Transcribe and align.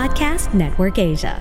Podcast 0.00 0.54
Network 0.54 0.96
Asia. 0.96 1.36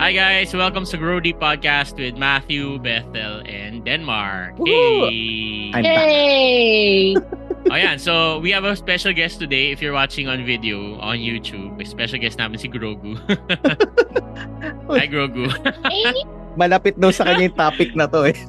Hi 0.00 0.12
guys, 0.12 0.54
welcome 0.54 0.86
to 0.86 0.96
Grody 0.96 1.38
Podcast 1.38 1.98
with 1.98 2.16
Matthew, 2.16 2.78
Bethel, 2.78 3.42
and 3.44 3.84
Denmark. 3.84 4.56
Woohoo! 4.56 5.10
Hey! 5.10 5.72
I'm 5.74 5.84
Yay! 5.84 7.16
oh 7.70 7.78
yan, 7.78 7.98
so 7.98 8.38
we 8.40 8.50
have 8.50 8.64
a 8.64 8.74
special 8.74 9.12
guest 9.12 9.38
today 9.38 9.70
if 9.70 9.82
you're 9.82 9.92
watching 9.92 10.26
on 10.26 10.44
video 10.44 10.98
on 10.98 11.18
YouTube. 11.18 11.76
May 11.76 11.84
special 11.84 12.18
guest 12.18 12.38
namin 12.38 12.58
si 12.58 12.68
Grogu. 12.68 13.14
Hi 14.90 15.06
Grogu. 15.06 15.46
Malapit 16.60 17.00
daw 17.00 17.08
sa 17.14 17.24
kanya 17.24 17.48
yung 17.48 17.56
topic 17.56 17.96
na 17.96 18.04
to 18.10 18.28
eh. 18.28 18.36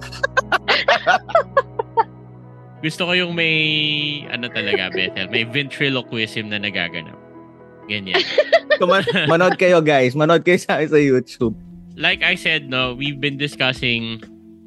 Gusto 2.83 3.07
ko 3.07 3.15
yung 3.15 3.31
may, 3.31 3.55
ano 4.27 4.51
talaga 4.51 4.91
Bethel, 4.91 5.31
may 5.31 5.47
ventriloquism 5.47 6.51
na 6.51 6.59
nagaganap. 6.59 7.15
Ganyan. 7.87 8.19
Kuman- 8.75 9.07
manood 9.31 9.55
kayo 9.55 9.79
guys. 9.79 10.19
Manood 10.19 10.43
kayo 10.43 10.59
sa 10.59 10.83
sa 10.83 10.99
YouTube. 10.99 11.55
like 11.95 12.23
I 12.23 12.35
said, 12.35 12.69
no, 12.69 12.93
we've 12.93 13.19
been 13.19 13.37
discussing 13.37 14.21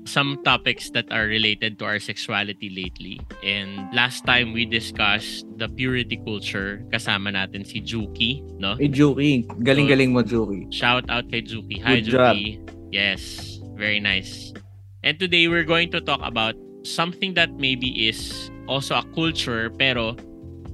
some 0.06 0.40
topics 0.46 0.90
that 0.90 1.10
are 1.12 1.26
related 1.26 1.78
to 1.78 1.84
our 1.84 1.98
sexuality 1.98 2.70
lately. 2.70 3.20
And 3.42 3.92
last 3.92 4.24
time 4.24 4.54
we 4.54 4.64
discussed 4.64 5.44
the 5.58 5.68
purity 5.68 6.16
culture, 6.24 6.80
kasama 6.94 7.34
natin 7.34 7.66
si 7.66 7.82
Juki, 7.82 8.40
no? 8.56 8.78
Eh, 8.78 8.88
Juki. 8.88 9.44
Galing-galing 9.62 10.14
mo, 10.14 10.22
Juki. 10.22 10.70
Shout 10.72 11.04
out 11.10 11.28
kay 11.28 11.42
Juki. 11.42 11.82
Hi, 11.82 12.00
Good 12.00 12.16
job. 12.16 12.36
Juki. 12.38 12.62
Yes, 12.94 13.58
very 13.74 14.00
nice. 14.00 14.54
And 15.02 15.18
today 15.18 15.46
we're 15.50 15.66
going 15.66 15.90
to 15.92 16.00
talk 16.00 16.22
about 16.22 16.54
something 16.86 17.34
that 17.34 17.58
maybe 17.58 18.08
is 18.08 18.50
also 18.66 18.96
a 18.96 19.04
culture, 19.14 19.70
pero 19.70 20.14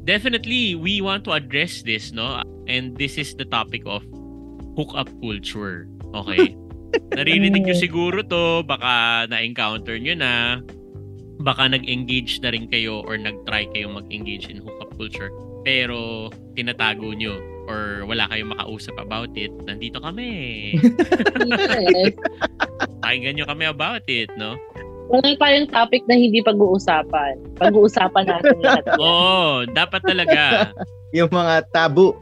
definitely 0.04 0.76
we 0.76 1.00
want 1.00 1.24
to 1.24 1.32
address 1.32 1.82
this, 1.82 2.12
no? 2.12 2.44
And 2.68 2.96
this 2.96 3.18
is 3.18 3.34
the 3.34 3.44
topic 3.44 3.82
of 3.88 4.04
hookup 4.76 5.08
culture. 5.20 5.88
Okay? 6.14 6.56
Naririnig 7.12 7.64
nyo 7.64 7.76
siguro 7.76 8.24
to, 8.24 8.64
baka 8.64 9.24
na-encounter 9.28 9.96
nyo 10.00 10.14
na, 10.16 10.32
baka 11.42 11.68
nag-engage 11.68 12.40
na 12.40 12.54
rin 12.54 12.70
kayo 12.70 13.02
or 13.04 13.18
nag-try 13.18 13.66
kayo 13.74 13.90
mag-engage 13.90 14.48
in 14.48 14.62
hookup 14.62 14.92
culture. 14.96 15.32
Pero 15.62 16.28
tinatago 16.56 17.14
nyo 17.14 17.38
or 17.70 18.02
wala 18.06 18.26
kayong 18.26 18.52
makausap 18.54 18.98
about 18.98 19.30
it, 19.38 19.50
nandito 19.66 20.02
kami. 20.02 20.74
yes. 21.94 22.14
Pakinggan 23.02 23.34
nyo 23.38 23.46
kami 23.46 23.64
about 23.70 24.06
it, 24.10 24.30
no? 24.34 24.58
Wala 25.12 25.36
tayong 25.36 25.68
topic 25.68 26.02
na 26.08 26.16
hindi 26.16 26.40
pag-uusapan. 26.40 27.36
Pag-uusapan 27.60 28.24
natin 28.24 28.56
lahat. 28.64 28.84
yan. 28.88 28.98
Oo, 29.04 29.68
dapat 29.68 30.00
talaga. 30.06 30.72
Yung 31.12 31.28
mga 31.28 31.68
tabu. 31.68 32.16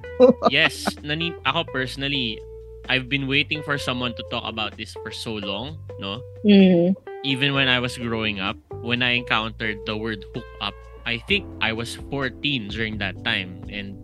Yes, 0.50 0.84
nani 1.06 1.30
ako 1.46 1.70
personally, 1.70 2.42
I've 2.91 3.06
been 3.06 3.30
waiting 3.30 3.62
for 3.62 3.78
someone 3.78 4.19
to 4.19 4.24
talk 4.34 4.42
about 4.42 4.74
this 4.74 4.98
for 4.98 5.14
so 5.14 5.38
long, 5.38 5.78
no? 6.02 6.19
Mhm. 6.42 6.98
Even 7.22 7.55
when 7.55 7.70
I 7.70 7.78
was 7.78 7.94
growing 7.94 8.42
up, 8.42 8.58
when 8.82 8.98
I 9.06 9.14
encountered 9.14 9.78
the 9.86 9.94
word 9.94 10.27
hook 10.34 10.48
up, 10.58 10.74
I 11.06 11.22
think 11.30 11.47
I 11.62 11.70
was 11.70 11.94
14 12.10 12.66
during 12.66 12.98
that 12.98 13.14
time 13.22 13.62
and 13.70 13.94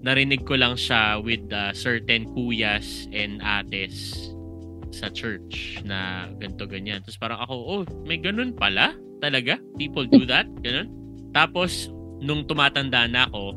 narinig 0.00 0.48
ko 0.48 0.56
lang 0.56 0.80
siya 0.80 1.20
with 1.20 1.44
uh, 1.52 1.76
certain 1.76 2.24
kuyas 2.32 3.12
and 3.12 3.44
ates 3.44 4.32
sa 4.94 5.12
church 5.12 5.84
na 5.84 6.32
ganto 6.40 6.64
ganyan. 6.64 7.04
Tapos 7.04 7.20
parang 7.20 7.44
ako, 7.44 7.54
oh, 7.60 7.82
may 8.08 8.16
ganun 8.16 8.56
pala? 8.56 8.96
Talaga? 9.20 9.60
People 9.76 10.08
do 10.08 10.24
that? 10.28 10.48
Ganun? 10.64 10.92
Tapos, 11.32 11.88
nung 12.20 12.44
tumatanda 12.44 13.08
na 13.08 13.26
ako, 13.26 13.56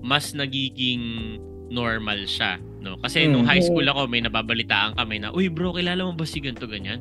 mas 0.00 0.32
nagiging 0.32 1.36
normal 1.68 2.24
siya. 2.24 2.56
No? 2.84 3.00
Kasi 3.00 3.24
nung 3.24 3.48
high 3.48 3.64
school 3.64 3.88
ako, 3.88 4.04
may 4.04 4.20
nababalitaan 4.20 5.00
kami 5.00 5.24
na, 5.24 5.32
uy 5.32 5.48
bro, 5.48 5.72
kilala 5.72 6.04
mo 6.04 6.12
ba 6.12 6.28
si 6.28 6.36
ganto 6.44 6.68
ganyan? 6.68 7.00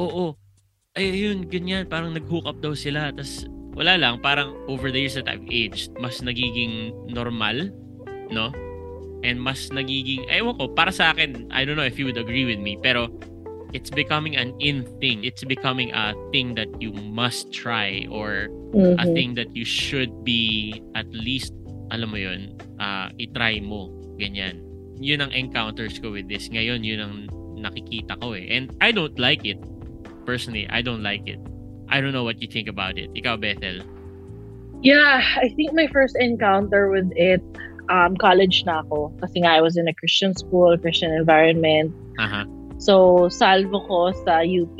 Oo. 0.00 0.32
Ay, 0.96 1.12
ayun, 1.12 1.44
ganyan. 1.44 1.84
Parang 1.84 2.16
nag-hook 2.16 2.48
up 2.48 2.58
daw 2.64 2.72
sila. 2.72 3.12
Tapos, 3.12 3.44
wala 3.76 4.00
lang. 4.00 4.18
Parang 4.24 4.56
over 4.66 4.88
the 4.88 4.98
years 5.04 5.14
that 5.14 5.28
I've 5.28 5.44
aged, 5.52 5.92
mas 6.00 6.24
nagiging 6.24 6.96
normal. 7.12 7.68
No? 8.32 8.48
And 9.20 9.36
mas 9.36 9.68
nagiging, 9.68 10.24
ewan 10.32 10.56
ko, 10.56 10.72
para 10.72 10.88
sa 10.88 11.12
akin, 11.12 11.52
I 11.52 11.68
don't 11.68 11.76
know 11.76 11.84
if 11.84 12.00
you 12.00 12.08
would 12.08 12.16
agree 12.16 12.48
with 12.48 12.58
me, 12.58 12.80
pero 12.80 13.12
it's 13.76 13.92
becoming 13.92 14.34
an 14.40 14.56
in 14.58 14.88
thing. 15.04 15.20
It's 15.22 15.44
becoming 15.44 15.92
a 15.92 16.16
thing 16.32 16.56
that 16.56 16.72
you 16.80 16.96
must 16.96 17.52
try 17.52 18.08
or 18.08 18.48
a 18.96 19.04
Mhm. 19.04 19.12
thing 19.12 19.30
that 19.36 19.52
you 19.52 19.68
should 19.68 20.10
be 20.24 20.72
at 20.96 21.06
least, 21.12 21.52
alam 21.92 22.08
mo 22.08 22.18
yun, 22.18 22.56
uh, 22.80 23.12
itry 23.20 23.60
mo. 23.60 23.92
Ganyan. 24.16 24.69
Yun 25.00 25.24
ang 25.24 25.32
encounters 25.32 25.98
ko 25.98 26.12
with 26.12 26.28
this. 26.28 26.48
Ngayon, 26.52 26.84
yun 26.84 27.00
ang 27.00 27.14
nakikita 27.56 28.20
ko 28.20 28.36
eh. 28.36 28.46
And 28.52 28.68
I 28.80 28.92
don't 28.92 29.16
like 29.18 29.44
it. 29.48 29.58
Personally, 30.28 30.68
I 30.68 30.84
don't 30.84 31.02
like 31.02 31.24
it. 31.26 31.40
I 31.88 32.00
don't 32.00 32.12
know 32.12 32.22
what 32.24 32.40
you 32.40 32.46
think 32.46 32.68
about 32.68 33.00
it. 33.00 33.10
Ikaw, 33.16 33.40
Bethel. 33.40 33.82
Yeah, 34.82 35.20
I 35.36 35.48
think 35.56 35.72
my 35.72 35.88
first 35.88 36.16
encounter 36.16 36.88
with 36.88 37.10
it, 37.16 37.42
um, 37.90 38.16
college 38.16 38.62
na 38.64 38.80
ako. 38.86 39.12
Kasi 39.20 39.42
nga, 39.44 39.56
I 39.56 39.60
was 39.60 39.76
in 39.76 39.88
a 39.88 39.94
Christian 39.96 40.32
school, 40.36 40.76
Christian 40.78 41.12
environment. 41.12 41.92
Aha. 42.20 42.44
So, 42.80 43.28
salvo 43.28 43.84
ko 43.84 44.12
sa 44.24 44.40
UP 44.40 44.72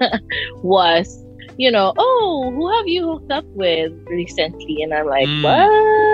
was, 0.64 1.04
you 1.60 1.68
know, 1.68 1.92
oh, 1.98 2.48
who 2.54 2.64
have 2.72 2.88
you 2.88 3.04
hooked 3.04 3.32
up 3.32 3.44
with 3.52 3.92
recently? 4.08 4.80
And 4.80 4.94
I'm 4.94 5.04
like, 5.04 5.28
Mm. 5.28 5.44
what? 5.44 6.05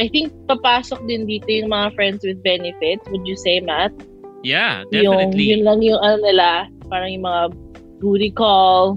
I 0.00 0.08
think 0.08 0.32
papasok 0.48 1.04
din 1.04 1.28
dito 1.28 1.44
yung 1.52 1.68
mga 1.76 1.92
friends 1.92 2.24
with 2.24 2.40
benefits. 2.40 3.04
Would 3.12 3.28
you 3.28 3.36
say, 3.36 3.60
Matt? 3.60 3.92
Yeah, 4.40 4.88
Yung, 4.88 5.12
definitely. 5.12 5.52
yun 5.52 5.68
lang 5.68 5.84
yung 5.84 6.00
ano 6.00 6.16
nila, 6.24 6.64
parang 6.88 7.12
yung 7.12 7.28
mga 7.28 7.42
booty 8.00 8.32
call. 8.32 8.96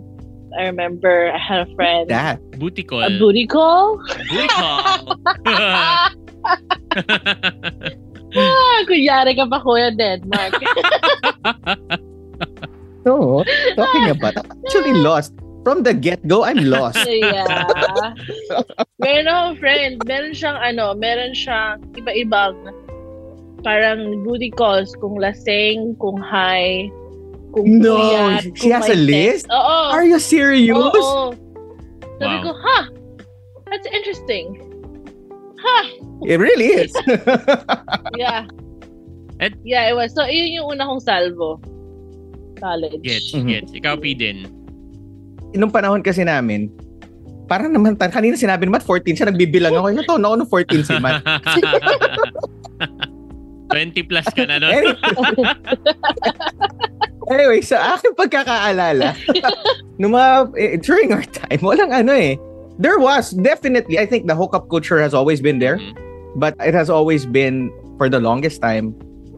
I 0.55 0.71
remember 0.71 1.27
I 1.27 1.35
had 1.35 1.67
a 1.67 1.69
friend. 1.75 2.07
That. 2.07 2.39
Booty 2.55 2.87
call. 2.87 3.03
A 3.03 3.11
booty 3.19 3.43
call? 3.43 3.99
Booty 4.31 4.47
call. 4.47 5.19
ah, 8.39 8.79
kunyari 8.87 9.35
ka 9.35 9.43
pa, 9.51 9.59
Kuya 9.59 9.91
Denmark. 9.91 10.55
No. 13.03 13.43
Talking 13.75 14.07
about 14.15 14.39
I'm 14.39 14.47
actually 14.63 14.95
lost. 14.95 15.35
From 15.63 15.84
the 15.84 15.94
get-go, 15.94 16.44
I'm 16.44 16.59
lost. 16.68 17.00
yeah. 17.07 17.56
meron 19.03 19.25
akong 19.31 19.56
friend, 19.59 19.94
meron 20.03 20.35
siyang 20.35 20.59
ano, 20.59 20.91
meron 20.94 21.31
siyang 21.31 21.79
iba-ibang 21.96 22.56
parang 23.63 24.24
booty 24.28 24.51
calls 24.51 24.91
kung 25.00 25.16
lasing, 25.16 25.96
kung 26.03 26.19
high, 26.19 26.91
kung 27.56 27.79
No, 27.79 27.96
puyat, 27.96 28.44
she 28.59 28.68
kung 28.68 28.75
has 28.75 28.91
a 28.91 29.00
list? 29.00 29.47
sex. 29.47 29.56
Oo. 29.56 29.79
Are 29.96 30.03
you 30.03 30.19
serious? 30.19 30.75
Oo. 30.75 31.31
Sabi 32.19 32.35
Wow. 32.44 32.44
ko, 32.44 32.51
ha, 32.59 32.80
that's 33.72 33.88
interesting. 33.88 34.59
Ha, 35.63 35.78
It 36.28 36.40
really 36.44 36.75
is. 36.75 36.91
yeah. 38.19 38.47
Ed- 39.40 39.59
yeah, 39.63 39.88
it 39.88 39.95
was. 39.95 40.12
So, 40.12 40.28
yun 40.28 40.51
yung 40.56 40.68
una 40.75 40.84
kong 40.84 41.00
salvo. 41.03 41.59
College. 42.59 43.00
gets, 43.03 43.31
Mhm. 43.31 43.47
gets. 43.47 43.72
Ikaw, 43.72 43.95
P 44.00 44.12
din. 44.16 44.47
Nung 45.53 45.69
panahon 45.69 46.01
kasi 46.01 46.25
namin, 46.25 46.69
parang 47.45 47.69
naman, 47.69 47.93
kanina 47.97 48.33
sinabi 48.33 48.65
naman 48.65 48.81
14 48.81 49.13
siya, 49.13 49.29
nagbibilang 49.29 49.73
ako. 49.73 49.87
Na 49.93 50.01
ako 50.01 50.35
nung 50.37 50.49
14 50.49 50.81
si 50.83 50.95
Matt? 50.97 51.21
20 53.73 54.05
plus 54.05 54.27
ka 54.38 54.45
na 54.45 54.61
nun. 54.61 54.94
Anyway, 57.31 57.63
sa 57.63 57.95
aking 57.95 58.13
pagkakaalala, 58.13 59.15
nung 60.00 60.13
mga, 60.13 60.29
eh, 60.59 60.77
during 60.77 61.09
our 61.09 61.25
time, 61.25 61.57
walang 61.63 61.89
ano 61.89 62.11
eh. 62.13 62.35
There 62.77 62.99
was, 62.99 63.31
definitely, 63.31 63.97
I 63.97 64.06
think 64.06 64.27
the 64.27 64.35
hookup 64.35 64.69
culture 64.69 64.99
has 65.01 65.13
always 65.13 65.39
been 65.39 65.57
there, 65.57 65.77
Mhm. 65.77 65.94
but 66.35 66.53
it 66.61 66.73
has 66.73 66.89
always 66.89 67.25
been, 67.25 67.69
for 67.97 68.09
the 68.09 68.19
longest 68.19 68.61
time, 68.61 68.94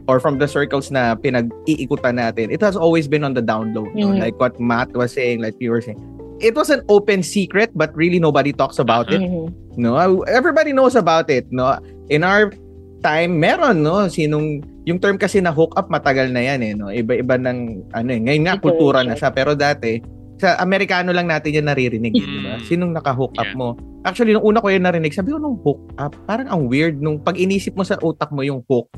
or 0.05 0.19
from 0.19 0.37
the 0.37 0.45
circles 0.45 0.89
na 0.89 1.15
pinag-iikutan 1.15 2.17
natin, 2.17 2.49
it 2.49 2.61
has 2.61 2.77
always 2.77 3.07
been 3.07 3.23
on 3.23 3.33
the 3.33 3.41
down 3.41 3.73
low. 3.73 3.85
no? 3.93 4.13
Mhm. 4.13 4.21
Like 4.21 4.37
what 4.37 4.57
Matt 4.57 4.93
was 4.93 5.11
saying, 5.11 5.41
like 5.41 5.57
you 5.57 5.69
were 5.69 5.81
saying. 5.81 5.97
It 6.37 6.51
was 6.53 6.67
an 6.67 6.83
open 6.91 7.23
secret, 7.23 7.71
but 7.73 7.95
really 7.95 8.19
nobody 8.19 8.51
talks 8.51 8.77
about 8.77 9.07
it. 9.07 9.23
Mhm. 9.23 9.49
No, 9.75 9.95
everybody 10.27 10.71
knows 10.71 10.95
about 10.95 11.27
it, 11.27 11.47
no. 11.49 11.79
In 12.07 12.23
our 12.23 12.51
time, 12.99 13.39
meron, 13.39 13.81
no, 13.81 14.05
sinong 14.07 14.61
yung 14.85 15.01
term 15.01 15.17
kasi 15.17 15.41
na 15.41 15.49
hook 15.49 15.73
up 15.75 15.89
matagal 15.89 16.29
na 16.29 16.41
yan 16.43 16.59
eh, 16.61 16.73
no. 16.75 16.91
Iba-iba 16.91 17.39
ng 17.39 17.89
ano 17.91 18.09
eh. 18.11 18.19
Ngayon 18.21 18.43
nga 18.45 18.55
Ito, 18.59 18.63
kultura 18.63 18.99
na 19.01 19.15
siya. 19.15 19.33
pero 19.33 19.57
dati 19.57 19.97
sa 20.35 20.59
Amerikano 20.59 21.15
lang 21.15 21.31
natin 21.31 21.55
yan 21.55 21.65
naririnig, 21.65 22.11
eh, 22.11 22.27
di 22.27 22.39
ba? 22.43 22.59
Mm. 22.59 22.63
Sinong 22.67 22.91
naka-hook 22.91 23.33
up 23.39 23.47
Yeah. 23.47 23.55
mo? 23.55 23.67
Actually, 24.03 24.35
nung 24.35 24.43
una 24.43 24.59
ko 24.59 24.67
yun 24.67 24.83
narinig, 24.83 25.15
sabi 25.15 25.31
ko 25.31 25.39
nung 25.39 25.57
hook 25.63 25.79
up, 25.95 26.11
parang 26.27 26.51
ang 26.51 26.67
weird 26.67 26.99
nung 26.99 27.17
pag 27.17 27.39
inisip 27.39 27.73
mo 27.73 27.81
sa 27.81 27.95
utak 27.97 28.29
mo 28.29 28.43
yung 28.43 28.59
hook, 28.67 28.91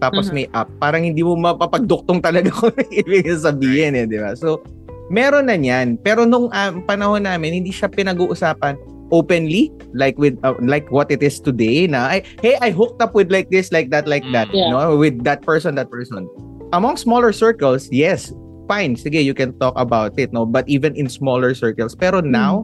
tapos 0.00 0.28
Mhm. 0.28 0.34
may 0.34 0.46
up, 0.50 0.66
parang 0.80 1.04
hindi 1.04 1.20
mo 1.20 1.36
mapapagduktong 1.36 2.18
talaga 2.18 2.48
kung 2.58 2.72
ibig 2.90 3.28
sabihin 3.30 3.94
eh, 3.94 4.08
di 4.08 4.16
ba? 4.16 4.32
So, 4.32 4.64
meron 5.08 5.46
na 5.46 5.54
niyan. 5.54 6.00
Pero 6.00 6.24
nung 6.24 6.48
ah, 6.50 6.72
panahon 6.72 7.22
namin, 7.22 7.60
hindi 7.60 7.70
siya 7.70 7.86
pinag-uusapan 7.86 8.80
openly 9.10 9.74
like 9.90 10.14
with 10.16 10.38
uh, 10.40 10.54
like 10.62 10.86
what 10.88 11.10
it 11.10 11.18
is 11.18 11.42
today 11.42 11.82
na 11.82 12.14
ay, 12.14 12.22
hey 12.46 12.54
I 12.62 12.70
hooked 12.70 13.02
up 13.02 13.10
with 13.10 13.26
like 13.26 13.50
this 13.50 13.74
like 13.74 13.90
that 13.90 14.06
like 14.06 14.22
that 14.30 14.46
Mm. 14.54 14.54
Yeah. 14.54 14.70
no 14.70 14.94
with 14.94 15.26
that 15.26 15.42
person 15.42 15.74
that 15.82 15.90
person 15.90 16.30
among 16.70 16.94
smaller 16.94 17.34
circles 17.34 17.90
yes 17.90 18.30
fine 18.70 18.94
sige 18.94 19.18
you 19.18 19.34
can 19.34 19.50
talk 19.58 19.74
about 19.74 20.14
it 20.14 20.30
no 20.30 20.46
but 20.46 20.62
even 20.70 20.94
in 20.94 21.10
smaller 21.10 21.58
circles 21.58 21.98
pero 21.98 22.22
now 22.22 22.62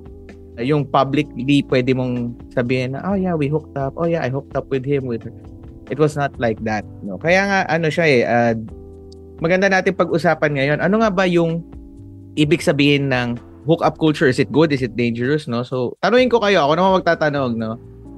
yung 0.62 0.86
publicly 0.86 1.66
pwede 1.66 1.90
mong 1.98 2.38
sabihin 2.54 2.94
na 2.94 3.02
oh 3.10 3.18
yeah 3.18 3.34
we 3.34 3.50
hooked 3.50 3.74
up 3.74 3.98
oh 3.98 4.06
yeah 4.06 4.22
I 4.22 4.30
hooked 4.30 4.54
up 4.54 4.70
with 4.70 4.86
him 4.86 5.10
with 5.10 5.26
her 5.26 5.34
it 5.90 5.98
was 5.98 6.14
not 6.18 6.34
like 6.38 6.58
that 6.64 6.84
no. 7.02 7.18
Kaya 7.18 7.46
nga 7.46 7.58
ano 7.70 7.86
siya 7.88 8.06
eh 8.06 8.20
ah, 8.26 8.54
maganda 9.40 9.68
natin 9.68 9.94
pag-usapan 9.94 10.56
ngayon. 10.56 10.78
Ano 10.80 11.02
nga 11.02 11.10
ba 11.12 11.24
yung 11.28 11.62
ibig 12.36 12.64
sabihin 12.64 13.12
ng 13.12 13.36
hookup 13.68 13.98
culture? 13.98 14.30
Is 14.30 14.40
it 14.40 14.50
good? 14.50 14.72
Is 14.72 14.82
it 14.82 14.96
dangerous 14.96 15.46
no? 15.46 15.62
So 15.62 15.96
tanungin 16.00 16.32
ko 16.32 16.40
kayo. 16.40 16.66
Ako 16.66 16.72
naman 16.76 16.96
magtatanong 17.02 17.52
no? 17.58 17.76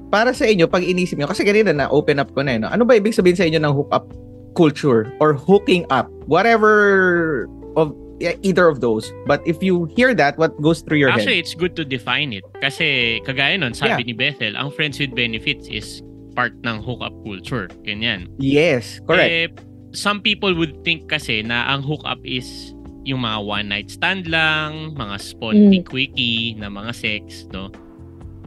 Para 0.09 0.33
sa 0.33 0.49
inyo 0.49 0.65
pag 0.65 0.81
inisip 0.81 1.21
niyo 1.21 1.29
kasi 1.29 1.45
kanina 1.45 1.69
na 1.69 1.85
open 1.93 2.17
up 2.17 2.33
ko 2.33 2.41
na 2.41 2.57
eh, 2.57 2.59
no? 2.59 2.69
ano 2.69 2.81
ba 2.81 2.97
ibig 2.97 3.13
sabihin 3.13 3.37
sa 3.37 3.45
inyo 3.45 3.61
ng 3.61 3.73
hookup 3.73 4.09
culture 4.57 5.13
or 5.21 5.37
hooking 5.37 5.85
up? 5.93 6.09
Whatever 6.25 7.45
of 7.77 7.93
yeah, 8.19 8.35
either 8.43 8.67
of 8.67 8.81
those. 8.81 9.11
But 9.25 9.41
if 9.47 9.63
you 9.63 9.87
hear 9.95 10.13
that 10.15 10.37
what 10.37 10.59
goes 10.61 10.81
through 10.81 10.99
your 10.99 11.09
Actually, 11.09 11.39
head 11.39 11.47
it's 11.47 11.55
good 11.55 11.75
to 11.77 11.85
define 11.85 12.33
it. 12.33 12.43
Kasi 12.61 13.19
kagaya 13.23 13.57
nun, 13.59 13.73
sabi 13.73 14.03
ni 14.03 14.13
Bethel, 14.13 14.55
ang 14.59 14.71
friends 14.71 14.99
with 14.99 15.15
benefits 15.15 15.67
is 15.71 16.03
part 16.39 16.55
ng 16.63 16.79
hookup 16.79 17.11
culture. 17.21 17.67
Ganyan. 17.83 18.31
yes 18.39 19.03
correct 19.03 19.27
Eh, 19.27 19.47
some 19.91 20.23
people 20.23 20.55
would 20.55 20.71
think 20.81 21.11
kasi 21.11 21.43
na 21.43 21.67
ang 21.67 21.83
hookup 21.83 22.23
is 22.23 22.71
yung 23.03 23.19
mga 23.21 23.39
one 23.41 23.67
night 23.67 23.91
stand 23.91 24.31
lang, 24.31 24.95
mga 24.95 25.19
sponty 25.19 25.83
quickie 25.83 26.55
na 26.55 26.71
mga 26.71 26.95
sex, 26.95 27.43
no? 27.51 27.67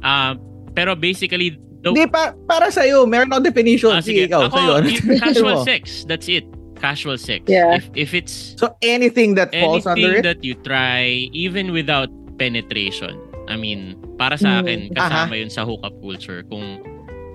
Ah, 0.01 0.33
pero 0.73 0.97
basically 0.97 1.53
the 1.83 1.91
hindi 1.91 2.07
pa 2.07 2.33
para 2.47 2.71
sa 2.71 2.87
iyo 2.87 3.05
meron 3.05 3.29
akong 3.29 3.45
definition 3.45 3.93
Ah, 3.93 4.01
sige 4.01 4.25
ikaw 4.25 4.47
Ako, 4.49 4.55
sa 4.55 4.61
iyo 4.63 4.73
yung 4.89 5.21
casual 5.21 5.57
sex, 5.63 6.07
that's 6.07 6.31
it. 6.31 6.47
Casual 6.79 7.15
sex. 7.15 7.43
Yeah. 7.47 7.75
If 7.75 7.91
if 7.95 8.11
it's 8.11 8.55
so 8.57 8.73
anything 8.81 9.35
that 9.37 9.51
falls 9.53 9.83
under 9.85 10.19
anything 10.19 10.23
it 10.23 10.25
that 10.25 10.41
you 10.43 10.55
try 10.63 11.27
even 11.31 11.71
without 11.71 12.09
penetration. 12.39 13.15
I 13.47 13.55
mean, 13.55 13.95
para 14.15 14.35
sa 14.35 14.59
Mm. 14.59 14.61
akin 14.63 14.79
kasama 14.95 15.35
'yun 15.35 15.51
sa 15.51 15.63
hookup 15.63 15.95
culture 15.99 16.47
kung 16.47 16.83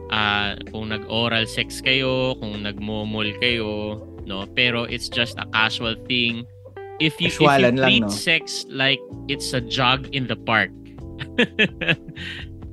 ah 0.10 0.56
kung 0.70 0.90
nag-oral 0.90 1.46
sex 1.46 1.80
kayo, 1.80 2.36
kung 2.38 2.64
nagmomol 2.64 3.28
kayo, 3.38 3.98
no? 4.24 4.48
Pero 4.52 4.84
it's 4.84 5.08
just 5.08 5.36
a 5.38 5.46
casual 5.52 5.96
thing. 6.08 6.48
If 6.98 7.22
you, 7.22 7.30
if 7.30 7.38
you 7.38 7.46
Casualan 7.46 7.76
lang, 7.78 7.86
treat 7.86 8.06
no? 8.06 8.10
sex 8.10 8.66
like 8.68 8.98
it's 9.28 9.54
a 9.54 9.62
jog 9.62 10.10
in 10.12 10.26
the 10.26 10.36
park. 10.36 10.74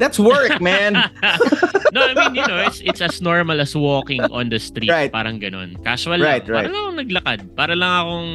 that's 0.00 0.19
work 0.19 0.60
man 0.64 0.96
no, 1.94 2.00
I 2.02 2.12
mean, 2.19 2.34
you 2.34 2.42
know, 2.44 2.58
it's 2.66 2.82
it's 2.82 2.98
as 3.00 3.22
normal 3.22 3.60
as 3.60 3.76
walking 3.76 4.19
on 4.34 4.50
the 4.50 4.58
street. 4.58 4.90
Right. 4.90 5.12
Parang 5.12 5.38
ganun. 5.38 5.78
Casual 5.87 6.19
Right, 6.19 6.42
lang. 6.42 6.50
right. 6.50 6.66
Para 6.66 6.69
lang 6.69 6.82
akong 6.82 6.98
naglakad. 6.98 7.38
Para 7.54 7.75
lang 7.78 7.92
akong, 7.94 8.30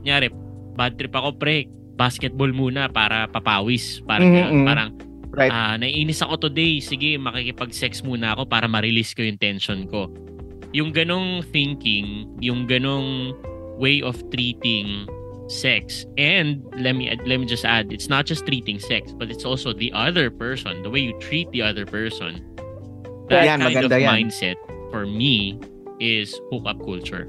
nyari, 0.00 0.28
bad 0.74 0.96
trip 0.96 1.12
ako, 1.12 1.36
pre. 1.36 1.68
Basketball 2.00 2.48
muna 2.56 2.88
para 2.88 3.28
papawis. 3.28 4.00
Parang 4.00 4.32
Mhm, 4.32 4.36
ganun. 4.40 4.54
mhm. 4.56 4.64
Parang, 4.64 4.88
right 5.34 5.52
ah, 5.52 5.74
naiinis 5.78 6.22
ako 6.22 6.50
today. 6.50 6.78
Sige, 6.80 7.16
makikipag-sex 7.16 8.02
muna 8.02 8.34
ako 8.34 8.46
para 8.46 8.66
ma-release 8.66 9.14
ko 9.14 9.22
yung 9.22 9.38
tension 9.38 9.86
ko. 9.86 10.10
Yung 10.74 10.94
ganong 10.94 11.42
thinking, 11.50 12.30
yung 12.38 12.66
ganong 12.66 13.34
way 13.78 14.02
of 14.02 14.18
treating 14.30 15.08
sex 15.50 16.06
and 16.14 16.62
let 16.78 16.94
me 16.94 17.10
let 17.26 17.42
me 17.42 17.46
just 17.48 17.66
add 17.66 17.90
it's 17.90 18.06
not 18.06 18.22
just 18.22 18.46
treating 18.46 18.78
sex 18.78 19.10
but 19.10 19.26
it's 19.34 19.42
also 19.42 19.74
the 19.74 19.90
other 19.90 20.30
person 20.30 20.78
the 20.86 20.90
way 20.92 21.02
you 21.02 21.10
treat 21.18 21.50
the 21.50 21.58
other 21.58 21.82
person 21.82 22.38
that 23.26 23.42
Yan, 23.42 23.58
kind 23.58 23.74
of 23.74 23.90
maganda 23.90 23.98
yan. 23.98 24.30
mindset 24.30 24.54
for 24.94 25.10
me 25.10 25.58
is 25.98 26.38
hookup 26.54 26.78
culture 26.86 27.26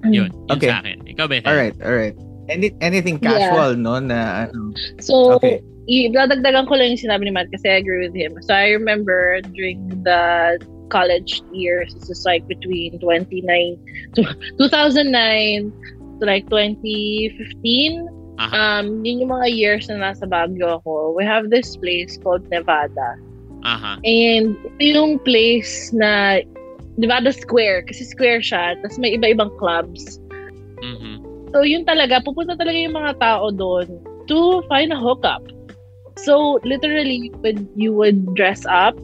Mm. 0.00 0.12
yun 0.16 0.30
yun 0.48 0.56
Okay. 0.56 0.70
sa 0.72 0.80
akin 0.80 0.96
ikaw 1.04 1.28
Beth 1.28 1.44
all 1.44 1.60
right 1.60 1.76
all 1.84 1.92
right 1.92 2.16
Any, 2.48 2.72
anything 2.80 3.20
Yeah. 3.20 3.36
casual 3.36 3.76
no 3.76 4.00
na 4.00 4.48
ano 4.48 4.72
So, 5.02 5.36
Okay. 5.36 5.60
I- 5.86 6.10
dadagdagan 6.10 6.66
ko 6.66 6.74
lang 6.76 6.94
yung 6.94 7.02
sinabi 7.02 7.26
ni 7.26 7.32
Matt 7.32 7.50
kasi 7.50 7.70
I 7.70 7.78
agree 7.82 8.06
with 8.06 8.14
him. 8.14 8.36
So, 8.42 8.54
I 8.54 8.74
remember 8.74 9.40
during 9.54 9.86
the 10.02 10.58
college 10.88 11.42
years, 11.50 11.94
this 11.94 12.10
is 12.10 12.22
like 12.26 12.46
between 12.46 12.98
29, 12.98 13.78
to 14.14 14.22
2009 14.58 15.72
to 16.20 16.24
like 16.26 16.46
2015. 16.50 18.08
Aha. 18.38 18.52
Um, 18.84 19.00
yun 19.04 19.24
yung 19.24 19.32
mga 19.32 19.48
years 19.48 19.88
na 19.88 20.12
nasa 20.12 20.28
Baguio 20.28 20.78
ako. 20.82 21.16
We 21.16 21.24
have 21.24 21.48
this 21.48 21.76
place 21.76 22.20
called 22.20 22.44
Nevada. 22.52 23.16
aha 23.64 23.98
And 24.04 24.54
ito 24.78 25.00
yung 25.00 25.18
place 25.24 25.90
na 25.96 26.44
Nevada 27.00 27.32
Square. 27.32 27.88
Kasi 27.88 28.04
square 28.04 28.44
siya. 28.44 28.76
Tapos 28.84 29.00
may 29.00 29.16
iba-ibang 29.16 29.50
clubs. 29.56 30.20
mhm 30.84 31.24
So, 31.56 31.64
yun 31.64 31.88
talaga, 31.88 32.20
pupunta 32.20 32.52
talaga 32.58 32.76
yung 32.76 32.92
mga 32.92 33.16
tao 33.16 33.48
doon 33.48 33.88
to 34.28 34.60
find 34.68 34.92
a 34.92 34.98
hookup. 34.98 35.46
So, 36.18 36.60
literally, 36.64 37.30
you 37.30 37.32
would, 37.42 37.68
you 37.76 37.92
would 37.92 38.34
dress 38.34 38.64
up 38.66 38.96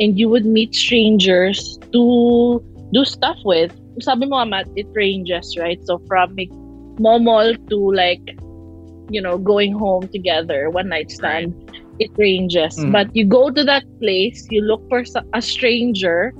and 0.00 0.18
you 0.18 0.28
would 0.28 0.44
meet 0.44 0.74
strangers 0.74 1.78
to 1.92 2.62
do 2.92 3.04
stuff 3.04 3.38
with. 3.44 3.72
Sabi 4.00 4.26
mo 4.26 4.44
Matt, 4.44 4.68
it 4.76 4.86
ranges, 4.92 5.56
right? 5.56 5.78
So, 5.86 6.02
from 6.06 6.36
like, 6.36 6.50
momol 6.98 7.54
to 7.70 7.78
like, 7.92 8.20
you 9.10 9.22
know, 9.22 9.38
going 9.38 9.72
home 9.72 10.08
together, 10.08 10.68
one 10.70 10.88
night 10.88 11.10
stand, 11.10 11.54
it 11.98 12.10
ranges. 12.16 12.76
Mm. 12.76 12.92
But 12.92 13.14
you 13.14 13.24
go 13.24 13.50
to 13.50 13.64
that 13.64 13.84
place, 14.00 14.46
you 14.50 14.60
look 14.60 14.82
for 14.88 15.04
a 15.32 15.40
stranger 15.40 16.32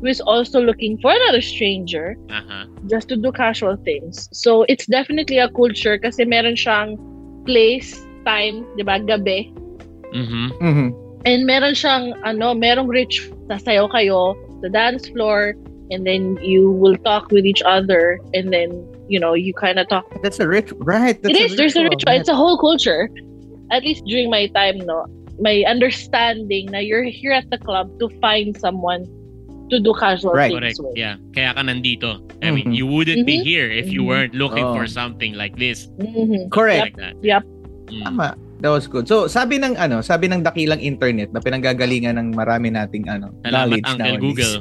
who 0.00 0.06
is 0.06 0.20
also 0.20 0.60
looking 0.60 0.98
for 0.98 1.10
another 1.10 1.40
stranger 1.40 2.14
aha 2.30 2.66
just 2.86 3.08
to 3.08 3.16
do 3.16 3.32
casual 3.32 3.76
things. 3.84 4.28
So, 4.32 4.66
it's 4.68 4.86
definitely 4.86 5.38
a 5.38 5.48
culture 5.48 5.98
kasi 5.98 6.24
meron 6.24 6.54
siyang 6.58 6.98
place, 7.46 7.94
time, 8.26 8.66
di 8.76 8.82
ba, 8.82 9.00
gabi. 9.00 9.48
Mhm 10.12 10.50
mhm 10.60 10.88
And 11.26 11.44
meron 11.50 11.74
siyang, 11.74 12.14
ano, 12.22 12.54
merong 12.54 12.86
rich, 12.86 13.26
sasayaw 13.50 13.90
kayo 13.90 14.38
sa 14.62 14.70
dance 14.70 15.10
floor, 15.10 15.52
and 15.90 16.06
then 16.06 16.38
you 16.40 16.70
will 16.70 16.94
talk 17.02 17.26
with 17.34 17.42
each 17.42 17.60
other, 17.66 18.22
and 18.38 18.54
then, 18.54 18.70
you 19.10 19.18
know, 19.18 19.34
you 19.34 19.50
kind 19.52 19.82
of 19.82 19.90
talk. 19.90 20.06
that's 20.22 20.38
a 20.38 20.46
rich 20.46 20.70
right 20.86 21.18
that's 21.20 21.34
it 21.34 21.50
is, 21.50 21.58
there's 21.58 21.74
a 21.74 21.82
ritual. 21.82 22.06
right. 22.06 22.22
It's 22.22 22.30
a 22.30 22.38
whole 22.38 22.54
culture. 22.56 23.10
At 23.74 23.82
least 23.82 24.06
during 24.06 24.30
my 24.30 24.46
time, 24.54 24.78
no, 24.86 25.04
my 25.42 25.66
understanding 25.66 26.70
na 26.70 26.78
you're 26.78 27.04
here 27.04 27.34
at 27.34 27.50
the 27.50 27.58
club 27.58 27.90
to 27.98 28.06
find 28.22 28.54
someone 28.56 29.04
to 29.74 29.76
do 29.82 29.92
casual 29.98 30.32
Right. 30.32 30.48
things 30.54 30.78
correct 30.78 30.78
with. 30.80 30.96
yeah 30.96 31.20
kaya 31.36 31.52
ka 31.52 31.60
nandito 31.60 32.24
I 32.40 32.54
mean 32.56 32.72
Mhm. 32.72 32.78
you 32.78 32.86
wouldn't 32.88 33.28
be 33.28 33.42
Mhm. 33.42 33.44
here 33.44 33.68
if 33.68 33.92
you 33.92 34.00
Mhm. 34.00 34.08
weren't 34.08 34.34
looking 34.38 34.64
Oh. 34.64 34.72
for 34.72 34.88
something 34.88 35.36
like 35.36 35.60
this 35.60 35.92
Mhm. 36.00 36.48
correct 36.48 36.96
like 36.96 36.96
that 36.96 37.14
Yep. 37.20 37.44
Mm. 37.92 38.02
Tama. 38.08 38.28
That 38.58 38.74
was 38.74 38.90
good. 38.90 39.06
So, 39.06 39.30
sabi 39.30 39.62
ng 39.62 39.78
ano, 39.78 40.02
sabi 40.02 40.26
ng 40.26 40.42
dakilang 40.42 40.82
internet 40.82 41.30
na 41.30 41.38
pinanggagalingan 41.38 42.18
ng 42.18 42.34
marami 42.34 42.74
nating 42.74 43.06
ano, 43.06 43.30
Salamat 43.46 43.54
knowledge 43.54 43.86
Uncle 43.86 44.02
nowadays. 44.02 44.22
Google 44.24 44.54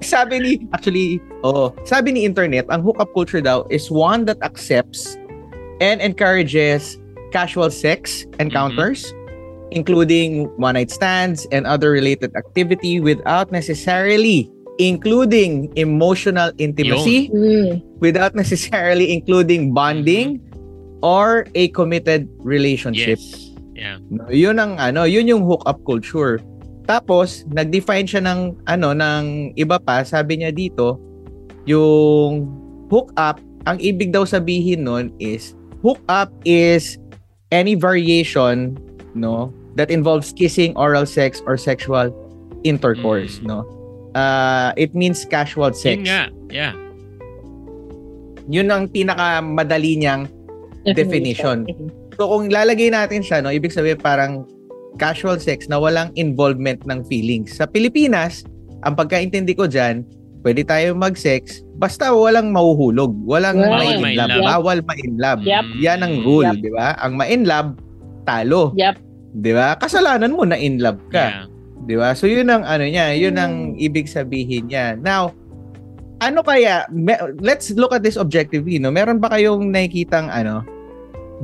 sabi 0.16 0.34
ni 0.40 0.52
actually, 0.72 1.20
oh, 1.44 1.76
sabi 1.84 2.16
ni 2.16 2.24
internet, 2.24 2.64
ang 2.72 2.80
hookup 2.80 3.12
culture 3.12 3.44
daw 3.44 3.68
is 3.68 3.92
one 3.92 4.24
that 4.24 4.40
accepts 4.40 5.20
and 5.84 6.00
encourages 6.00 6.96
casual 7.36 7.68
sex 7.68 8.24
encounters, 8.40 9.12
including 9.68 10.48
one-night 10.56 10.88
stands 10.88 11.44
and 11.52 11.68
other 11.68 11.92
related 11.92 12.32
activity 12.32 12.96
without 12.96 13.52
necessarily 13.52 14.48
including 14.80 15.72
emotional 15.76 16.52
intimacy, 16.56 17.28
Mm. 17.32 17.80
without 18.00 18.32
necessarily 18.36 19.12
including 19.12 19.72
bonding 19.72 20.40
or 21.00 21.44
a 21.54 21.68
committed 21.70 22.28
relationship. 22.40 23.18
yes 23.20 23.52
yeah 23.74 24.00
No, 24.08 24.24
yun 24.28 24.56
ang 24.56 24.76
ano, 24.76 25.04
yun 25.04 25.26
yung 25.26 25.44
hookup 25.44 25.84
culture. 25.84 26.40
Tapos 26.86 27.44
nag-define 27.50 28.06
siya 28.06 28.22
ng 28.22 28.40
ano 28.64 28.94
ng 28.94 29.52
iba 29.54 29.76
pa, 29.76 30.00
sabi 30.00 30.40
niya 30.40 30.48
dito, 30.50 30.96
yung 31.68 32.46
hook 32.88 33.10
up, 33.16 33.36
ang 33.64 33.76
ibig 33.78 34.14
daw 34.14 34.22
sabihin 34.22 34.86
nun 34.86 35.10
is 35.18 35.52
hook 35.82 36.00
up 36.06 36.30
is 36.44 36.96
any 37.50 37.74
variation, 37.74 38.78
no, 39.12 39.50
that 39.74 39.90
involves 39.90 40.32
kissing, 40.32 40.72
oral 40.74 41.04
sex 41.04 41.42
or 41.44 41.58
sexual 41.58 42.08
intercourse, 42.62 43.38
Mm. 43.42 43.46
no. 43.46 43.58
Uh, 44.16 44.72
it 44.74 44.96
means 44.96 45.28
casual 45.28 45.70
sex. 45.70 46.00
yun 46.00 46.08
nga 46.08 46.22
yeah 46.48 46.72
Yun 48.46 48.70
ang 48.70 48.86
pinaka 48.86 49.42
madali 49.42 49.98
niyang 49.98 50.30
Definition. 50.92 51.66
Mhm. 51.66 51.88
So 52.14 52.28
kung 52.28 52.46
lalagay 52.46 52.92
natin 52.92 53.20
siya, 53.20 53.40
no, 53.40 53.50
ibig 53.50 53.72
sabihin 53.72 53.98
parang 53.98 54.46
casual 54.96 55.36
sex 55.36 55.66
na 55.66 55.76
walang 55.76 56.12
involvement 56.14 56.80
ng 56.84 57.04
feelings. 57.04 57.56
Sa 57.56 57.66
Pilipinas, 57.66 58.46
ang 58.82 58.94
pagkaintindi 58.94 59.52
ko 59.52 59.66
dyan, 59.66 60.06
pwede 60.40 60.62
tayo 60.62 60.94
mag-sex, 60.94 61.60
basta 61.76 62.14
walang 62.14 62.54
mahuhulog. 62.54 63.12
Walang 63.26 63.58
Bawal 63.58 63.68
ma-in 63.68 63.98
love. 64.14 64.30
ma-inlove. 64.30 64.46
Bawal 64.46 64.78
ma-inlove. 64.80 65.42
Yep. 65.42 65.64
Yan 65.82 66.00
ang 66.00 66.14
rule, 66.22 66.48
Yep. 66.54 66.62
di 66.62 66.70
ba? 66.70 66.88
Ang 67.02 67.12
ma-inlove, 67.18 67.70
talo. 68.24 68.70
Yep. 68.78 68.96
Di 69.36 69.52
ba? 69.52 69.76
Kasalanan 69.76 70.32
mo 70.32 70.48
na 70.48 70.56
in 70.56 70.80
love 70.80 71.02
ka. 71.10 71.44
Yeah. 71.44 71.44
Di 71.84 71.94
ba? 71.94 72.16
So 72.16 72.24
yun 72.24 72.48
ang 72.48 72.64
ano 72.64 72.88
niya, 72.88 73.12
yun 73.12 73.36
ang 73.36 73.76
ibig 73.76 74.08
sabihin 74.08 74.72
niya. 74.72 74.96
Now, 74.96 75.36
ano 76.18 76.40
kaya, 76.40 76.88
me- 76.88 77.20
let's 77.38 77.68
look 77.76 77.92
at 77.92 78.00
this 78.00 78.16
objectively, 78.16 78.80
no? 78.80 78.88
Meron 78.88 79.20
ba 79.20 79.28
kayong 79.28 79.68
nakikitang 79.68 80.32
ano, 80.32 80.64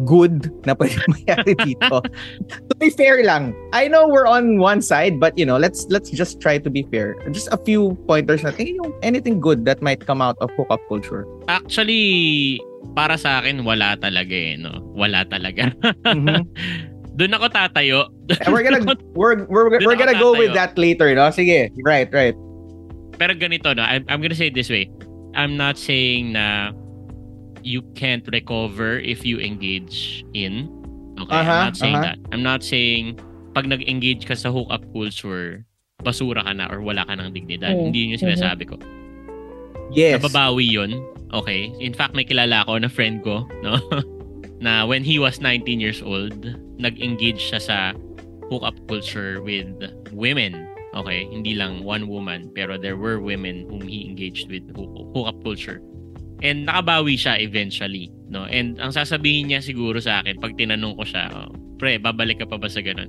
good 0.05 0.49
na 0.65 0.75
pwede 0.75 0.97
mangyari 1.13 1.53
dito? 1.63 2.03
to 2.49 2.75
be 2.81 2.91
fair 2.91 3.23
lang, 3.23 3.53
I 3.73 3.89
know 3.89 4.09
we're 4.09 4.27
on 4.27 4.59
one 4.59 4.81
side, 4.81 5.21
but 5.21 5.37
you 5.37 5.45
know, 5.45 5.57
let's 5.59 5.87
let's 5.91 6.11
just 6.11 6.41
try 6.41 6.59
to 6.59 6.71
be 6.71 6.87
fair. 6.89 7.17
Just 7.31 7.53
a 7.53 7.59
few 7.61 7.97
pointers 8.09 8.43
na 8.43 8.53
tingin 8.53 8.81
yung 8.81 8.93
anything 9.05 9.41
good 9.41 9.65
that 9.69 9.83
might 9.85 10.05
come 10.05 10.21
out 10.21 10.37
of 10.41 10.51
hookup 10.57 10.81
culture. 10.89 11.29
Actually, 11.49 12.59
para 12.97 13.17
sa 13.17 13.41
akin, 13.45 13.65
wala 13.65 13.97
talaga 14.01 14.33
eh, 14.33 14.57
no? 14.57 14.81
Wala 14.97 15.25
talaga. 15.29 15.73
Mhm. 16.09 16.49
Doon 17.21 17.37
ako 17.37 17.47
tatayo. 17.53 18.09
And 18.41 18.57
we're 18.57 18.65
gonna 18.65 18.97
we're 19.13 19.45
we're, 19.45 19.69
we're 19.85 20.01
gonna 20.01 20.17
go 20.17 20.33
with 20.33 20.57
that 20.57 20.77
later, 20.81 21.13
no? 21.13 21.29
Sige, 21.29 21.69
right, 21.85 22.09
right. 22.09 22.33
Pero 23.21 23.37
ganito, 23.37 23.77
no? 23.77 23.85
I'm, 23.85 24.09
I'm 24.09 24.25
gonna 24.25 24.35
say 24.39 24.49
it 24.49 24.57
this 24.57 24.73
way. 24.73 24.89
I'm 25.37 25.61
not 25.61 25.77
saying 25.77 26.33
na 26.33 26.73
you 27.63 27.83
can't 27.95 28.27
recover 28.31 28.99
if 28.99 29.25
you 29.25 29.39
engage 29.39 30.25
in. 30.35 30.69
Okay, 31.19 31.39
Aha, 31.39 31.51
I'm 31.51 31.65
not 31.71 31.77
saying 31.77 31.97
aha. 31.97 32.05
that. 32.05 32.19
I'm 32.33 32.43
not 32.43 32.61
saying 32.63 33.19
pag 33.55 33.69
nag-engage 33.69 34.27
ka 34.27 34.35
sa 34.35 34.51
hookup 34.51 34.83
culture, 34.93 35.65
basura 36.03 36.43
ka 36.43 36.53
na 36.53 36.67
or 36.73 36.81
wala 36.81 37.05
ka 37.05 37.15
ng 37.15 37.31
dignidad. 37.33 37.77
Mm. 37.77 37.83
Hindi 37.89 37.99
yun 38.05 38.13
yung 38.17 38.25
sinasabi 38.25 38.65
ko. 38.67 38.77
Yes. 39.93 40.19
Nababawi 40.19 40.67
yun. 40.67 40.99
Okay. 41.33 41.73
In 41.81 41.93
fact, 41.93 42.17
may 42.17 42.25
kilala 42.25 42.65
ako 42.65 42.81
na 42.81 42.89
friend 42.89 43.21
ko, 43.21 43.45
no? 43.61 43.77
na 44.65 44.87
when 44.87 45.05
he 45.05 45.19
was 45.19 45.41
19 45.41 45.81
years 45.81 46.01
old, 46.01 46.37
nag-engage 46.81 47.41
siya 47.41 47.61
sa 47.61 47.77
hookup 48.49 48.77
culture 48.89 49.41
with 49.45 49.69
women. 50.13 50.69
Okay? 50.93 51.29
Hindi 51.29 51.57
lang 51.57 51.85
one 51.85 52.09
woman, 52.09 52.53
pero 52.53 52.77
there 52.77 52.97
were 52.97 53.21
women 53.21 53.69
whom 53.69 53.85
he 53.85 54.05
engaged 54.09 54.49
with 54.49 54.65
hook- 54.77 55.13
hookup 55.13 55.41
culture. 55.45 55.81
And 56.43 56.67
nakabawi 56.67 57.15
siya 57.15 57.39
eventually, 57.39 58.11
no? 58.27 58.45
And 58.51 58.75
ang 58.83 58.91
sasabihin 58.91 59.49
niya 59.49 59.63
siguro 59.63 60.03
sa 60.03 60.21
akin 60.21 60.43
pag 60.43 60.59
tinanong 60.59 60.99
ko 60.99 61.05
siya, 61.07 61.31
oh, 61.31 61.55
pre, 61.79 62.03
babalik 62.03 62.43
ka 62.43 62.47
pa 62.51 62.59
ba 62.59 62.67
sa 62.67 62.83
ganun? 62.83 63.09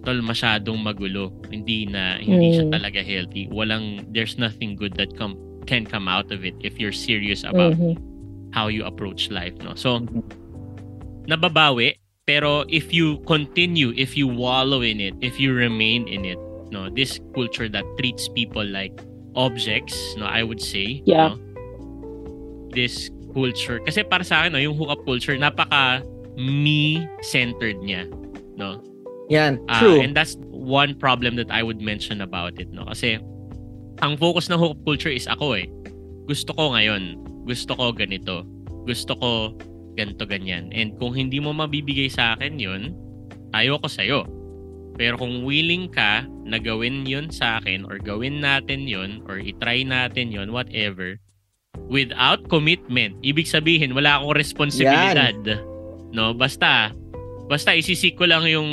Tol, 0.00 0.24
masyadong 0.24 0.80
magulo. 0.80 1.28
Hindi 1.52 1.84
na 1.84 2.16
hindi 2.16 2.56
siya 2.56 2.72
Mm. 2.72 2.72
talaga 2.72 3.00
healthy. 3.04 3.52
Walang 3.52 4.08
there's 4.16 4.40
nothing 4.40 4.72
good 4.72 4.96
that 4.96 5.12
come 5.20 5.36
can 5.68 5.84
come 5.84 6.08
out 6.08 6.32
of 6.32 6.40
it 6.40 6.56
if 6.64 6.80
you're 6.80 6.94
serious 6.94 7.44
about 7.44 7.76
Mhm. 7.76 8.00
how 8.56 8.72
you 8.72 8.80
approach 8.88 9.28
life, 9.28 9.52
no? 9.60 9.76
So 9.76 10.00
nababawi, 11.28 12.00
pero 12.24 12.64
if 12.68 12.96
you 12.96 13.20
continue, 13.28 13.92
if 13.92 14.16
you 14.16 14.24
wallow 14.26 14.80
in 14.80 14.98
it, 15.00 15.12
if 15.20 15.36
you 15.38 15.52
remain 15.52 16.08
in 16.08 16.24
it, 16.24 16.40
no, 16.72 16.88
this 16.88 17.20
culture 17.36 17.68
that 17.68 17.84
treats 18.00 18.24
people 18.32 18.64
like 18.64 18.94
objects, 19.36 19.94
no, 20.16 20.24
I 20.26 20.42
would 20.42 20.64
say, 20.64 21.04
Yeah. 21.04 21.36
no, 21.36 21.38
this 22.72 23.10
culture, 23.32 23.78
kasi 23.86 24.02
para 24.02 24.22
sa 24.26 24.44
akin, 24.44 24.54
no, 24.54 24.60
yung 24.60 24.76
hookup 24.76 25.02
culture, 25.06 25.34
napaka 25.38 26.02
me-centered 26.38 27.78
niya, 27.82 28.06
no? 28.58 28.82
Yan, 29.30 29.62
true. 29.78 30.02
and 30.02 30.14
that's 30.16 30.34
one 30.50 30.94
problem 30.98 31.38
that 31.38 31.50
I 31.54 31.62
would 31.62 31.78
mention 31.78 32.20
about 32.20 32.58
it, 32.58 32.70
no? 32.74 32.86
Kasi 32.90 33.22
ang 34.02 34.16
focus 34.18 34.50
ng 34.50 34.58
hookup 34.58 34.82
culture 34.82 35.12
is 35.12 35.30
ako 35.30 35.54
eh. 35.54 35.66
Gusto 36.26 36.54
ko 36.56 36.74
ngayon. 36.74 37.20
Gusto 37.46 37.76
ko 37.76 37.92
ganito. 37.92 38.46
Gusto 38.88 39.12
ko 39.18 39.30
ganito 39.94 40.24
ganyan. 40.24 40.72
And 40.72 40.96
kung 40.96 41.12
hindi 41.12 41.38
mo 41.38 41.52
mabibigay 41.52 42.08
sa 42.08 42.34
akin 42.34 42.56
yun, 42.56 42.96
ayoko 43.52 43.86
sa'yo. 43.86 44.24
Pero 44.96 45.16
kung 45.16 45.44
willing 45.48 45.88
ka 45.88 46.28
na 46.44 46.60
gawin 46.60 47.08
yun 47.08 47.32
sa 47.32 47.60
akin 47.60 47.88
or 47.88 47.96
gawin 47.96 48.40
natin 48.40 48.84
yun 48.84 49.24
or 49.24 49.40
itry 49.40 49.84
natin 49.84 50.28
yun, 50.28 50.52
whatever, 50.52 51.16
without 51.90 52.46
commitment, 52.46 53.18
ibig 53.26 53.50
sabihin, 53.50 53.92
wala 53.92 54.22
akong 54.22 54.38
responsibilidad. 54.38 55.34
No? 56.14 56.30
Basta, 56.32 56.94
basta 57.50 57.74
isisik 57.74 58.14
ko 58.14 58.30
lang 58.30 58.46
yung 58.46 58.70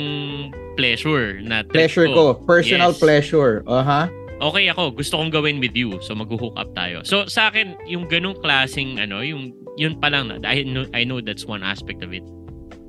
pleasure 0.78 1.42
na 1.42 1.66
pleasure 1.66 2.06
ko. 2.06 2.38
Personal 2.46 2.94
Yes. 2.94 3.02
pleasure. 3.02 3.66
Aha. 3.66 4.06
Okay 4.38 4.70
ako, 4.70 4.94
gusto 4.94 5.18
kong 5.18 5.34
gawin 5.34 5.58
with 5.58 5.74
you. 5.74 5.98
So 5.98 6.14
mag-hook 6.14 6.54
up 6.54 6.70
tayo. 6.78 7.02
So 7.02 7.26
sa 7.26 7.50
akin, 7.50 7.74
yung 7.90 8.06
ganung 8.06 8.38
klaseng 8.38 9.02
ano, 9.02 9.18
yung 9.18 9.50
yun 9.74 9.98
pa 9.98 10.06
lang 10.14 10.30
na 10.30 10.38
I 10.46 10.62
know, 10.62 10.86
I 10.94 11.02
know 11.02 11.18
that's 11.18 11.42
one 11.42 11.66
aspect 11.66 12.06
of 12.06 12.14
it. 12.14 12.22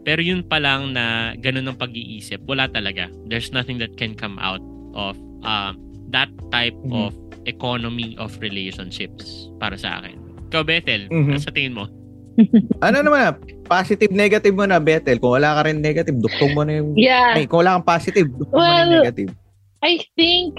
Pero 0.06 0.22
yun 0.22 0.46
pa 0.46 0.62
lang 0.62 0.94
na 0.94 1.34
ganun 1.42 1.66
ang 1.66 1.82
pag-iisip, 1.82 2.46
wala 2.46 2.70
talaga. 2.70 3.10
There's 3.26 3.50
nothing 3.50 3.82
that 3.82 3.98
can 3.98 4.14
come 4.14 4.38
out 4.38 4.62
of 4.94 5.18
uh, 5.42 5.74
that 6.12 6.30
type 6.50 6.76
Mhm. 6.86 6.94
of 7.08 7.12
economy 7.46 8.14
of 8.20 8.36
relationships 8.42 9.50
para 9.58 9.78
sa 9.78 10.02
akin. 10.02 10.18
Ikaw, 10.50 10.64
Bethel, 10.66 11.02
Mhm. 11.10 11.30
ano 11.34 11.40
sa 11.40 11.54
tingin 11.54 11.74
mo? 11.74 11.86
Ano 12.86 13.04
naman 13.04 13.20
na, 13.20 13.32
positive, 13.68 14.10
negative 14.10 14.56
mo 14.56 14.64
na, 14.64 14.80
Bethel. 14.80 15.20
Kung 15.20 15.36
wala 15.38 15.60
ka 15.60 15.68
rin 15.68 15.84
negative, 15.84 16.16
duktong 16.18 16.56
mo 16.56 16.64
na 16.64 16.80
yung... 16.80 16.96
Yeah. 16.96 17.36
Ay, 17.36 17.46
kung 17.46 17.62
wala 17.62 17.78
kang 17.80 17.88
positive, 17.88 18.28
duktong 18.32 18.56
mo 18.56 18.64
na 18.64 18.64
yung 18.64 18.80
Well, 18.80 18.94
negative. 19.04 19.30
I 19.84 20.04
think 20.16 20.56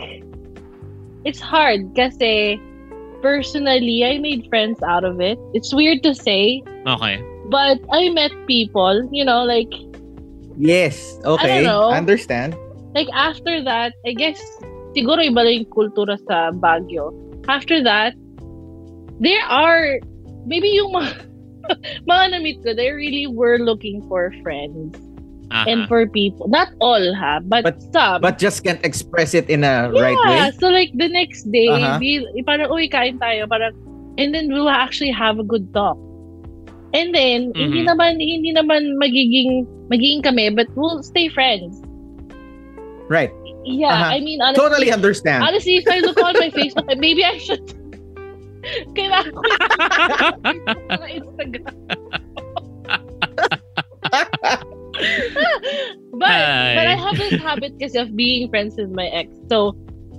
it's 1.24 1.40
hard 1.40 1.92
kasi 1.96 2.56
personally, 3.20 4.00
I 4.04 4.16
made 4.16 4.48
friends 4.48 4.80
out 4.80 5.04
of 5.04 5.20
it. 5.20 5.36
It's 5.52 5.72
weird 5.72 6.00
to 6.08 6.12
say, 6.16 6.64
Okay. 6.88 7.20
but 7.52 7.76
I 7.92 8.08
met 8.12 8.32
people, 8.46 9.04
you 9.12 9.24
know, 9.24 9.44
like 9.44 9.68
Yes. 10.60 11.16
Okay. 11.24 11.64
I 11.64 11.64
don't 11.64 11.68
know. 11.68 11.88
Understand. 11.90 12.52
like 12.92 13.08
after 13.14 13.62
that, 13.62 13.94
I 14.04 14.12
guess 14.12 14.36
siguro 14.96 15.20
iba 15.22 15.42
lang 15.44 15.64
yung 15.64 15.70
kultura 15.70 16.16
sa 16.26 16.50
Baguio. 16.50 17.12
After 17.48 17.82
that, 17.82 18.14
there 19.20 19.42
are 19.48 19.98
maybe 20.46 20.68
yung 20.74 20.92
mga 20.94 21.10
mga 22.10 22.24
na-meet 22.34 22.58
ko, 22.64 22.74
they 22.74 22.90
really 22.90 23.26
were 23.26 23.58
looking 23.58 24.02
for 24.10 24.32
friends 24.42 24.96
Aha. 25.52 25.66
and 25.70 25.86
for 25.86 26.06
people. 26.06 26.48
Not 26.48 26.74
all 26.80 27.02
ha, 27.14 27.38
but, 27.42 27.62
But- 27.64 27.82
some. 27.94 28.20
But 28.22 28.38
just 28.38 28.62
can't 28.64 28.82
express 28.84 29.34
it 29.34 29.48
in 29.50 29.62
a 29.62 29.90
yeah, 29.92 30.02
right 30.02 30.18
way. 30.26 30.50
so 30.58 30.68
like 30.68 30.90
the 30.94 31.08
next 31.08 31.50
day, 31.50 31.68
Uh-huh. 31.70 31.98
we, 32.00 32.22
parang, 32.46 32.70
uy, 32.70 32.90
kain 32.90 33.18
tayo. 33.18 33.46
Parang, 33.50 33.74
and 34.18 34.34
then 34.34 34.50
we'll 34.50 34.70
actually 34.70 35.10
have 35.10 35.38
a 35.38 35.46
good 35.46 35.70
talk. 35.74 35.98
And 36.90 37.14
then, 37.14 37.54
hindi 37.54 37.86
Mhm. 37.86 37.94
naman, 37.94 38.18
hindi 38.18 38.50
naman 38.50 38.98
magiging, 38.98 39.62
magiging 39.94 40.26
kami, 40.26 40.50
but 40.50 40.66
we'll 40.74 41.02
stay 41.06 41.30
friends. 41.30 41.78
Right. 43.06 43.30
Yeah, 43.64 43.88
Uh-huh. 43.92 44.04
I 44.16 44.20
mean, 44.20 44.40
honestly, 44.40 44.62
Totally 44.68 44.90
understand. 44.92 45.44
honestly, 45.44 45.76
if 45.76 45.84
I 45.88 45.98
look 46.00 46.18
on 46.20 46.34
my 46.38 46.50
Facebook, 46.50 46.88
maybe 46.98 47.24
I 47.24 47.36
should, 47.38 47.60
kailangan 48.96 49.32
ko 49.32 49.42
yung 51.06 51.24
Instagram. 51.36 51.74
but, 56.12 56.20
but 56.20 56.86
I 56.86 56.96
have 56.96 57.16
this 57.16 57.36
habit 57.40 57.72
because 57.78 57.94
of 57.94 58.14
being 58.16 58.48
friends 58.48 58.74
with 58.76 58.90
my 58.90 59.06
ex. 59.06 59.32
So, 59.48 59.74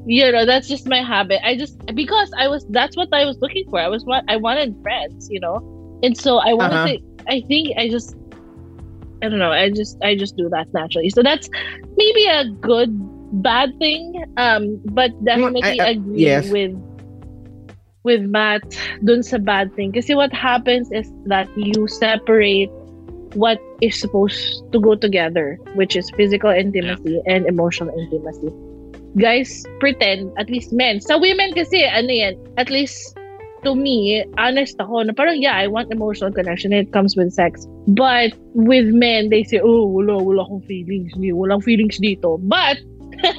you 0.05 0.31
know, 0.31 0.45
that's 0.45 0.67
just 0.67 0.87
my 0.87 1.01
habit. 1.01 1.39
I 1.43 1.55
just 1.55 1.77
because 1.93 2.31
I 2.37 2.47
was 2.47 2.65
that's 2.69 2.95
what 2.97 3.09
I 3.13 3.25
was 3.25 3.37
looking 3.41 3.65
for. 3.69 3.79
I 3.79 3.87
was 3.87 4.03
what 4.05 4.23
I 4.27 4.37
wanted 4.37 4.75
friends, 4.81 5.27
you 5.29 5.39
know, 5.39 5.57
and 6.03 6.17
so 6.17 6.37
I 6.37 6.53
wanted 6.53 6.75
Uh-huh. 6.77 6.87
to. 6.87 6.99
I 7.29 7.41
think 7.47 7.77
I 7.77 7.87
just 7.89 8.15
I 9.21 9.29
don't 9.29 9.39
know. 9.39 9.51
I 9.51 9.69
just 9.69 9.97
I 10.03 10.15
just 10.15 10.35
do 10.37 10.49
that 10.49 10.67
naturally. 10.73 11.09
So 11.09 11.21
that's 11.21 11.47
maybe 11.97 12.25
a 12.25 12.45
good 12.61 12.89
bad 13.31 13.77
thing. 13.79 14.23
Um, 14.37 14.79
but 14.91 15.11
definitely 15.23 15.79
I- 15.79 15.85
I- 15.85 15.89
agree 15.95 16.27
yes. 16.27 16.51
with 16.51 16.75
with 18.03 18.21
Matt 18.21 18.65
dun 19.05 19.23
sa 19.23 19.37
bad 19.37 19.73
thing. 19.75 19.91
Kasi 19.91 20.15
what 20.15 20.33
happens 20.33 20.91
is 20.91 21.07
that 21.25 21.47
you 21.55 21.87
separate 21.87 22.69
what 23.33 23.61
is 23.79 23.95
supposed 23.95 24.63
to 24.71 24.79
go 24.79 24.95
together, 24.95 25.57
which 25.75 25.95
is 25.95 26.09
physical 26.17 26.49
intimacy 26.49 27.21
and 27.27 27.45
emotional 27.47 27.93
intimacy. 27.95 28.51
Guys, 29.17 29.63
pretend, 29.79 30.31
at 30.39 30.49
least 30.49 30.71
men. 30.71 30.99
Sa 30.99 31.19
women 31.19 31.53
kasi, 31.53 31.83
ano 31.83 32.11
yan, 32.11 32.35
at 32.57 32.69
least 32.71 33.15
to 33.63 33.75
me, 33.75 34.23
honest 34.37 34.79
ako, 34.79 35.03
na 35.03 35.13
parang, 35.13 35.39
yeah, 35.39 35.55
I 35.55 35.67
want 35.67 35.91
emotional 35.91 36.31
connection 36.31 36.73
and 36.73 36.87
it 36.87 36.93
comes 36.93 37.15
with 37.15 37.31
sex. 37.31 37.67
But 37.87 38.33
with 38.55 38.87
men, 38.87 39.29
they 39.29 39.43
say, 39.43 39.59
oh, 39.59 39.85
wala, 39.85 40.17
wala 40.17 40.43
akong 40.47 40.65
feelings. 40.65 41.11
Walang 41.15 41.63
feelings 41.63 41.99
dito. 41.99 42.39
But, 42.41 42.79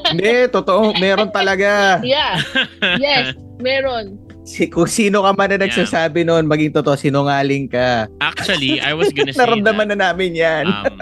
Hindi, 0.06 0.30
totoo. 0.48 0.94
Meron 0.96 1.28
talaga. 1.28 2.00
yeah, 2.02 2.38
yes, 2.96 3.32
meron. 3.58 4.18
Si, 4.42 4.66
kung 4.66 4.86
sino 4.86 5.22
ka 5.22 5.30
man 5.32 5.48
na 5.48 5.62
nagsasabi 5.62 6.22
noon, 6.22 6.44
maging 6.44 6.72
totoo, 6.72 6.94
sinungaling 6.94 7.66
ka. 7.66 8.10
Actually, 8.18 8.78
I 8.78 8.90
was 8.90 9.10
gonna 9.10 9.30
say 9.34 9.38
Naramdaman 9.38 9.86
that. 9.86 9.98
na 9.98 10.10
namin 10.10 10.34
yan. 10.34 10.66
Um, 10.66 10.98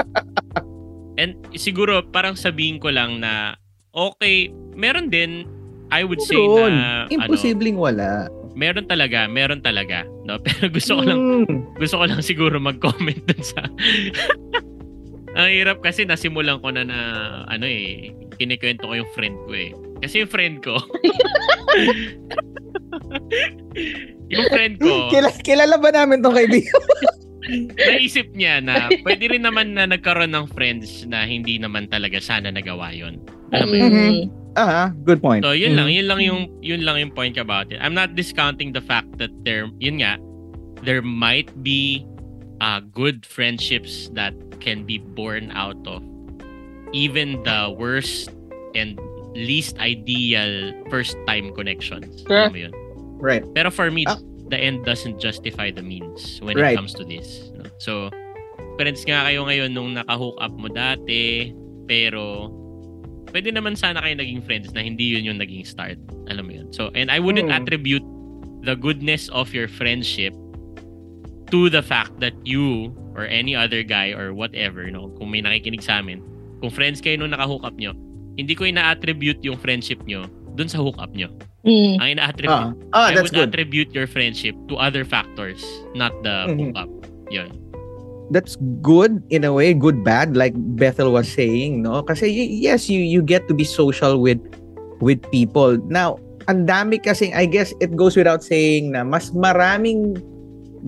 and 1.16 1.32
siguro 1.52 2.04
parang 2.04 2.32
sabihin 2.34 2.76
ko 2.76 2.88
lang 2.88 3.16
na 3.18 3.56
okay, 3.92 4.48
meron 4.72 5.08
din 5.08 5.48
I 5.88 6.04
would 6.04 6.20
say 6.20 6.36
Meron. 6.36 6.70
na 6.70 6.86
ano, 7.04 7.12
Imposibleng 7.26 7.74
wala. 7.74 8.28
meron 8.52 8.84
talaga, 8.84 9.24
meron 9.24 9.58
talaga, 9.58 10.04
no? 10.22 10.36
Pero 10.44 10.68
gusto 10.68 10.96
ko 10.96 11.02
lang 11.02 11.20
Mm. 11.42 11.76
gusto 11.76 11.96
ko 11.96 12.04
lang 12.04 12.20
siguro 12.20 12.56
mag-comment 12.56 13.24
dun 13.24 13.40
sa 13.42 13.64
Ang 15.30 15.48
hirap 15.48 15.78
kasi 15.80 16.02
nasimulan 16.02 16.58
ko 16.58 16.68
na 16.68 16.82
na 16.82 16.98
ano 17.46 17.62
eh, 17.64 18.10
kinikwento 18.40 18.88
ko 18.88 18.96
yung 18.96 19.10
friend 19.12 19.36
ko 19.44 19.52
eh. 19.52 19.70
Kasi 20.00 20.24
yung 20.24 20.32
friend 20.32 20.64
ko 20.64 20.80
yung 24.32 24.46
friend 24.48 24.80
ko 24.80 25.12
Kila, 25.12 25.28
kilala 25.44 25.76
ba 25.76 25.92
namin 25.92 26.24
tong 26.24 26.32
kaibigan? 26.32 26.80
naisip 27.76 28.30
niya 28.36 28.62
na 28.62 28.86
pwede 29.02 29.26
rin 29.26 29.42
naman 29.42 29.74
na 29.74 29.88
nagkaroon 29.88 30.30
ng 30.30 30.46
friends 30.54 31.02
na 31.08 31.26
hindi 31.26 31.58
naman 31.58 31.90
talaga 31.90 32.22
sana 32.22 32.52
nagawa 32.52 32.94
yon. 32.94 33.18
Alam 33.50 33.66
mo 33.66 33.74
yun? 33.74 33.90
Mhm. 33.90 34.16
Ah, 34.54 34.90
good 35.06 35.18
point. 35.22 35.42
So, 35.42 35.54
yun 35.54 35.74
lang, 35.74 35.90
Mhm. 35.90 35.94
yun 35.98 36.06
lang 36.06 36.20
yung 36.22 36.40
yun 36.62 36.82
lang 36.86 36.96
yung 36.98 37.12
point 37.14 37.38
about 37.38 37.70
it. 37.74 37.78
I'm 37.82 37.94
not 37.94 38.14
discounting 38.14 38.70
the 38.70 38.82
fact 38.82 39.18
that 39.18 39.30
there 39.42 39.66
yun 39.82 39.98
nga 40.02 40.18
there 40.86 41.02
might 41.02 41.50
be 41.66 42.06
uh, 42.62 42.78
good 42.92 43.24
friendships 43.26 44.12
that 44.14 44.34
can 44.62 44.84
be 44.84 45.00
born 45.00 45.50
out 45.56 45.80
of 45.88 46.04
even 46.92 47.42
the 47.42 47.70
worst 47.72 48.30
and 48.74 48.98
least 49.34 49.78
ideal 49.78 50.74
first 50.90 51.14
time 51.26 51.54
connections. 51.54 52.22
Sure. 52.26 52.50
Alam 52.50 52.52
mo 52.52 52.58
yun? 52.66 52.74
Right. 53.20 53.44
Pero 53.54 53.70
for 53.70 53.90
me, 53.90 54.04
Ah. 54.08 54.18
the 54.50 54.58
end 54.58 54.82
doesn't 54.82 55.22
justify 55.22 55.70
the 55.70 55.82
means 55.82 56.42
when 56.42 56.58
Right. 56.58 56.74
it 56.74 56.78
comes 56.78 56.94
to 56.98 57.04
this. 57.06 57.52
no? 57.54 57.68
So, 57.78 58.10
friends 58.74 59.06
nga 59.06 59.28
kayo 59.28 59.46
ngayon 59.46 59.70
nung 59.70 59.94
naka-hook 59.94 60.40
up 60.40 60.50
mo 60.56 60.66
dati, 60.66 61.54
pero 61.86 62.50
pwede 63.30 63.54
naman 63.54 63.78
sana 63.78 64.02
kayo 64.02 64.18
naging 64.18 64.42
friends 64.42 64.74
na 64.74 64.82
hindi 64.82 65.14
yun 65.14 65.22
yung 65.22 65.38
naging 65.38 65.62
start. 65.62 66.00
Alam 66.26 66.50
mo 66.50 66.52
yun. 66.58 66.66
So, 66.74 66.90
and 66.98 67.10
I 67.12 67.22
wouldn't 67.22 67.52
Hmm. 67.52 67.62
attribute 67.62 68.02
the 68.66 68.74
goodness 68.74 69.30
of 69.30 69.54
your 69.54 69.70
friendship 69.70 70.34
to 71.50 71.70
the 71.70 71.82
fact 71.82 72.18
that 72.18 72.34
you 72.42 72.90
or 73.14 73.26
any 73.26 73.54
other 73.54 73.82
guy 73.82 74.10
or 74.14 74.34
whatever, 74.34 74.86
no, 74.90 75.10
kung 75.18 75.30
may 75.30 75.42
nakikinig 75.42 75.82
sa 75.82 75.98
amin, 75.98 76.22
kung 76.60 76.70
friends 76.70 77.00
kayo 77.00 77.16
nung 77.18 77.32
naka-hook 77.32 77.64
up 77.64 77.76
nyo, 77.76 77.96
hindi 78.36 78.52
ko 78.54 78.68
ina-attribute 78.68 79.40
yung 79.42 79.56
friendship 79.58 80.00
nyo 80.04 80.24
dun 80.54 80.68
sa 80.68 80.80
hook 80.80 80.96
up 81.00 81.12
nyo. 81.12 81.28
Mm. 81.64 81.96
Ang 82.00 82.08
ina-attribute 82.16 82.52
Ah, 82.52 82.72
ah 82.96 83.08
I 83.12 83.16
that's 83.16 83.28
would 83.32 83.36
good. 83.36 83.48
attribute 83.52 83.90
your 83.92 84.08
friendship 84.08 84.56
to 84.72 84.80
other 84.80 85.04
factors, 85.04 85.60
not 85.92 86.12
the 86.24 86.48
Mhm. 86.48 86.56
hookup. 86.72 86.90
Yun. 87.30 87.50
that's 88.30 88.54
good 88.80 89.18
in 89.34 89.42
a 89.42 89.50
way, 89.50 89.74
good 89.74 90.06
bad 90.06 90.38
like 90.38 90.54
Bethel 90.78 91.10
was 91.10 91.26
saying, 91.26 91.82
no? 91.82 92.02
Kasi 92.06 92.30
y- 92.30 92.62
yes, 92.62 92.86
you 92.86 93.02
you 93.02 93.20
get 93.20 93.50
to 93.50 93.54
be 93.54 93.66
social 93.66 94.22
with 94.22 94.38
with 95.02 95.18
people. 95.34 95.76
Now, 95.90 96.22
ang 96.46 96.64
dami 96.64 97.02
kasi 97.02 97.34
I 97.34 97.44
guess 97.44 97.74
it 97.82 97.98
goes 97.98 98.14
without 98.14 98.46
saying 98.46 98.94
na 98.94 99.02
mas 99.02 99.34
maraming 99.34 100.22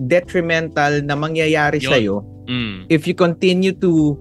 detrimental 0.07 1.03
na 1.05 1.13
mangyayari 1.13 1.83
sa 1.83 1.99
Mm. 2.47 2.87
if 2.89 3.05
you 3.05 3.13
continue 3.13 3.75
to 3.75 4.15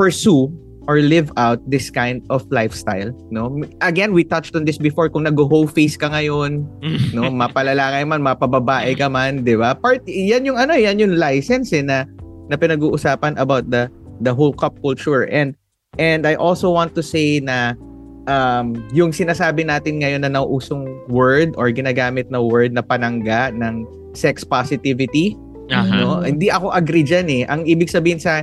pursue 0.00 0.48
or 0.88 1.04
live 1.04 1.28
out 1.36 1.60
this 1.68 1.92
kind 1.92 2.24
of 2.32 2.48
lifestyle, 2.48 3.12
no? 3.28 3.52
Again, 3.84 4.16
we 4.16 4.24
touched 4.24 4.56
on 4.56 4.64
this 4.64 4.80
before 4.80 5.12
kung 5.12 5.28
nag-ho 5.28 5.68
face 5.68 6.00
ka 6.00 6.08
ngayon, 6.08 6.64
no? 7.14 7.28
Mapalalaki 7.28 8.08
man 8.08 8.24
mapababae 8.24 8.96
ka 8.96 9.12
man 9.12 9.44
di 9.44 9.60
ba? 9.60 9.76
Part 9.76 10.08
yan 10.08 10.48
yung 10.48 10.56
ano 10.56 10.72
yan 10.72 10.96
yung 10.96 11.20
license 11.20 11.76
eh, 11.76 11.84
na 11.84 12.08
na 12.48 12.56
pinag-uusapan 12.56 13.36
about 13.36 13.68
the 13.68 13.92
the 14.24 14.32
whole 14.32 14.56
cup 14.56 14.80
culture. 14.80 15.28
And 15.28 15.52
and 16.00 16.24
I 16.24 16.40
also 16.40 16.72
want 16.72 16.96
to 16.96 17.04
say 17.04 17.44
na 17.44 17.76
um 18.24 18.80
yung 18.96 19.12
sinasabi 19.12 19.68
natin 19.68 20.00
ngayon 20.00 20.24
na 20.24 20.32
nauusong 20.32 20.88
word 21.12 21.52
or 21.60 21.68
ginagamit 21.68 22.32
na 22.32 22.40
word 22.40 22.72
na 22.72 22.80
panangga 22.80 23.52
ng 23.52 23.84
sex 24.16 24.42
positivity 24.42 25.36
Aha. 25.70 25.94
no? 26.02 26.26
Hindi 26.26 26.50
ako 26.50 26.74
agree 26.74 27.06
diyan 27.06 27.26
eh. 27.30 27.42
Ang 27.46 27.62
ibig 27.62 27.86
sabihin 27.86 28.18
sa 28.18 28.42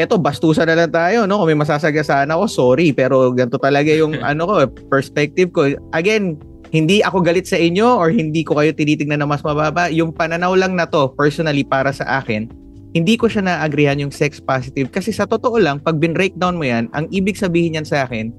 eto 0.00 0.16
bastusan 0.16 0.68
na 0.68 0.76
lang 0.76 0.92
tayo 0.92 1.28
no? 1.28 1.40
Kung 1.42 1.48
may 1.52 1.58
masasagasaan 1.58 2.32
ako 2.32 2.44
sorry. 2.48 2.96
Pero 2.96 3.32
ganito 3.32 3.60
talaga 3.60 3.92
yung 3.92 4.16
ano 4.30 4.48
ko 4.48 4.54
perspective 4.88 5.52
ko. 5.52 5.72
Again 5.92 6.40
hindi 6.72 7.04
ako 7.04 7.20
galit 7.20 7.44
sa 7.44 7.60
inyo 7.60 8.00
or 8.00 8.08
hindi 8.08 8.40
ko 8.40 8.56
kayo 8.56 8.72
tinitingnan 8.72 9.20
na 9.20 9.28
mas 9.28 9.44
mababa. 9.44 9.92
Yung 9.92 10.12
pananaw 10.12 10.56
lang 10.56 10.72
na 10.72 10.88
to 10.88 11.12
personally 11.16 11.64
para 11.64 11.92
sa 11.92 12.22
akin 12.22 12.48
hindi 12.92 13.16
ko 13.16 13.24
siya 13.24 13.40
na-agreehan 13.40 14.04
yung 14.04 14.12
sex 14.12 14.36
positive. 14.36 14.92
Kasi 14.92 15.16
sa 15.16 15.24
totoo 15.24 15.56
lang 15.56 15.80
pag 15.80 15.96
bin-breakdown 15.96 16.60
mo 16.60 16.64
yan 16.68 16.92
ang 16.92 17.08
ibig 17.08 17.40
sabihin 17.40 17.80
yan 17.80 17.88
sa 17.88 18.04
akin 18.04 18.32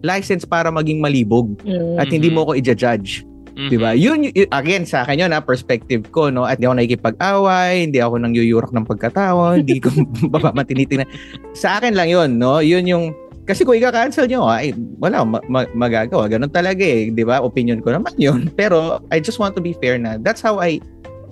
license 0.00 0.46
para 0.46 0.70
maging 0.70 1.02
malibog. 1.02 1.58
Mm. 1.66 1.98
at 1.98 2.08
hindi 2.08 2.30
mo 2.30 2.46
ko 2.46 2.52
i-judge 2.54 3.26
Mhm. 3.58 3.68
'di 3.68 3.76
ba? 3.76 3.90
Yun 3.90 4.18
y- 4.30 4.46
again 4.48 4.86
sa 4.86 5.02
akin 5.02 5.26
yun 5.26 5.34
na 5.34 5.42
perspective 5.42 6.06
ko 6.08 6.30
no. 6.30 6.46
At 6.46 6.56
hindi 6.56 6.70
ako 6.70 6.76
nakikipag-away, 6.78 7.72
hindi 7.82 7.98
ako 7.98 8.14
nang 8.16 8.30
yuyurak 8.32 8.70
ng 8.70 8.86
pagkatawa, 8.86 9.58
hindi 9.58 9.82
ko 9.82 9.90
mamatinitingnan. 10.46 11.10
Sa 11.52 11.76
akin 11.76 11.98
lang 11.98 12.06
yun, 12.06 12.38
no. 12.38 12.62
Yun 12.62 12.86
yung 12.86 13.04
kasi 13.42 13.64
kung 13.64 13.74
i-cancel 13.74 14.28
nyo, 14.28 14.44
ay, 14.44 14.76
wala 15.00 15.24
akong 15.24 15.32
ma- 15.32 15.46
ma- 15.48 15.72
magagawa. 15.74 16.28
Ganun 16.28 16.52
talaga 16.52 16.84
eh, 16.84 17.08
di 17.08 17.24
ba? 17.24 17.40
Opinion 17.40 17.80
ko 17.80 17.90
naman 17.90 18.12
yun. 18.14 18.46
Pero 18.60 19.00
I 19.08 19.18
just 19.18 19.40
want 19.40 19.56
to 19.56 19.62
be 19.64 19.72
fair 19.74 19.96
na 19.96 20.20
that's 20.20 20.38
how 20.38 20.60
I 20.60 20.78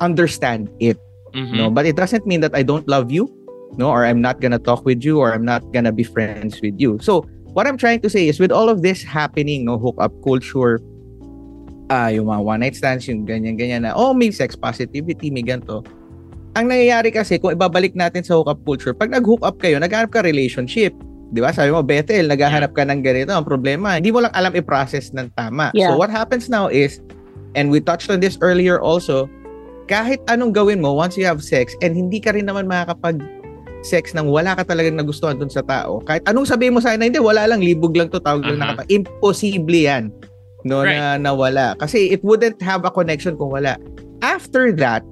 understand 0.00 0.66
it, 0.80 0.96
Mhm. 1.32 1.54
no? 1.54 1.64
But 1.68 1.84
it 1.84 1.94
doesn't 1.94 2.24
mean 2.26 2.40
that 2.40 2.56
I 2.56 2.64
don't 2.64 2.88
love 2.88 3.12
you, 3.12 3.28
no? 3.76 3.92
Or 3.92 4.02
I'm 4.02 4.18
not 4.20 4.40
gonna 4.40 4.58
talk 4.58 4.82
with 4.82 5.04
you 5.04 5.20
or 5.20 5.30
I'm 5.30 5.44
not 5.44 5.60
gonna 5.70 5.92
be 5.92 6.02
friends 6.02 6.58
with 6.58 6.80
you. 6.80 6.96
So, 6.98 7.22
what 7.52 7.68
I'm 7.68 7.76
trying 7.76 8.00
to 8.00 8.08
say 8.08 8.26
is 8.26 8.40
with 8.40 8.50
all 8.50 8.68
of 8.68 8.80
this 8.80 9.04
happening, 9.04 9.64
no, 9.64 9.76
hookup 9.76 10.12
culture, 10.24 10.80
ah, 11.88 12.10
yung 12.10 12.26
mga 12.26 12.42
one 12.42 12.60
night 12.62 12.76
stands, 12.76 13.06
yung 13.06 13.22
ganyan-ganyan 13.22 13.86
na, 13.86 13.94
oh, 13.94 14.10
may 14.10 14.30
sex 14.34 14.58
positivity, 14.58 15.30
may 15.30 15.42
ganito. 15.42 15.86
Ang 16.56 16.72
nangyayari 16.72 17.12
kasi, 17.12 17.36
kung 17.36 17.52
ibabalik 17.52 17.92
natin 17.92 18.24
sa 18.24 18.40
hookup 18.40 18.58
culture, 18.64 18.96
pag 18.96 19.12
nag-hook 19.12 19.44
up 19.44 19.60
kayo, 19.60 19.76
naghanap 19.76 20.08
ka 20.10 20.24
relationship. 20.24 20.96
Di 21.34 21.42
ba? 21.42 21.52
Sabi 21.52 21.74
mo, 21.74 21.82
Bethel, 21.84 22.30
naghahanap 22.30 22.72
ka 22.72 22.86
ng 22.86 23.02
ganito. 23.02 23.34
Ang 23.34 23.44
problema, 23.44 23.98
hindi 23.98 24.14
mo 24.14 24.24
lang 24.24 24.32
alam 24.32 24.54
i-process 24.56 25.12
ng 25.12 25.28
tama. 25.36 25.74
Yeah. 25.76 25.92
So 25.92 26.00
what 26.00 26.08
happens 26.08 26.48
now 26.48 26.70
is, 26.70 27.02
and 27.58 27.68
we 27.68 27.82
touched 27.82 28.08
on 28.08 28.22
this 28.22 28.38
earlier 28.40 28.78
also, 28.78 29.28
kahit 29.86 30.18
anong 30.26 30.54
gawin 30.54 30.82
mo 30.82 30.94
once 30.94 31.14
you 31.14 31.26
have 31.26 31.42
sex 31.42 31.74
and 31.78 31.94
hindi 31.94 32.18
ka 32.18 32.34
rin 32.34 32.50
naman 32.50 32.66
makakapag 32.66 33.22
sex 33.86 34.10
nang 34.14 34.26
wala 34.26 34.58
ka 34.58 34.66
talagang 34.66 34.98
nagustuhan 34.98 35.38
dun 35.38 35.50
sa 35.50 35.62
tao. 35.62 36.02
Kahit 36.02 36.26
anong 36.26 36.50
sabihin 36.50 36.74
mo 36.74 36.82
sa 36.82 36.94
akin 36.94 37.06
na 37.06 37.06
hindi, 37.06 37.22
wala 37.22 37.46
lang, 37.46 37.62
libog 37.62 37.94
lang 37.94 38.10
to, 38.10 38.18
tawag 38.18 38.42
lang 38.42 38.58
Aha. 38.58 38.62
nakapa. 38.74 38.82
Imposible 38.90 39.78
yan. 39.86 40.10
No, 40.66 40.82
Right. 40.82 40.98
na 40.98 41.30
nawala. 41.30 41.78
Kasi 41.78 42.10
it 42.10 42.26
wouldn't 42.26 42.58
have 42.58 42.82
a 42.82 42.90
connection 42.90 43.38
kung 43.38 43.54
wala. 43.54 43.78
After 44.18 44.74
that, 44.82 45.06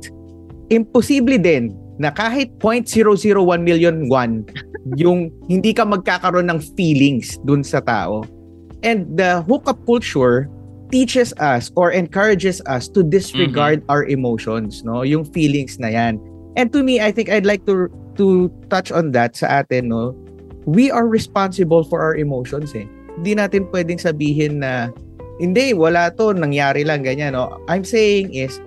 imposible 0.68 1.38
din 1.38 1.70
na 2.02 2.10
kahit 2.10 2.50
0.001 2.58 3.62
million 3.62 4.10
won 4.10 4.42
yung 5.00 5.30
hindi 5.46 5.70
ka 5.70 5.86
magkakaroon 5.86 6.50
ng 6.50 6.58
feelings 6.74 7.38
dun 7.46 7.62
sa 7.62 7.78
tao. 7.78 8.26
And 8.82 9.14
the 9.14 9.40
hookup 9.46 9.78
culture 9.86 10.50
teaches 10.90 11.32
us 11.38 11.70
or 11.78 11.94
encourages 11.94 12.60
us 12.66 12.90
to 12.92 13.00
disregard 13.00 13.80
our 13.88 14.04
emotions, 14.04 14.84
no? 14.84 15.00
Yung 15.00 15.24
feelings 15.24 15.78
na 15.80 15.88
yan. 15.88 16.20
And 16.58 16.68
to 16.74 16.82
me, 16.84 17.00
I 17.00 17.10
think 17.10 17.30
I'd 17.32 17.48
like 17.48 17.64
to 17.66 17.88
to 18.14 18.46
touch 18.68 18.92
on 18.92 19.10
that 19.16 19.34
sa 19.38 19.64
atin, 19.64 19.88
no? 19.88 20.12
We 20.66 20.90
are 20.92 21.08
responsible 21.08 21.82
for 21.84 22.02
our 22.04 22.14
emotions 22.14 22.76
eh. 22.76 22.84
Hindi 23.16 23.38
natin 23.38 23.70
pwedeng 23.72 23.98
sabihin 23.98 24.60
na 24.60 24.92
hindi, 25.42 25.74
wala 25.74 26.14
to, 26.14 26.30
nangyari 26.30 26.86
lang 26.86 27.02
ganyan, 27.02 27.34
no? 27.34 27.58
I'm 27.66 27.82
saying 27.82 28.30
is 28.34 28.62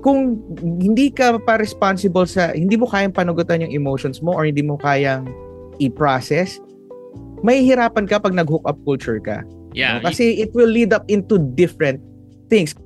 kung 0.00 0.40
hindi 0.60 1.12
ka 1.12 1.40
pa 1.40 1.60
responsible 1.60 2.24
sa 2.24 2.52
hindi 2.56 2.76
mo 2.76 2.88
kayang 2.88 3.12
panagutan 3.12 3.64
yung 3.64 3.72
emotions 3.72 4.20
mo 4.24 4.32
or 4.32 4.48
hindi 4.48 4.64
mo 4.64 4.80
kayang 4.80 5.28
i-process, 5.80 6.60
may 7.40 7.64
hirapan 7.64 8.04
ka 8.04 8.20
pag 8.20 8.36
nag-hook 8.36 8.64
up 8.64 8.76
culture 8.84 9.20
ka. 9.20 9.44
Yeah. 9.72 10.00
no? 10.00 10.08
Kasi 10.08 10.40
it 10.40 10.52
will 10.52 10.68
lead 10.68 10.92
up 10.92 11.04
into 11.08 11.40
different 11.56 12.00
things. 12.52 12.76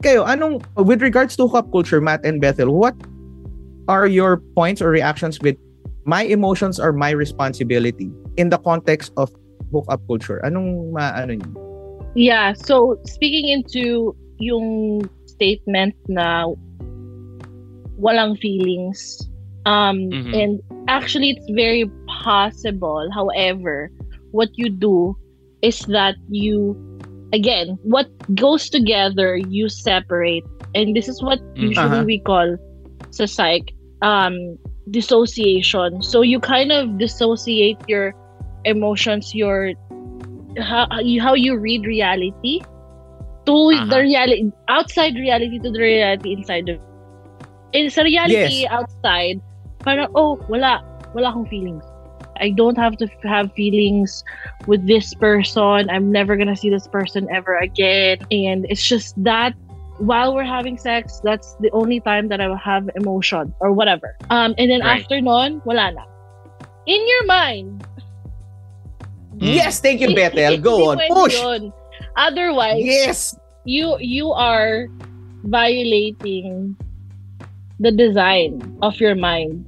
Kayo, 0.00 0.24
anong, 0.24 0.64
with 0.80 1.04
regards 1.04 1.36
to 1.36 1.44
hookup 1.44 1.68
culture, 1.68 2.00
Matt 2.00 2.24
and 2.24 2.40
Bethel, 2.40 2.72
what 2.72 2.96
are 3.84 4.08
your 4.08 4.40
points 4.56 4.80
or 4.80 4.88
reactions 4.88 5.36
with 5.44 5.60
my 6.04 6.22
emotions 6.24 6.80
are 6.80 6.92
my 6.92 7.10
responsibility 7.10 8.10
in 8.36 8.48
the 8.50 8.58
context 8.58 9.12
of 9.16 9.30
hookup 9.72 10.00
culture? 10.06 10.40
Anong 10.44 10.92
maano 10.92 11.36
niyo? 11.36 11.50
Yeah, 12.14 12.52
so 12.54 12.98
speaking 13.06 13.46
into 13.48 14.16
yung 14.40 15.06
statement 15.26 15.94
na 16.08 16.48
walang 18.00 18.38
feelings 18.40 19.20
um 19.68 20.08
Mhm. 20.08 20.32
and 20.32 20.52
actually 20.88 21.36
it's 21.36 21.44
very 21.52 21.84
possible 22.24 23.04
however 23.12 23.92
what 24.32 24.48
you 24.56 24.72
do 24.72 25.12
is 25.60 25.84
that 25.92 26.16
you 26.32 26.72
again 27.36 27.76
what 27.84 28.08
goes 28.34 28.72
together 28.72 29.36
you 29.36 29.68
separate 29.68 30.42
and 30.72 30.96
this 30.96 31.12
is 31.12 31.20
what 31.20 31.38
Mm. 31.60 31.68
usually 31.68 32.00
Uh-huh. 32.00 32.08
we 32.08 32.18
call 32.24 32.56
sa 33.12 33.28
psych 33.28 33.68
um 34.00 34.56
dissociation 34.88 36.00
so 36.02 36.22
you 36.22 36.40
kind 36.40 36.72
of 36.72 36.98
dissociate 36.98 37.78
your 37.86 38.14
emotions, 38.64 39.34
your 39.34 39.72
how 40.58 40.86
you, 41.00 41.20
how 41.22 41.34
you 41.34 41.58
read 41.58 41.84
reality 41.86 42.60
to 43.46 43.52
Uh-huh. 43.72 43.86
the 43.88 43.98
reality 44.00 44.50
outside 44.68 45.14
reality 45.14 45.58
to 45.60 45.70
the 45.70 45.80
reality 45.80 46.32
inside 46.32 46.68
of 46.68 46.78
in 47.72 47.90
sa 47.90 48.02
reality 48.02 48.66
Yes. 48.66 48.70
outside 48.70 49.40
parang 49.84 50.08
oh 50.14 50.38
wala 50.48 50.80
wala 51.14 51.30
akong 51.30 51.46
feelings 51.48 51.84
I 52.40 52.50
don't 52.56 52.76
have 52.78 52.96
to 52.98 53.06
have 53.24 53.52
feelings 53.52 54.22
with 54.66 54.86
this 54.86 55.12
person 55.14 55.88
I'm 55.90 56.10
never 56.10 56.36
gonna 56.36 56.56
see 56.56 56.70
this 56.70 56.86
person 56.88 57.26
ever 57.32 57.56
again 57.58 58.18
and 58.30 58.66
it's 58.68 58.84
just 58.86 59.14
that 59.24 59.54
while 60.00 60.32
we're 60.34 60.48
having 60.48 60.80
sex 60.80 61.20
that's 61.22 61.54
the 61.60 61.68
only 61.76 62.00
time 62.00 62.28
that 62.32 62.40
I 62.40 62.48
will 62.48 62.60
have 62.60 62.88
emotion 62.96 63.52
or 63.60 63.70
whatever 63.76 64.16
um 64.32 64.56
and 64.56 64.72
then 64.72 64.80
Right. 64.80 65.04
after 65.04 65.20
nun 65.20 65.60
wala 65.68 65.92
na 65.92 66.04
in 66.88 67.00
your 67.04 67.24
mind 67.28 67.84
Mm. 69.40 69.56
Yes, 69.56 69.80
thank 69.80 70.02
you, 70.04 70.12
Bethel. 70.12 70.58
Go 70.58 70.90
on. 70.92 71.00
Push. 71.08 71.38
yun. 71.40 71.72
Otherwise, 72.18 72.82
Yes. 72.84 73.32
you 73.64 73.96
you 74.02 74.34
are 74.36 74.84
violating 75.48 76.76
the 77.80 77.88
design 77.88 78.60
of 78.82 79.00
your 79.00 79.14
mind. 79.16 79.64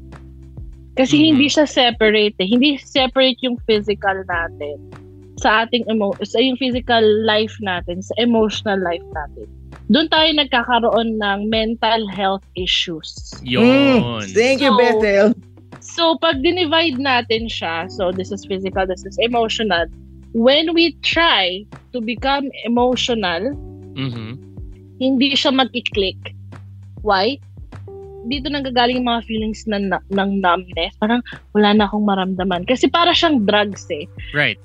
Kasi 0.99 1.17
Mhm. 1.17 1.25
hindi 1.33 1.47
siya 1.49 1.65
separate. 1.65 2.37
Eh. 2.37 2.49
Hindi 2.53 2.77
separate 2.77 3.41
yung 3.41 3.57
physical 3.65 4.21
natin 4.29 4.77
sa 5.41 5.65
ating 5.65 5.89
emo 5.89 6.13
sa 6.21 6.37
yung 6.37 6.61
physical 6.61 7.01
life 7.25 7.57
natin, 7.65 8.05
sa 8.05 8.13
emotional 8.21 8.77
life 8.85 9.07
natin. 9.17 9.49
Doon 9.93 10.09
tayo 10.09 10.29
nagkakaroon 10.33 11.21
ng 11.21 11.39
mental 11.53 12.09
health 12.09 12.45
issues. 12.57 13.37
Yun. 13.45 14.01
Mm, 14.01 14.25
thank 14.33 14.65
you, 14.65 14.73
So, 14.73 14.79
Bethel. 14.81 15.27
So, 15.85 16.05
pag 16.17 16.41
dinivide 16.41 16.97
natin 16.97 17.53
siya, 17.53 17.93
so 17.93 18.09
this 18.09 18.33
is 18.33 18.49
physical, 18.49 18.89
this 18.89 19.05
is 19.05 19.21
emotional, 19.21 19.85
when 20.33 20.73
we 20.73 20.97
try 21.05 21.61
to 21.93 22.01
become 22.01 22.49
emotional, 22.65 23.53
Mhm. 23.93 24.41
hindi 24.97 25.37
siya 25.37 25.53
mag-click. 25.53 26.17
Why? 27.05 27.37
Dito 28.31 28.49
nanggagaling 28.49 29.03
yung 29.03 29.11
mga 29.11 29.27
feelings 29.27 29.67
na, 29.67 29.77
na, 29.77 29.99
ng 30.15 30.41
numbness. 30.41 30.95
Parang 31.03 31.21
wala 31.53 31.75
na 31.75 31.85
akong 31.91 32.07
maramdaman. 32.07 32.65
Kasi 32.65 32.87
para 32.87 33.11
siyang 33.13 33.45
drugs 33.45 33.91
eh. 33.91 34.07
Right. 34.33 34.57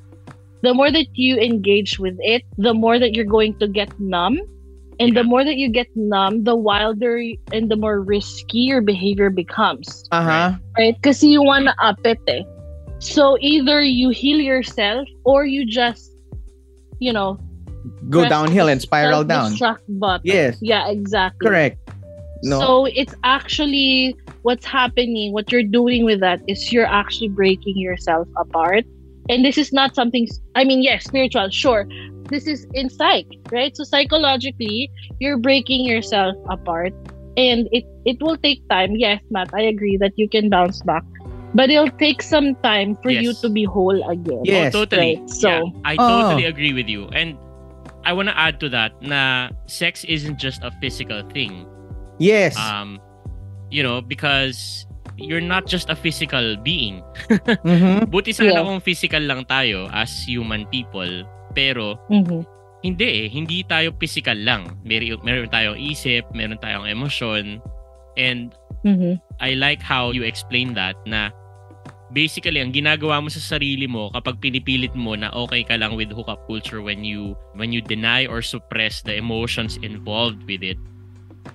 The 0.62 0.72
more 0.72 0.94
that 0.94 1.10
you 1.18 1.36
engage 1.42 1.98
with 1.98 2.16
it, 2.22 2.46
the 2.62 2.72
more 2.72 3.02
that 3.02 3.18
you're 3.18 3.28
going 3.28 3.58
to 3.58 3.68
get 3.68 3.90
numb. 3.98 4.38
And 5.00 5.16
the 5.16 5.24
more 5.24 5.44
that 5.44 5.58
you 5.58 5.70
get 5.70 5.88
numb, 5.96 6.44
the 6.44 6.56
wilder 6.56 7.22
and 7.54 7.70
the 7.70 7.76
more 7.76 8.02
risky 8.02 8.60
your 8.60 8.82
behavior 8.82 9.30
becomes. 9.30 10.04
Aha. 10.12 10.60
right? 10.78 10.96
Because 10.96 11.24
you 11.24 11.44
wanna 11.44 11.76
up 11.82 12.00
it 12.04 12.20
eh. 12.28 12.42
So 13.00 13.38
either 13.40 13.82
you 13.82 14.10
heal 14.10 14.40
yourself 14.40 15.08
or 15.24 15.46
you 15.46 15.66
just, 15.66 16.12
you 17.00 17.14
know, 17.14 17.38
Go 18.10 18.28
downhill 18.28 18.68
and 18.68 18.82
spiral 18.82 19.24
down. 19.24 19.56
button. 19.88 20.22
Yes. 20.24 20.58
Yeah, 20.62 20.90
exactly. 20.90 21.48
Correct. 21.48 21.78
No. 22.44 22.60
So 22.60 22.86
it's 22.86 23.14
actually 23.24 24.16
what's 24.42 24.66
happening, 24.66 25.34
what 25.34 25.52
you're 25.52 25.64
doing 25.64 26.06
with 26.06 26.20
that 26.22 26.42
is 26.48 26.72
you're 26.72 26.86
actually 26.86 27.30
breaking 27.30 27.78
yourself 27.78 28.28
apart. 28.38 28.86
And 29.30 29.44
this 29.44 29.58
is 29.58 29.74
not 29.74 29.94
something, 29.94 30.28
I 30.56 30.64
mean, 30.64 30.82
yes, 30.82 31.04
spiritual, 31.06 31.50
sure. 31.50 31.88
This 32.30 32.48
is 32.48 32.68
in 32.74 32.90
psych, 32.90 33.28
right? 33.52 33.76
So 33.76 33.84
psychologically, 33.84 34.92
you're 35.20 35.38
breaking 35.38 35.86
yourself 35.86 36.36
apart. 36.50 36.94
And 37.38 37.70
it, 37.72 37.86
it 38.06 38.18
will 38.20 38.36
take 38.38 38.68
time. 38.68 38.96
Yes, 38.98 39.22
Matt, 39.30 39.54
I 39.54 39.62
agree 39.70 39.96
that 39.98 40.12
you 40.18 40.28
can 40.28 40.50
bounce 40.50 40.82
back. 40.82 41.04
But 41.54 41.70
it'll 41.70 41.94
take 42.02 42.22
some 42.22 42.56
time 42.66 42.98
for 43.02 43.10
you 43.10 43.32
Yes. 43.32 43.42
to 43.42 43.50
be 43.50 43.63
whole 43.63 43.96
again. 44.10 44.42
Yes. 44.44 44.74
Oh, 44.76 44.84
totally. 44.84 45.22
Right, 45.22 45.30
so- 45.30 45.50
yeah, 45.50 45.82
I 45.86 45.94
Oh. 45.98 46.10
totally 46.34 46.46
agree 46.46 46.74
with 46.74 46.90
you. 46.90 47.08
And 47.13 47.38
I 48.04 48.12
want 48.13 48.28
to 48.30 48.36
add 48.38 48.60
to 48.62 48.70
that 48.76 48.98
na 49.02 49.50
sex 49.68 50.04
isn't 50.04 50.38
just 50.40 50.63
a 50.63 50.72
physical 50.82 51.22
thing. 51.30 51.66
yes. 52.18 52.58
Um, 52.58 52.98
you 53.70 53.84
know, 53.84 54.00
because 54.02 54.88
you're 55.20 55.44
not 55.44 55.68
just 55.68 55.90
a 55.90 55.96
physical 55.96 56.56
being. 56.63 57.04
Mhm. 57.68 58.10
Buti 58.10 58.32
sana 58.32 58.54
Yeah. 58.58 58.63
kung 58.63 58.80
physical 58.80 59.20
lang 59.22 59.44
tayo 59.46 59.92
as 59.94 60.10
human 60.26 60.66
people. 60.72 61.22
Pero 61.58 61.98
Mhm. 62.13 62.46
hindi 62.86 63.26
eh. 63.26 63.28
Hindi 63.28 63.65
tayo 63.65 63.89
physical 63.98 64.38
lang. 64.38 64.78
Mer- 64.86 65.17
meron 65.26 65.50
tayong 65.50 65.82
isip, 65.82 66.30
meron 66.38 66.62
tayong 66.62 66.86
emosyon. 66.86 67.58
And 68.13 68.54
Mhm. 68.86 69.17
I 69.41 69.58
like 69.58 69.82
how 69.82 70.13
you 70.13 70.22
explain 70.22 70.78
that 70.78 70.93
na 71.10 71.34
basically 72.10 72.62
ang 72.62 72.72
ginagawa 72.72 73.20
mo 73.20 73.28
sa 73.28 73.41
sarili 73.41 73.84
mo 73.84 74.08
kapag 74.13 74.39
pinipilit 74.39 74.93
mo 74.96 75.17
na 75.17 75.28
okay 75.36 75.60
ka 75.60 75.76
lang 75.76 75.98
with 75.98 76.08
hookup 76.08 76.39
culture 76.48 76.80
when 76.80 77.04
you 77.04 77.36
when 77.60 77.76
you 77.76 77.84
deny 77.84 78.24
or 78.24 78.39
suppress 78.39 79.04
the 79.04 79.12
emotions 79.12 79.76
involved 79.84 80.39
with 80.48 80.63
it 80.63 80.80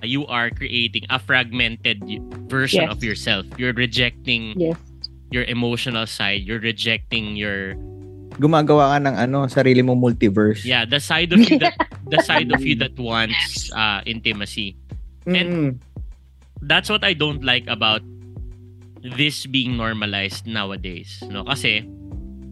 you 0.05 0.29
are 0.29 0.53
creating 0.53 1.01
a 1.09 1.17
fragmented 1.17 1.97
version 2.45 2.85
Yes. 2.85 2.93
of 2.93 3.01
yourself 3.01 3.43
you're 3.57 3.73
rejecting 3.73 4.53
Yes. 4.53 4.77
your 5.33 5.41
emotional 5.49 6.05
side 6.05 6.45
you're 6.45 6.61
rejecting 6.61 7.33
your 7.33 7.73
Gumagawa 8.37 8.93
ka 8.93 8.97
ng 9.03 9.15
ano, 9.15 9.45
sarili 9.45 9.85
mo 9.85 9.93
multiverse. 9.93 10.65
yeah 10.65 10.85
the 10.85 10.97
side 10.99 11.29
of 11.31 11.39
you 11.39 11.57
that 11.61 11.77
the 12.13 12.17
side 12.25 12.49
of 12.49 12.61
you 12.65 12.73
that 12.75 12.93
wants 12.97 13.69
uh, 13.73 14.01
intimacy 14.05 14.73
Mm-mm. 15.23 15.77
that's 16.65 16.89
what 16.89 17.03
I 17.03 17.13
don't 17.13 17.43
like 17.43 17.63
about 17.67 18.01
this 19.03 19.43
being 19.47 19.75
normalized 19.75 20.47
nowadays. 20.47 21.19
No? 21.27 21.43
Kasi, 21.43 21.83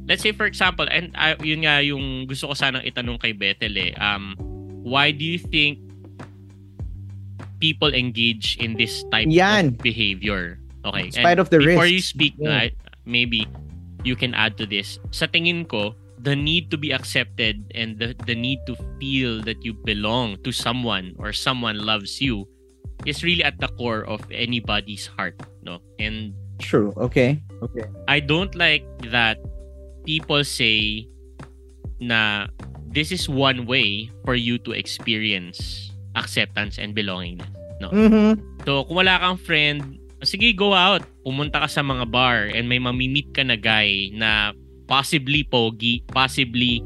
let's 0.08 0.20
say 0.20 0.32
for 0.36 0.44
example, 0.44 0.84
and 0.88 1.16
uh, 1.16 1.36
yun 1.40 1.64
nga 1.64 1.80
yung 1.80 2.28
gusto 2.28 2.52
ko 2.52 2.54
sanang 2.56 2.84
itanong 2.84 3.20
kay 3.20 3.32
Bethel 3.32 3.72
eh, 3.76 3.96
um, 4.00 4.36
why 4.84 5.12
do 5.12 5.24
you 5.24 5.40
think 5.40 5.80
people 7.60 7.94
engage 7.94 8.58
in 8.60 8.76
this 8.76 9.04
type 9.12 9.28
Yan. 9.30 9.76
of 9.76 9.78
behavior? 9.80 10.60
Okay. 10.84 11.08
In 11.08 11.12
spite 11.12 11.40
of 11.40 11.50
the 11.52 11.60
before 11.60 11.88
risks. 11.88 11.92
you 11.92 12.02
speak, 12.02 12.34
Yeah. 12.36 12.52
uh, 12.52 12.68
maybe 13.06 13.48
you 14.04 14.16
can 14.16 14.34
add 14.34 14.58
to 14.58 14.66
this. 14.66 15.00
Sa 15.12 15.26
tingin 15.26 15.68
ko, 15.68 15.96
the 16.22 16.36
need 16.36 16.70
to 16.70 16.78
be 16.78 16.92
accepted 16.94 17.66
and 17.74 17.98
the, 17.98 18.14
the 18.26 18.36
need 18.36 18.62
to 18.68 18.78
feel 19.00 19.42
that 19.42 19.66
you 19.66 19.74
belong 19.74 20.38
to 20.44 20.52
someone 20.52 21.16
or 21.18 21.34
someone 21.34 21.82
loves 21.82 22.22
you 22.22 22.46
is 23.06 23.24
really 23.24 23.44
at 23.44 23.58
the 23.60 23.68
core 23.82 24.06
of 24.06 24.22
anybody's 24.30 25.08
heart, 25.08 25.34
no? 25.64 25.82
And 25.98 26.34
True. 26.62 26.94
Okay. 26.98 27.42
Okay. 27.64 27.90
I 28.08 28.20
don't 28.20 28.54
like 28.54 28.86
that 29.10 29.42
people 30.06 30.44
say 30.46 31.10
na 31.98 32.48
this 32.86 33.12
is 33.12 33.30
one 33.30 33.66
way 33.66 34.10
for 34.26 34.36
you 34.36 34.58
to 34.62 34.72
experience 34.72 35.90
acceptance 36.16 36.78
and 36.78 36.94
belongingness. 36.94 37.50
Mhm. 37.82 38.38
So, 38.62 38.86
kung 38.86 39.02
wala 39.02 39.18
kang 39.18 39.42
friend, 39.42 39.98
sige, 40.24 40.54
go 40.54 40.74
out. 40.74 41.02
Pumunta 41.22 41.62
ka 41.62 41.70
sa 41.70 41.82
mga 41.82 42.06
bar 42.10 42.50
and 42.50 42.66
may 42.66 42.78
mamimit 42.78 43.30
ka 43.34 43.42
na 43.42 43.56
guy 43.56 44.10
na 44.14 44.54
possibly 44.86 45.46
pogi, 45.46 46.04
possibly 46.10 46.82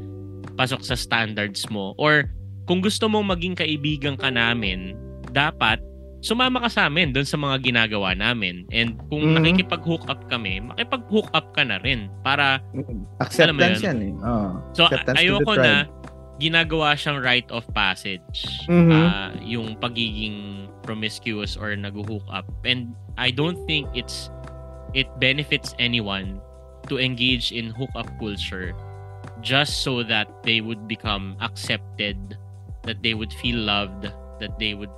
pasok 0.56 0.80
sa 0.80 0.96
standards 0.96 1.68
mo. 1.68 1.92
Or, 1.98 2.28
kung 2.64 2.80
gusto 2.80 3.06
mong 3.06 3.36
maging 3.36 3.56
kaibigan 3.56 4.16
ka 4.16 4.30
namin, 4.30 4.96
dapat 5.30 5.78
sumama 6.24 6.64
ka 6.64 6.70
sa 6.72 6.82
amin 6.88 7.14
doon 7.14 7.28
sa 7.28 7.38
mga 7.38 7.62
ginagawa 7.62 8.16
namin. 8.16 8.66
And 8.72 8.98
kung 9.06 9.30
Mhm. 9.30 9.34
nakikipag-hook 9.38 10.10
up 10.10 10.26
kami, 10.26 10.58
makipag-hook 10.58 11.30
up 11.30 11.54
ka 11.54 11.62
na 11.62 11.78
rin 11.84 12.10
para 12.24 12.58
Acceptance 13.22 13.78
Alam 13.78 13.86
yan 13.86 13.98
eh. 14.02 14.12
Oh. 14.26 14.58
So, 14.74 14.88
ayoko 14.90 15.54
tribe. 15.54 15.62
na 15.62 15.72
ginagawa 16.36 16.92
siyang 16.94 17.20
rite 17.22 17.48
of 17.50 17.64
passage. 17.72 18.44
Mhm. 18.68 18.92
ah, 18.92 19.32
yung 19.40 19.76
pagiging 19.80 20.68
promiscuous 20.84 21.56
or 21.56 21.74
nag-hook 21.74 22.22
up. 22.30 22.46
And 22.62 22.94
I 23.18 23.32
don't 23.32 23.58
think 23.66 23.88
it's 23.96 24.30
it 24.94 25.08
benefits 25.18 25.74
anyone 25.78 26.38
to 26.88 27.00
engage 27.00 27.50
in 27.50 27.74
hookup 27.74 28.06
culture 28.20 28.72
just 29.42 29.82
so 29.82 30.06
that 30.06 30.30
they 30.46 30.60
would 30.62 30.86
become 30.86 31.34
accepted, 31.42 32.38
that 32.86 33.02
they 33.02 33.12
would 33.12 33.32
feel 33.42 33.58
loved, 33.58 34.06
that 34.38 34.54
they 34.62 34.72
would 34.74 34.92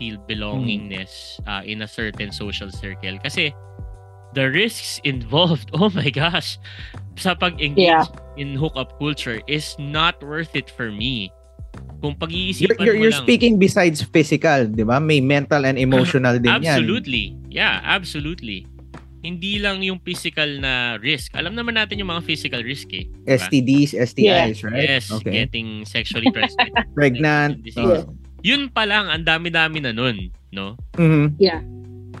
feel 0.00 0.16
belongingness 0.28 1.36
uh, 1.44 1.60
in 1.64 1.82
a 1.82 1.88
certain 1.88 2.32
social 2.32 2.70
circle. 2.72 3.18
Kasi 3.20 3.52
the 4.36 4.52
risks 4.52 5.00
involved, 5.02 5.72
oh 5.80 5.88
my 5.90 6.12
gosh, 6.12 6.60
sa 7.16 7.32
pag-engage 7.32 7.88
Yeah. 7.88 8.04
in 8.36 8.52
hookup 8.54 9.00
culture 9.00 9.40
is 9.48 9.72
not 9.80 10.20
worth 10.20 10.52
it 10.52 10.68
for 10.68 10.92
me. 10.92 11.32
Kung 12.04 12.12
You're, 12.12 12.20
pag-iisipan 12.20 12.76
you're, 12.84 12.96
mo 12.96 13.02
you're 13.08 13.16
lang, 13.16 13.24
speaking 13.24 13.56
besides 13.56 14.04
physical, 14.04 14.68
di 14.68 14.84
ba? 14.84 15.00
May 15.00 15.24
mental 15.24 15.64
and 15.64 15.80
emotional 15.80 16.36
din 16.36 16.52
yan. 16.60 16.60
Absolutely. 16.60 17.32
Yeah, 17.48 17.80
absolutely. 17.82 18.68
Hindi 19.24 19.58
lang 19.58 19.80
yung 19.82 19.98
physical 20.04 20.46
na 20.60 21.00
risk. 21.00 21.32
Alam 21.34 21.56
naman 21.56 21.74
natin 21.74 21.98
yung 21.98 22.12
mga 22.12 22.22
physical 22.22 22.60
risk 22.62 22.92
eh. 22.92 23.08
di 23.08 23.24
ba? 23.26 23.40
STDs, 23.40 23.90
STIs, 23.96 24.60
right? 24.62 24.86
Yes, 24.86 25.08
Okay. 25.10 25.32
getting 25.48 25.82
sexually 25.88 26.28
transmitted. 26.30 26.84
Pregnant. 26.98 27.64
disease. 27.64 28.04
Oh. 28.06 28.12
Yun 28.44 28.68
pa 28.70 28.84
lang, 28.86 29.08
ang 29.10 29.24
dami-dami 29.26 29.82
na 29.82 29.90
nun, 29.90 30.30
no? 30.52 30.76
Mhm. 30.94 31.34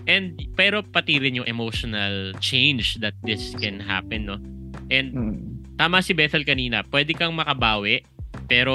And, 0.06 0.38
pero 0.54 0.86
pati 0.86 1.18
rin 1.18 1.34
yung 1.34 1.48
emotional 1.50 2.30
change 2.38 2.98
that 3.02 3.14
this 3.26 3.54
can 3.58 3.82
happen, 3.82 4.26
no? 4.26 4.38
And 4.86 5.06
Mm. 5.10 5.36
tama 5.74 5.98
si 5.98 6.14
Bethel 6.14 6.46
kanina, 6.46 6.86
pwede 6.86 7.10
kang 7.12 7.34
makabawi, 7.34 8.06
pero 8.46 8.74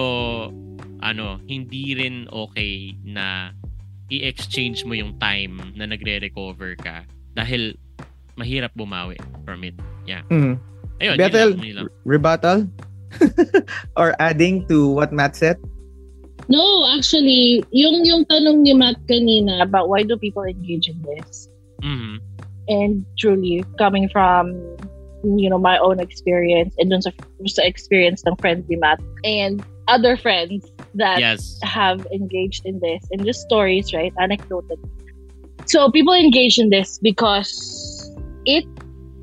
ano, 1.00 1.40
hindi 1.48 1.96
rin 1.96 2.28
okay 2.30 2.94
na 3.02 3.56
i-exchange 4.12 4.84
mo 4.84 4.92
yung 4.92 5.16
time 5.18 5.56
na 5.74 5.88
nagre-recover 5.88 6.76
ka 6.76 7.08
dahil 7.32 7.80
mahirap 8.36 8.76
bumawi 8.76 9.16
from 9.48 9.64
it. 9.64 9.74
Yeah. 10.04 10.28
Mm. 10.28 10.60
Ayun, 11.00 11.16
Bethel, 11.18 11.56
yun 11.56 11.58
lang, 11.58 11.66
yun 11.66 11.76
lang. 11.80 11.88
rebuttal? 12.04 12.60
Or 14.00 14.14
adding 14.20 14.68
to 14.68 14.92
what 14.92 15.12
Matt 15.12 15.36
said? 15.36 15.58
No, 16.50 16.86
actually, 16.90 17.64
yung 17.72 18.06
yung 18.06 18.26
tanong 18.26 18.62
ni 18.66 18.74
Matt 18.74 18.98
kanina 19.10 19.62
about 19.62 19.90
why 19.90 20.04
do 20.04 20.18
people 20.18 20.44
engage 20.44 20.90
in 20.90 21.00
this? 21.04 21.50
Mhm. 21.84 22.20
And 22.68 23.06
truly, 23.18 23.64
coming 23.78 24.10
from 24.10 24.56
you 25.24 25.50
know 25.50 25.60
my 25.62 25.78
own 25.78 26.00
experience 26.02 26.74
and 26.82 26.90
dun 26.90 27.02
sa, 27.02 27.12
sa 27.46 27.62
experience 27.62 28.26
ng 28.26 28.36
friends 28.42 28.66
ni 28.70 28.76
Matt 28.76 28.98
and 29.24 29.62
other 29.88 30.18
friends 30.18 30.66
that 30.98 31.20
Yes. 31.20 31.60
have 31.62 32.06
engaged 32.14 32.66
in 32.66 32.80
this 32.82 33.06
and 33.12 33.26
just 33.26 33.42
stories, 33.46 33.94
right? 33.94 34.14
Anecdotal. 34.20 34.78
So 35.70 35.92
people 35.92 36.14
engage 36.14 36.58
in 36.58 36.70
this 36.70 36.98
because 37.02 37.52
it 38.46 38.66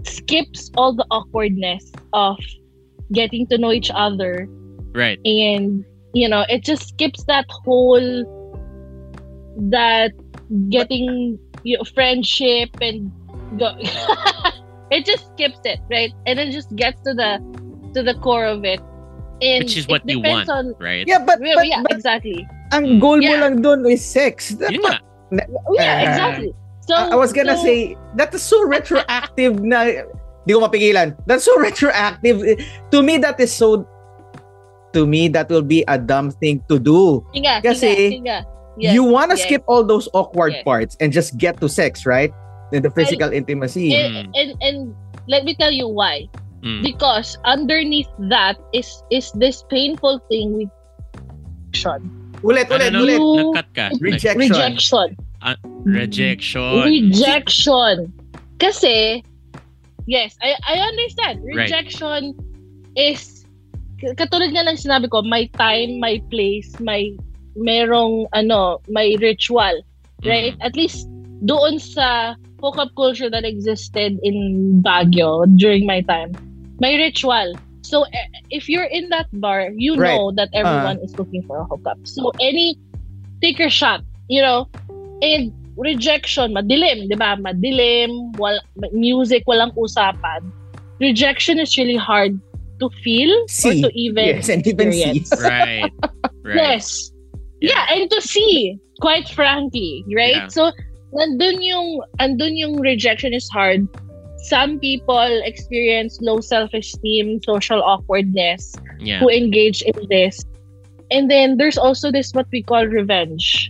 skips 0.06 0.70
all 0.78 0.94
the 0.94 1.04
awkwardness 1.10 1.82
of 2.14 2.38
getting 3.12 3.46
to 3.48 3.58
know 3.58 3.72
each 3.72 3.90
other 3.92 4.46
Right. 4.94 5.18
and 5.26 5.84
you 6.14 6.28
know 6.28 6.44
it 6.48 6.64
just 6.64 6.88
skips 6.88 7.24
that 7.24 7.44
whole 7.48 8.24
that 9.70 10.12
getting 10.70 11.38
you 11.64 11.76
know, 11.76 11.84
friendship 11.84 12.70
and 12.80 13.10
go 13.58 13.74
it 14.90 15.04
just 15.04 15.26
skips 15.34 15.58
it 15.64 15.80
right 15.90 16.12
and 16.26 16.38
it 16.38 16.52
just 16.52 16.74
gets 16.76 17.00
to 17.02 17.12
the 17.14 17.38
to 17.94 18.02
the 18.02 18.14
core 18.20 18.46
of 18.46 18.64
it 18.64 18.80
and 19.40 19.62
Which 19.62 19.76
is 19.76 19.84
it 19.84 19.90
what 19.90 20.02
you 20.08 20.18
want, 20.18 20.48
on 20.48 20.74
right? 20.80 21.06
Yeah, 21.06 21.22
but, 21.22 21.38
yeah, 21.40 21.54
but, 21.54 21.66
yeah 21.66 21.82
but 21.82 21.92
exactly 21.92 22.46
ang 22.72 22.98
goal 22.98 23.22
mo 23.22 23.34
lang 23.38 23.62
dun 23.62 23.86
is 23.86 24.04
sex. 24.04 24.52
Yun 24.68 24.82
nga. 24.82 25.00
yeah 25.78 25.94
Uh, 25.94 26.08
exactly 26.10 26.52
so 26.88 26.96
I 26.96 27.12
I 27.12 27.16
was 27.20 27.32
gonna 27.36 27.56
so- 27.56 27.62
say, 27.64 27.96
that 28.16 28.32
is 28.32 28.40
so 28.42 28.64
retroactive 28.64 29.60
na, 29.60 30.08
di 30.48 30.50
ko 30.56 30.64
mapigilan. 30.64 31.12
That's 31.28 31.44
so 31.44 31.52
retroactive. 31.60 32.40
To 32.96 32.98
me, 33.04 33.20
that 33.20 33.36
is 33.36 33.52
so, 33.52 33.84
to 34.92 35.06
me, 35.06 35.28
that 35.28 35.48
will 35.48 35.62
be 35.64 35.84
a 35.88 35.98
dumb 35.98 36.30
thing 36.30 36.62
to 36.68 36.78
do. 36.78 37.24
Tinga, 37.34 37.60
Kasi, 37.62 38.18
tinga, 38.18 38.42
tinga. 38.42 38.56
Yes, 38.78 38.94
you 38.94 39.02
wanna 39.02 39.34
yes. 39.34 39.42
skip 39.44 39.62
all 39.66 39.82
those 39.82 40.06
awkward 40.14 40.54
Yes. 40.54 40.64
parts 40.64 40.92
and 41.00 41.10
just 41.12 41.36
get 41.36 41.58
to 41.60 41.68
sex, 41.68 42.06
right? 42.06 42.30
And 42.72 42.84
the 42.84 42.90
physical 42.92 43.32
intimacy. 43.32 43.90
and, 43.96 44.28
and 44.36 44.54
and 44.62 44.76
let 45.26 45.42
me 45.44 45.54
tell 45.54 45.72
you 45.72 45.88
why 45.88 46.28
Mm. 46.58 46.82
because 46.82 47.38
underneath 47.46 48.10
that 48.30 48.58
is 48.74 48.90
is 49.14 49.30
this 49.38 49.62
painful 49.70 50.18
thing 50.26 50.58
with 50.58 50.66
rejection 51.70 52.02
ulit, 52.42 52.66
Ano, 52.66 52.82
ulit, 52.82 52.90
no? 52.90 53.00
ulit. 53.06 53.18
You- 53.18 53.36
Nag-cut 53.54 53.68
ka. 53.74 53.86
Nag- 53.94 54.02
Rejection. 54.02 54.38
rejection 54.42 55.08
rejection. 55.86 56.74
rejection 57.14 57.94
kasi 58.58 59.22
yes 60.10 60.34
I 60.42 60.58
I 60.66 60.74
understand 60.82 61.46
Right. 61.46 61.70
rejection 61.70 62.34
is 62.98 63.22
k- 63.22 63.37
katulad 63.98 64.54
nga 64.54 64.62
ng 64.66 64.78
sinabi 64.78 65.10
ko 65.10 65.22
may 65.22 65.50
time 65.58 65.98
may 65.98 66.22
place 66.30 66.78
may 66.78 67.14
merong 67.58 68.26
ano 68.32 68.78
may 68.86 69.18
ritual 69.18 69.74
right? 70.22 70.54
Mhm. 70.58 70.66
at 70.66 70.74
least 70.78 71.06
doon 71.42 71.78
sa 71.78 72.34
hookup 72.62 72.90
culture 72.98 73.30
that 73.30 73.46
existed 73.46 74.18
in 74.22 74.36
Baguio 74.82 75.46
during 75.58 75.86
my 75.86 76.02
time 76.02 76.34
may 76.78 76.94
ritual. 76.98 77.54
So 77.82 78.04
eh, 78.10 78.26
if 78.50 78.68
you're 78.68 78.86
in 78.90 79.08
that 79.10 79.26
bar 79.38 79.70
you 79.74 79.94
Right. 79.98 80.14
know 80.14 80.30
that 80.34 80.50
everyone 80.54 80.98
is 81.02 81.14
looking 81.18 81.42
for 81.46 81.58
a 81.58 81.66
hookup. 81.66 81.98
So 82.06 82.30
any 82.38 82.78
take 83.42 83.58
your 83.58 83.70
shot 83.70 84.02
you 84.30 84.42
know? 84.42 84.66
And 85.22 85.50
rejection 85.78 86.54
madilim 86.54 87.06
di 87.10 87.14
ba? 87.18 87.38
Madilim 87.38 88.34
wal 88.38 88.58
music 88.94 89.46
walang 89.46 89.74
usapan. 89.78 90.42
Rejection 90.98 91.58
is 91.62 91.74
really 91.78 91.98
hard 91.98 92.38
to 92.80 92.88
feel 93.02 93.30
See. 93.48 93.82
or 93.84 93.88
to 93.88 93.98
even 93.98 94.24
Yes, 94.38 94.48
and 94.48 94.66
even 94.66 94.92
see. 94.92 95.04
experience. 95.18 95.32
Right. 95.42 95.92
Right. 96.44 96.56
Yes. 96.56 97.12
Yeah. 97.60 97.86
and 97.90 98.08
to 98.10 98.20
see, 98.22 98.78
quite 99.00 99.28
frankly, 99.28 100.04
right? 100.14 100.46
Yeah. 100.46 100.48
So, 100.48 100.70
nandun 101.12 101.58
yung, 101.64 102.02
andun 102.20 102.54
yung 102.56 102.78
rejection 102.80 103.34
is 103.34 103.48
hard. 103.50 103.88
Some 104.46 104.78
people 104.78 105.42
experience 105.44 106.18
low 106.22 106.38
self-esteem, 106.40 107.42
social 107.42 107.82
awkwardness, 107.82 108.72
Yeah. 109.02 109.18
who 109.18 109.28
engage 109.28 109.82
in 109.82 109.98
this. 110.08 110.38
And 111.10 111.26
then 111.30 111.56
there's 111.58 111.76
also 111.78 112.12
this 112.12 112.30
what 112.32 112.46
we 112.52 112.62
call 112.62 112.86
revenge. 112.86 113.68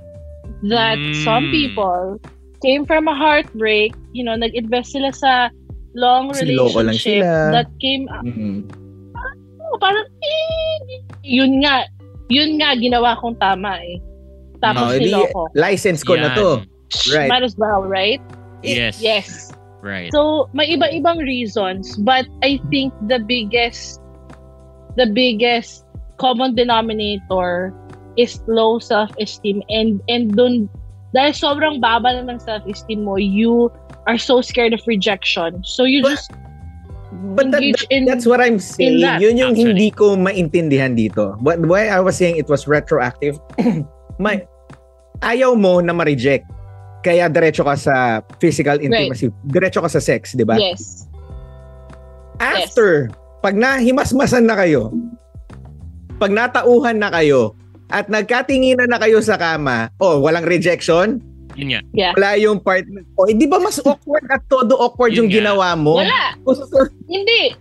That 0.69 0.99
some 1.25 1.49
Mm. 1.49 1.53
people 1.55 2.21
came 2.61 2.85
from 2.85 3.07
a 3.09 3.15
heartbreak, 3.15 3.95
you 4.13 4.23
know, 4.27 4.35
nag-invest 4.37 4.93
sila 4.93 5.13
sa 5.15 5.49
long 5.95 6.35
Kasi 6.35 6.53
loko 6.53 6.83
lang 6.85 6.93
relationship 6.99 7.25
sila. 7.25 7.51
that 7.55 7.69
came 7.81 8.05
Mhm. 8.11 8.69
Oh, 9.79 9.81
parang, 9.81 10.07
eh, 10.19 11.07
yun 11.23 11.63
nga, 11.63 11.87
yun 12.27 12.59
nga 12.59 12.75
ginawa 12.75 13.15
kong 13.23 13.39
tama 13.39 13.79
eh. 13.79 14.03
Tapos 14.59 14.83
Oh, 14.83 14.99
di- 14.99 15.07
niloko. 15.07 15.47
license 15.55 16.03
ko 16.03 16.19
na 16.19 16.35
Yan. 16.35 16.37
to. 16.37 16.49
Right. 17.15 17.31
Might 17.31 17.47
as 17.47 17.55
well, 17.55 17.87
right? 17.87 18.19
Yes. 18.67 18.99
Yes. 18.99 19.55
Right. 19.79 20.11
So, 20.11 20.51
may 20.51 20.75
iba-ibang 20.75 21.23
reasons, 21.23 21.95
but 22.03 22.27
I 22.43 22.59
think 22.75 22.91
the 23.07 23.23
biggest, 23.23 24.03
the 24.99 25.07
biggest 25.07 25.87
common 26.19 26.59
denominator 26.59 27.71
is 28.19 28.43
low 28.51 28.83
self-esteem 28.83 29.63
and 29.71 30.03
and 30.11 30.35
dun 30.35 30.67
dahil 31.15 31.31
sobrang 31.31 31.79
baba 31.79 32.19
na 32.19 32.27
ng 32.27 32.43
self-esteem 32.43 33.07
mo, 33.07 33.15
you 33.15 33.71
are 34.11 34.19
so 34.19 34.43
scared 34.43 34.75
of 34.75 34.83
rejection. 34.91 35.63
So 35.63 35.87
you 35.87 36.03
But- 36.03 36.19
just 36.19 36.35
But 37.19 37.51
that, 37.51 37.63
that- 37.63 37.91
in 37.91 38.07
that's 38.07 38.27
what 38.27 38.39
I'm 38.39 38.63
saying. 38.63 39.03
that, 39.03 39.19
Yun 39.19 39.35
yung 39.35 39.53
actually. 39.59 39.75
hindi 39.75 39.89
ko 39.91 40.15
maintindihan 40.15 40.95
dito. 40.95 41.35
But 41.43 41.59
why 41.67 41.91
I 41.91 41.99
was 41.99 42.15
saying 42.15 42.39
it 42.39 42.47
was 42.47 42.71
retroactive, 42.71 43.43
may, 44.23 44.47
ayaw 45.23 45.59
mo 45.59 45.83
na 45.83 45.91
ma-reject. 45.91 46.47
Kaya 47.03 47.31
diretso 47.31 47.67
ka 47.67 47.75
sa 47.75 48.23
physical 48.39 48.79
intimacy. 48.79 49.31
Diretso 49.47 49.83
ka 49.83 49.91
sa 49.91 50.03
sex, 50.03 50.35
di 50.35 50.47
ba? 50.47 50.59
yes. 50.59 51.07
After, 52.39 53.11
pag 53.43 53.59
nahimasmasan 53.59 54.47
na 54.47 54.55
kayo, 54.55 54.95
pag 56.23 56.31
natauhan 56.31 57.03
na 57.03 57.11
kayo, 57.11 57.59
at 57.89 58.07
nagkatinginan 58.07 58.91
na 58.91 59.01
kayo 59.01 59.19
sa 59.25 59.35
kama, 59.35 59.91
oh, 59.99 60.21
walang 60.23 60.47
rejection, 60.47 61.19
Yun 61.59 61.69
nga. 61.75 61.83
Yeah. 61.91 62.13
wala 62.15 62.39
yung 62.39 62.63
part, 62.63 62.87
oh, 63.19 63.27
eh, 63.27 63.35
di 63.35 63.45
ba 63.45 63.59
mas 63.59 63.83
awkward 63.83 64.23
at 64.31 64.47
todo 64.47 64.79
awkward 64.79 65.11
Yun 65.11 65.27
yung 65.27 65.29
nga. 65.29 65.37
ginawa 65.43 65.69
mo? 65.75 65.99
Wala. 65.99 66.39
Hindi. 67.11 67.59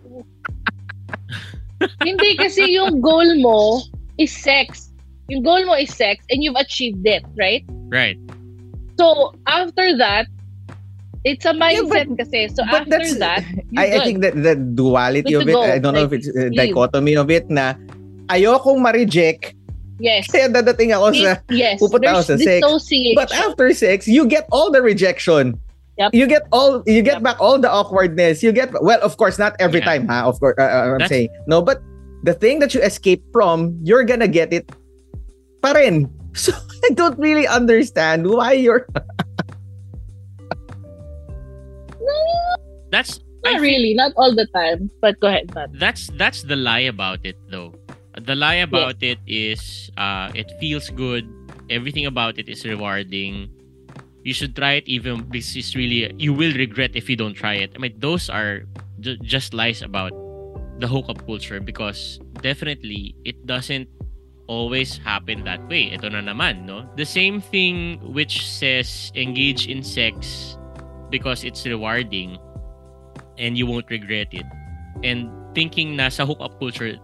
Hindi 2.02 2.30
kasi 2.38 2.74
yung 2.74 3.02
goal 3.02 3.38
mo 3.38 3.82
is 4.18 4.34
sex. 4.34 4.90
Yung 5.30 5.42
goal 5.42 5.66
mo 5.66 5.74
is 5.78 5.94
sex 5.94 6.26
and 6.30 6.42
you've 6.42 6.58
achieved 6.58 7.06
it, 7.06 7.22
right? 7.38 7.62
Right. 7.90 8.18
So, 8.98 9.34
after 9.46 9.94
that, 9.98 10.26
it's 11.22 11.46
a 11.46 11.54
mindset 11.54 12.10
but- 12.10 12.26
kasi. 12.26 12.50
So, 12.50 12.66
but 12.66 12.86
after 12.90 12.98
that's- 13.14 13.18
that, 13.22 13.44
I, 13.78 13.98
I 13.98 14.06
think 14.06 14.22
that 14.26 14.34
the 14.34 14.56
duality 14.58 15.34
of 15.38 15.46
it, 15.46 15.54
go. 15.54 15.62
I 15.62 15.78
don't 15.78 15.94
know 15.94 16.06
if 16.06 16.14
Like, 16.14 16.26
it's 16.26 16.30
a 16.34 16.50
leave. 16.50 16.58
dichotomy 16.74 17.14
of 17.14 17.30
it 17.30 17.46
na 17.50 17.78
ayokong 18.30 18.82
ma-reject 18.82 19.54
yes. 20.00 20.28
kaya 20.30 20.50
dadating 20.50 20.94
ako 20.94 21.14
sa 21.14 21.38
yes. 21.50 21.78
pupunta 21.82 22.14
ako 22.14 22.22
sa 22.24 22.36
sex. 22.38 22.62
but 23.16 23.30
after 23.34 23.70
sex 23.74 24.08
you 24.08 24.26
get 24.26 24.46
all 24.52 24.70
the 24.72 24.82
rejection 24.82 25.58
Yep. 25.98 26.14
you 26.14 26.30
get 26.30 26.46
all 26.54 26.86
you 26.86 27.02
get 27.02 27.18
Yep. 27.20 27.26
back 27.26 27.38
all 27.42 27.58
the 27.58 27.66
awkwardness 27.66 28.46
you 28.46 28.54
get 28.54 28.70
well 28.86 29.02
of 29.02 29.18
course 29.18 29.42
not 29.42 29.58
every 29.58 29.82
Yeah. 29.82 29.98
time 29.98 30.06
ha 30.06 30.30
of 30.30 30.38
course 30.38 30.54
uh, 30.62 30.70
uh, 30.70 30.84
I'm 30.94 31.02
That's- 31.02 31.10
saying 31.10 31.30
no 31.50 31.66
but 31.66 31.82
the 32.22 32.38
thing 32.38 32.62
that 32.62 32.78
you 32.78 32.82
escape 32.86 33.26
from 33.34 33.74
you're 33.82 34.06
gonna 34.06 34.30
get 34.30 34.54
it 34.54 34.70
pa 35.66 35.74
rin 35.74 36.06
so 36.38 36.54
I 36.86 36.94
don't 36.94 37.18
really 37.18 37.50
understand 37.50 38.30
why 38.30 38.54
you're 38.54 38.86
That's 42.92 43.20
I 43.46 43.54
not 43.54 43.62
really, 43.62 43.94
not 43.94 44.14
all 44.16 44.34
the 44.34 44.48
time. 44.56 44.90
But 45.02 45.20
go 45.20 45.28
ahead, 45.28 45.52
Pat. 45.52 45.70
that's 45.76 46.08
that's 46.16 46.44
the 46.44 46.56
lie 46.56 46.88
about 46.88 47.20
it 47.28 47.36
though 47.52 47.76
the 48.28 48.36
lie 48.36 48.60
about 48.60 49.00
it 49.00 49.18
is 49.26 49.90
uh 49.98 50.30
it 50.36 50.52
feels 50.60 50.92
good. 50.92 51.24
Everything 51.72 52.06
about 52.06 52.38
it 52.38 52.52
is 52.52 52.68
rewarding. 52.68 53.50
You 54.28 54.36
should 54.36 54.56
try 54.56 54.84
it 54.84 54.86
even 54.92 55.24
this 55.32 55.56
is 55.56 55.72
really 55.76 56.12
you 56.20 56.36
will 56.36 56.54
regret 56.54 56.92
if 56.94 57.10
you 57.10 57.16
don't 57.16 57.34
try 57.34 57.56
it. 57.64 57.72
I 57.74 57.80
mean 57.80 57.96
those 57.98 58.30
are 58.30 58.68
ju- 59.00 59.18
just 59.24 59.56
lies 59.56 59.82
about 59.82 60.12
the 60.84 60.88
hookup 60.88 61.26
culture 61.26 61.64
because 61.64 62.20
definitely 62.44 63.16
it 63.24 63.40
doesn't 63.48 63.88
always 64.52 65.00
happen 65.00 65.48
that 65.48 65.64
way. 65.72 65.96
Ito 65.96 66.12
na 66.12 66.20
naman 66.20 66.68
no? 66.68 66.84
The 67.00 67.08
same 67.08 67.40
thing 67.40 68.04
which 68.04 68.44
says 68.44 69.12
engage 69.16 69.72
in 69.72 69.80
sex 69.84 70.56
because 71.10 71.48
it's 71.48 71.64
rewarding 71.64 72.36
and 73.40 73.56
you 73.56 73.64
won't 73.68 73.88
regret 73.88 74.36
it. 74.36 74.48
And 75.04 75.32
thinking 75.56 75.96
na 75.96 76.10
sa 76.10 76.28
hookup 76.28 76.60
culture, 76.60 77.00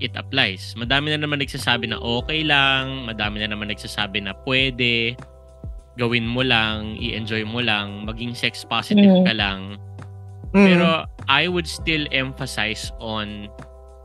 it 0.00 0.12
applies. 0.16 0.72
Madami 0.76 1.12
na 1.12 1.22
naman 1.22 1.40
nagsasabi 1.40 1.92
na 1.92 2.00
okay 2.00 2.42
lang, 2.42 3.04
madami 3.04 3.40
na 3.44 3.52
naman 3.52 3.68
nagsasabi 3.68 4.24
na 4.24 4.32
pwede, 4.48 5.14
gawin 5.96 6.24
mo 6.24 6.40
lang, 6.40 6.96
i-enjoy 6.96 7.44
mo 7.44 7.60
lang, 7.60 8.08
maging 8.08 8.32
sex 8.32 8.64
positive 8.64 9.04
Mm. 9.06 9.24
ka 9.28 9.34
lang. 9.36 9.60
Mm. 10.56 10.66
Pero 10.66 10.88
I 11.30 11.46
would 11.46 11.68
still 11.68 12.08
emphasize 12.10 12.90
on 12.98 13.46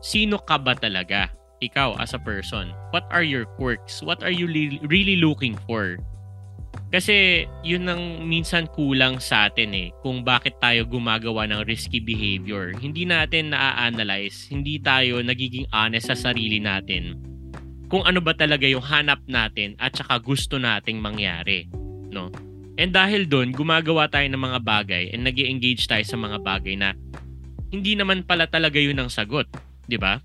sino 0.06 0.38
ka 0.38 0.60
ba 0.62 0.76
talaga? 0.78 1.32
Ikaw 1.64 1.98
as 1.98 2.14
a 2.14 2.22
person. 2.22 2.76
What 2.92 3.08
are 3.10 3.24
your 3.24 3.48
quirks? 3.58 4.04
What 4.04 4.22
are 4.22 4.30
you 4.34 4.46
li- 4.46 4.84
really 4.86 5.16
looking 5.18 5.56
for? 5.66 5.98
Kasi 6.96 7.44
yun 7.60 7.92
ang 7.92 8.24
minsan 8.24 8.72
kulang 8.72 9.20
sa 9.20 9.52
atin 9.52 9.76
eh. 9.76 9.92
Kung 10.00 10.24
bakit 10.24 10.56
tayo 10.64 10.88
gumagawa 10.88 11.44
ng 11.44 11.68
risky 11.68 12.00
behavior. 12.00 12.72
Hindi 12.72 13.04
natin 13.04 13.52
na-analyze. 13.52 14.48
Hindi 14.48 14.80
tayo 14.80 15.20
nagiging 15.20 15.68
honest 15.76 16.08
sa 16.08 16.16
sarili 16.16 16.64
natin. 16.64 17.20
Kung 17.92 18.08
ano 18.08 18.24
ba 18.24 18.32
talaga 18.32 18.64
yung 18.64 18.80
hanap 18.80 19.20
natin 19.28 19.76
at 19.76 19.92
saka 19.92 20.24
gusto 20.24 20.56
nating 20.56 21.04
mangyari. 21.04 21.68
No? 22.16 22.32
And 22.80 22.96
dahil 22.96 23.28
doon, 23.28 23.52
gumagawa 23.52 24.08
tayo 24.08 24.32
ng 24.32 24.40
mga 24.40 24.60
bagay 24.64 25.04
and 25.12 25.28
nag 25.28 25.36
engage 25.36 25.92
tayo 25.92 26.08
sa 26.08 26.16
mga 26.16 26.40
bagay 26.48 26.80
na 26.80 26.96
hindi 27.76 28.00
naman 28.00 28.24
pala 28.24 28.48
talaga 28.48 28.80
yun 28.80 28.96
ang 29.04 29.12
sagot. 29.12 29.52
Di 29.84 30.00
ba? 30.00 30.24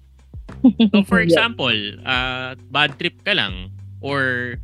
So 0.95 1.03
for 1.03 1.19
example, 1.19 1.75
uh, 2.07 2.55
bad 2.71 2.95
trip 2.95 3.27
ka 3.27 3.35
lang 3.35 3.75
or 3.99 4.55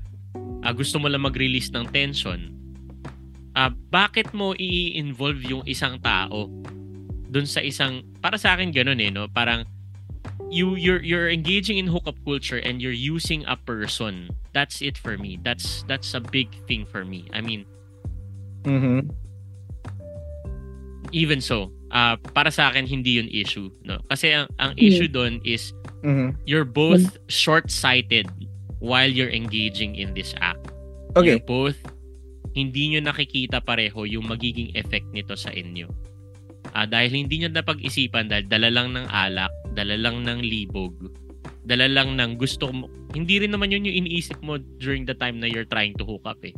ah, 0.62 0.72
gusto 0.74 0.98
mo 0.98 1.06
lang 1.06 1.22
mag-release 1.22 1.70
ng 1.72 1.86
tension, 1.90 2.50
ah, 3.54 3.70
bakit 3.90 4.30
mo 4.36 4.52
i-involve 4.56 5.40
yung 5.46 5.64
isang 5.64 5.96
tao 6.02 6.50
dun 7.26 7.46
sa 7.48 7.60
isang 7.60 8.06
para 8.22 8.38
sa 8.38 8.54
akin 8.54 8.70
ganun 8.70 9.02
eh 9.02 9.10
no? 9.10 9.26
Parang 9.28 9.66
you 10.46 10.78
you're 10.78 11.02
you're 11.02 11.26
engaging 11.26 11.76
in 11.76 11.90
hookup 11.90 12.14
culture 12.22 12.62
and 12.62 12.78
you're 12.78 12.94
using 12.94 13.42
a 13.50 13.58
person. 13.58 14.30
That's 14.54 14.80
it 14.80 14.94
for 14.96 15.18
me. 15.18 15.36
That's 15.42 15.82
that's 15.90 16.14
a 16.14 16.22
big 16.22 16.48
thing 16.70 16.86
for 16.86 17.02
me. 17.04 17.26
I 17.34 17.42
mean 17.42 17.66
Mhm. 18.66 19.10
even 21.14 21.38
so 21.42 21.70
ah, 21.90 22.18
para 22.34 22.50
sa 22.50 22.70
akin 22.70 22.86
hindi 22.86 23.18
yun 23.18 23.30
issue 23.30 23.70
no? 23.86 23.98
Kasi 24.10 24.34
ang, 24.34 24.46
ang 24.58 24.74
issue 24.78 25.06
doon 25.10 25.38
is 25.42 25.74
Mhm. 26.06 26.38
you're 26.46 26.66
both 26.66 27.18
short-sighted 27.26 28.30
while 28.80 29.08
you're 29.08 29.32
engaging 29.32 29.96
in 29.96 30.12
this 30.12 30.34
act 30.40 30.72
Okay. 31.16 31.40
You're 31.40 31.48
both 31.48 31.80
hindi 32.56 32.92
nyo 32.92 33.04
nakikita 33.04 33.60
pareho 33.60 34.08
yung 34.08 34.32
magiging 34.32 34.72
effect 34.72 35.04
nito 35.12 35.36
sa 35.36 35.52
inyo. 35.52 35.92
Ah, 36.72 36.88
dahil 36.88 37.12
hindi 37.12 37.44
nyo 37.44 37.52
napag-isipan 37.52 38.32
dahil 38.32 38.48
dala 38.48 38.72
lang 38.72 38.96
ng 38.96 39.06
alak, 39.12 39.52
dala 39.76 39.96
lang 40.00 40.24
ng 40.24 40.40
libog, 40.40 41.12
dala 41.68 41.84
lang 41.84 42.16
ng 42.16 42.40
gusto 42.40 42.72
mo. 42.72 42.88
Hindi 43.12 43.44
rin 43.44 43.52
naman 43.52 43.72
yun 43.72 43.84
yung 43.84 44.08
iniisip 44.08 44.40
mo 44.40 44.56
during 44.80 45.04
the 45.04 45.12
time 45.12 45.36
na 45.36 45.48
you're 45.48 45.68
trying 45.68 45.92
to 46.00 46.04
hook 46.08 46.24
up 46.24 46.40
eh. 46.48 46.56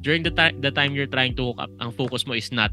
During 0.00 0.22
the, 0.22 0.30
ti- 0.30 0.54
the 0.62 0.70
time 0.70 0.94
you're 0.94 1.10
trying 1.10 1.34
to 1.34 1.50
hook 1.50 1.58
up, 1.58 1.70
ang 1.82 1.90
focus 1.98 2.24
mo 2.30 2.38
is 2.38 2.54
not 2.54 2.70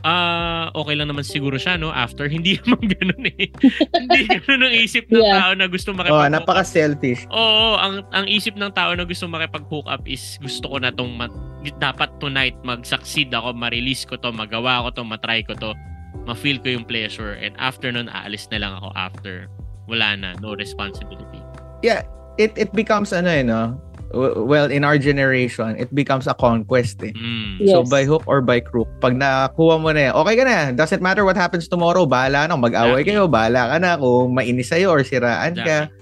ah 0.00 0.72
okay 0.72 0.96
lang 0.96 1.12
naman 1.12 1.20
siguro 1.20 1.60
siya 1.60 1.76
no 1.76 1.92
after 1.92 2.24
hindi 2.32 2.56
naman 2.64 2.88
ganun 2.88 3.24
eh 3.36 3.52
hindi 3.92 4.20
ganun 4.40 4.62
ang 4.64 4.74
isip 4.74 5.04
ng 5.06 5.20
Yeah. 5.20 5.36
tao 5.36 5.52
na 5.52 5.66
gusto 5.68 5.92
Oh, 5.92 5.98
makipag 5.98 6.32
napaka-selfish. 6.32 7.28
Oo, 7.28 7.76
ang 7.76 8.00
ang 8.10 8.24
isip 8.24 8.56
ng 8.56 8.72
tao 8.72 8.94
na 8.94 9.04
gusto 9.04 9.28
makipag-hook 9.28 9.84
up 9.84 10.00
is 10.08 10.40
gusto 10.40 10.70
ko 10.70 10.76
na 10.80 10.88
tong 10.88 11.12
ma- 11.12 11.28
dapat 11.76 12.08
tonight 12.16 12.56
mag-succeed 12.64 13.28
ako, 13.30 13.52
ma-release 13.52 14.08
ko 14.08 14.16
to, 14.16 14.32
magawa 14.32 14.80
ko 14.88 14.96
to, 14.96 15.02
matry 15.04 15.44
ko 15.44 15.52
to, 15.52 15.76
ma-feel 16.24 16.56
ko 16.56 16.72
yung 16.72 16.86
pleasure 16.86 17.36
and 17.36 17.52
after 17.60 17.92
nun 17.92 18.08
aalis 18.08 18.48
na 18.48 18.64
lang 18.64 18.72
ako 18.80 18.88
after. 18.96 19.34
Wala 19.84 20.16
na, 20.16 20.28
no 20.40 20.56
responsibility. 20.56 21.42
Yeah, 21.82 22.06
it 22.38 22.56
it 22.56 22.72
becomes 22.72 23.12
ano 23.12 23.28
eh, 23.28 23.44
no? 23.44 23.76
W- 24.10 24.42
Well, 24.42 24.66
in 24.66 24.82
our 24.82 24.98
generation, 24.98 25.78
it 25.78 25.94
becomes 25.94 26.26
a 26.26 26.34
conquest 26.34 26.98
eh. 27.06 27.14
Mm. 27.14 27.62
So 27.70 27.86
Yes. 27.86 27.90
by 27.90 28.02
hook 28.02 28.26
or 28.26 28.42
by 28.42 28.58
crook, 28.58 28.90
pag 28.98 29.14
nakuha 29.14 29.78
mo 29.78 29.94
na 29.94 30.10
yan, 30.10 30.12
okay 30.18 30.34
ka 30.34 30.44
na. 30.44 30.58
Doesn't 30.74 30.98
matter 30.98 31.22
what 31.22 31.38
happens 31.38 31.70
tomorrow, 31.70 32.10
bahala 32.10 32.50
na. 32.50 32.58
Mag-away 32.58 33.06
Exactly. 33.06 33.14
kayo, 33.14 33.30
bahala 33.30 33.70
ka 33.70 33.76
na. 33.78 33.90
Kung 33.94 34.34
mainis 34.34 34.66
sa'yo 34.66 34.90
or 34.90 35.06
siraan 35.06 35.54
ka. 35.54 35.86
Exactly. 35.86 35.98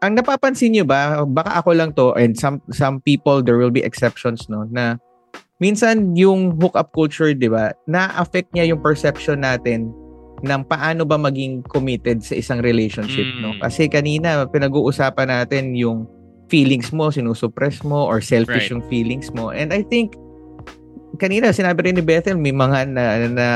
Ang 0.00 0.16
napapansin 0.16 0.72
nyo 0.72 0.84
ba, 0.88 1.28
baka 1.28 1.60
ako 1.60 1.70
lang 1.76 1.92
to, 1.92 2.16
and 2.16 2.32
some 2.32 2.64
some 2.72 3.04
people, 3.04 3.44
there 3.44 3.60
will 3.60 3.72
be 3.72 3.84
exceptions, 3.84 4.48
no, 4.48 4.64
na 4.64 4.96
minsan 5.60 6.16
yung 6.16 6.56
hookup 6.56 6.88
culture, 6.96 7.36
di 7.36 7.52
ba, 7.52 7.76
na-affect 7.84 8.48
niya 8.56 8.72
yung 8.72 8.80
perception 8.80 9.44
natin 9.44 9.92
ng 10.40 10.62
paano 10.64 11.04
ba 11.04 11.20
maging 11.20 11.64
committed 11.68 12.24
sa 12.24 12.36
isang 12.36 12.64
relationship, 12.64 13.28
no? 13.40 13.52
Mm. 13.56 13.60
Kasi 13.60 13.88
kanina, 13.88 14.48
pinag-uusapan 14.48 15.28
natin 15.28 15.76
yung 15.76 16.08
feelings 16.48 16.90
mo, 16.90 17.12
sinusuppress 17.12 17.84
mo, 17.84 18.08
or 18.08 18.18
selfish 18.18 18.68
Right. 18.68 18.72
yung 18.74 18.82
feelings 18.88 19.30
mo. 19.30 19.52
And 19.54 19.70
I 19.70 19.86
think, 19.86 20.16
kanina, 21.20 21.52
sinabi 21.52 21.86
rin 21.86 21.94
ni 22.00 22.04
Bethel, 22.04 22.40
may 22.40 22.50
mga 22.50 22.90
na, 22.90 23.04
na 23.28 23.46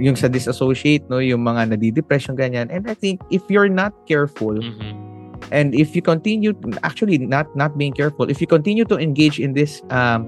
yung 0.00 0.16
sa 0.16 0.26
disassociate, 0.26 1.04
no? 1.12 1.20
Yung 1.20 1.44
mga 1.44 1.76
nadidepress, 1.76 2.26
yung 2.26 2.40
ganyan. 2.40 2.72
And 2.72 2.88
I 2.88 2.96
think, 2.96 3.20
if 3.30 3.44
you're 3.52 3.70
not 3.70 3.92
careful, 4.08 4.56
Mhm. 4.56 5.04
and 5.52 5.76
if 5.76 5.92
you 5.92 6.00
continue 6.00 6.56
actually 6.80 7.20
not 7.20 7.44
not 7.52 7.76
being 7.76 7.92
careful 7.92 8.24
if 8.32 8.40
you 8.40 8.48
continue 8.48 8.80
to 8.80 8.96
engage 8.96 9.36
in 9.36 9.52
this 9.52 9.84
um 9.92 10.24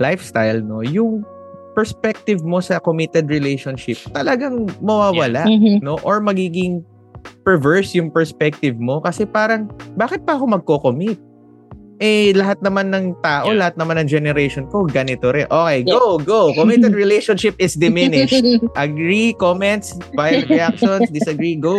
lifestyle 0.00 0.56
no 0.64 0.80
yung 0.80 1.20
perspective 1.78 2.42
mo 2.42 2.58
sa 2.58 2.82
committed 2.82 3.30
relationship 3.30 3.94
talagang 4.10 4.66
mawawala 4.82 5.46
Mhm. 5.46 5.78
no? 5.78 5.94
Or 6.02 6.18
magiging 6.18 6.82
perverse 7.46 7.94
yung 7.94 8.10
perspective 8.10 8.74
mo 8.82 8.98
kasi 8.98 9.22
parang 9.22 9.70
bakit 9.94 10.26
pa 10.26 10.34
ako 10.34 10.50
magko-commit? 10.50 11.22
Eh 11.98 12.30
lahat 12.34 12.62
naman 12.62 12.90
ng 12.94 13.14
tao 13.22 13.50
Yeah. 13.50 13.58
lahat 13.62 13.74
naman 13.78 13.98
ng 14.02 14.08
generation 14.10 14.66
ko 14.70 14.86
ganito 14.86 15.30
rin. 15.30 15.46
Okay 15.50 15.82
go 15.86 16.18
go. 16.18 16.50
Committed 16.54 16.94
relationship 17.04 17.54
is 17.58 17.74
diminished. 17.74 18.38
Agree 18.78 19.34
comments 19.38 19.94
file 20.18 20.42
reactions 20.50 21.06
disagree 21.14 21.54
go. 21.54 21.78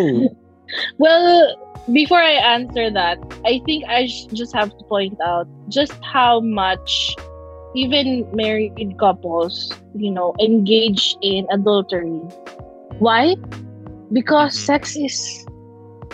Well, 1.00 1.56
before 1.90 2.22
I 2.22 2.36
answer 2.36 2.92
that, 2.94 3.18
I 3.42 3.58
think 3.66 3.88
I 3.90 4.06
just 4.36 4.54
have 4.54 4.70
to 4.70 4.84
point 4.86 5.18
out 5.24 5.48
just 5.72 5.96
how 6.06 6.44
much 6.44 7.16
even 7.76 8.26
married 8.34 8.74
couples, 8.98 9.74
you 9.94 10.10
know, 10.10 10.34
engage 10.40 11.16
in 11.22 11.46
adultery. 11.52 12.20
Why? 12.98 13.36
Because 14.12 14.58
Mhm. 14.58 14.66
sex 14.66 14.98
is, 14.98 15.46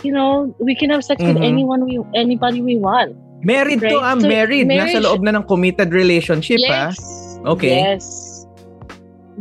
you 0.04 0.12
know, 0.12 0.52
we 0.60 0.76
can 0.76 0.92
have 0.92 1.04
sex 1.04 1.24
with 1.24 1.38
Mhm. 1.40 1.48
anyone 1.48 1.86
we 1.88 2.00
anybody 2.14 2.60
we 2.62 2.76
want. 2.78 3.16
married 3.46 3.78
to 3.78 4.02
Right. 4.02 4.02
ah 4.02 4.18
So, 4.18 4.26
married 4.26 4.66
nasa 4.66 4.98
marriage- 4.98 5.06
loob 5.06 5.22
na 5.22 5.38
ng 5.38 5.46
committed 5.46 5.94
relationship 5.94 6.58
ah 6.66 6.90
yes. 6.90 6.98
Okay. 7.46 7.78
Yes. 7.78 8.06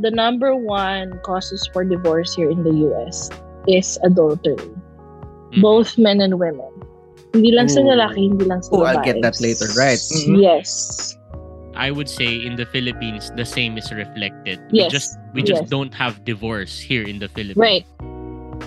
The 0.05 0.13
number 0.13 0.53
one 0.53 1.17
causes 1.25 1.65
for 1.73 1.89
divorce 1.89 2.37
here 2.37 2.53
in 2.53 2.61
the 2.69 2.85
US 2.93 3.33
is 3.65 3.97
adultery. 4.05 4.61
Mhm. 5.55 5.63
both 5.63 5.97
men 5.97 6.21
and 6.21 6.37
women. 6.37 6.69
Hindi 7.33 7.55
lang 7.55 7.71
sa 7.71 7.81
Ooh. 7.81 7.89
lalaki, 7.89 8.29
hindi 8.29 8.45
lang 8.45 8.61
sa 8.61 8.75
Oh, 8.75 8.83
babae. 8.83 8.93
I'll 8.93 9.07
get 9.07 9.23
that 9.23 9.39
later. 9.41 9.71
Right. 9.79 10.03
Mhm. 10.03 10.37
Yes. 10.37 11.15
I 11.75 11.91
would 11.91 12.09
say 12.09 12.43
in 12.43 12.55
the 12.55 12.65
Philippines 12.65 13.31
the 13.35 13.45
same 13.47 13.77
is 13.77 13.91
reflected. 13.91 14.59
We 14.71 14.87
Yes. 14.87 14.91
just 14.91 15.11
we 15.33 15.43
just 15.43 15.67
Yes. 15.67 15.71
don't 15.71 15.93
have 15.93 16.23
divorce 16.25 16.79
here 16.79 17.05
in 17.05 17.19
the 17.19 17.29
Philippines. 17.29 17.61
Right. 17.61 17.85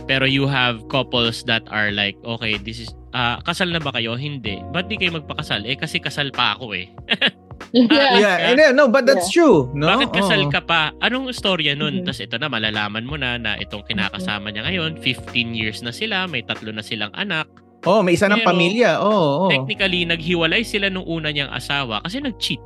Pero 0.07 0.27
you 0.27 0.47
have 0.47 0.83
couples 0.87 1.43
that 1.47 1.63
are 1.67 1.91
like, 1.91 2.15
okay, 2.23 2.59
this 2.59 2.79
is 2.79 2.91
ah 3.11 3.39
kasal 3.43 3.71
na 3.71 3.79
ba 3.79 3.91
kayo? 3.91 4.15
Hindi. 4.15 4.59
Ba't 4.71 4.87
di 4.87 4.95
kayo 4.95 5.15
magpakasal? 5.19 5.63
Eh 5.67 5.75
kasi 5.75 5.99
kasal 5.99 6.31
pa 6.31 6.55
ako 6.55 6.75
eh. 6.75 6.87
Yeah. 7.73 8.21
Yeah, 8.21 8.37
and 8.47 8.55
then, 8.55 8.71
no, 8.79 8.87
but 8.87 9.03
that's 9.03 9.27
true, 9.27 9.67
no? 9.75 9.91
Bakit 9.91 10.13
kasal 10.15 10.39
Oo. 10.47 10.53
ka 10.53 10.61
pa? 10.63 10.93
Anong 11.03 11.33
storya 11.35 11.75
nun? 11.75 11.99
Mhm. 11.99 12.03
Tapos 12.07 12.21
ito 12.23 12.37
na, 12.39 12.47
malalaman 12.47 13.03
mo 13.03 13.19
na 13.19 13.35
na 13.35 13.59
itong 13.59 13.83
kinakasama 13.83 14.53
niya 14.53 14.63
ngayon, 14.63 14.95
15 15.01 15.51
years 15.51 15.83
na 15.83 15.91
sila, 15.91 16.29
may 16.29 16.45
tatlo 16.45 16.71
na 16.71 16.79
silang 16.79 17.11
anak. 17.11 17.49
Oh, 17.83 17.99
may 17.99 18.15
isa 18.15 18.29
ng 18.31 18.39
Pero, 18.39 18.49
pamilya. 18.53 19.01
Oh, 19.03 19.47
oh. 19.47 19.49
Technically, 19.51 20.05
naghiwalay 20.05 20.63
sila 20.63 20.87
nung 20.87 21.03
una 21.05 21.33
niyang 21.33 21.51
asawa 21.51 21.99
kasi 22.05 22.23
nag-cheat. 22.23 22.61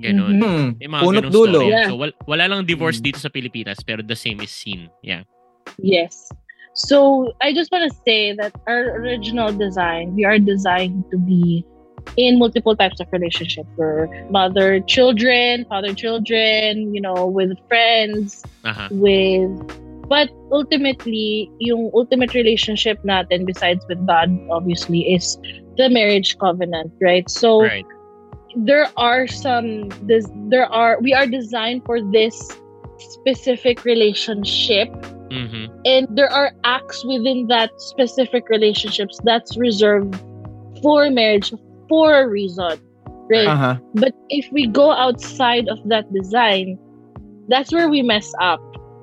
Ganon. 0.00 0.32
Mhm. 0.32 0.40
Hmm. 0.40 0.68
May 0.80 0.88
mga 0.88 1.02
Punot 1.04 1.24
ganong 1.28 1.32
dulo. 1.34 1.60
storya. 1.60 1.70
Yeah. 1.70 1.88
So, 1.88 1.96
wal- 1.96 2.18
wala 2.26 2.44
lang 2.48 2.64
divorce 2.64 2.98
Mm. 2.98 3.04
dito 3.04 3.18
sa 3.20 3.28
Pilipinas, 3.28 3.78
pero 3.84 4.00
the 4.00 4.16
same 4.16 4.40
is 4.40 4.48
seen. 4.50 4.88
Yeah. 5.04 5.28
Yes. 5.76 6.32
So 6.72 7.32
I 7.42 7.52
just 7.52 7.68
want 7.70 7.84
to 7.90 7.94
say 8.06 8.32
that 8.38 8.54
our 8.66 8.96
original 8.96 9.50
design, 9.52 10.14
we 10.14 10.24
are 10.24 10.38
designed 10.38 11.04
to 11.10 11.18
be 11.18 11.66
in 12.16 12.38
multiple 12.38 12.72
types 12.78 12.96
of 13.02 13.10
relationship 13.12 13.66
for 13.76 14.08
mother 14.30 14.80
children, 14.88 15.66
father 15.68 15.92
children, 15.92 16.94
you 16.94 17.02
know, 17.02 17.26
with 17.26 17.52
friends, 17.68 18.42
Aha. 18.64 18.88
with 18.90 19.50
but 20.08 20.30
ultimately 20.50 21.46
yung 21.62 21.90
ultimate 21.94 22.34
relationship 22.34 22.98
natin 23.06 23.46
besides 23.46 23.84
with 23.86 24.00
God 24.06 24.30
obviously 24.50 25.06
is 25.12 25.38
the 25.76 25.86
marriage 25.90 26.34
covenant, 26.38 26.90
right? 27.02 27.26
So 27.30 27.62
Right. 27.62 27.86
There 28.56 28.88
are 28.96 29.26
some 29.26 29.88
this 30.06 30.26
there 30.48 30.66
are 30.66 30.98
we 31.00 31.12
are 31.14 31.26
designed 31.26 31.84
for 31.84 32.00
this 32.12 32.34
specific 32.98 33.84
relationship 33.84 34.88
Mhm. 35.30 35.70
and 35.86 36.08
there 36.10 36.30
are 36.30 36.52
acts 36.64 37.04
within 37.06 37.46
that 37.48 37.70
specific 37.80 38.48
relationships 38.48 39.18
that's 39.24 39.56
reserved 39.56 40.18
for 40.82 41.08
marriage 41.10 41.52
for 41.88 42.22
a 42.22 42.26
reason 42.28 42.74
right 43.30 43.46
Uh-huh. 43.46 43.76
but 43.94 44.12
if 44.28 44.50
we 44.52 44.66
go 44.66 44.90
outside 44.90 45.68
of 45.68 45.78
that 45.88 46.10
design 46.12 46.76
that's 47.48 47.72
where 47.72 47.88
we 47.88 48.02
mess 48.02 48.32
up 48.40 48.60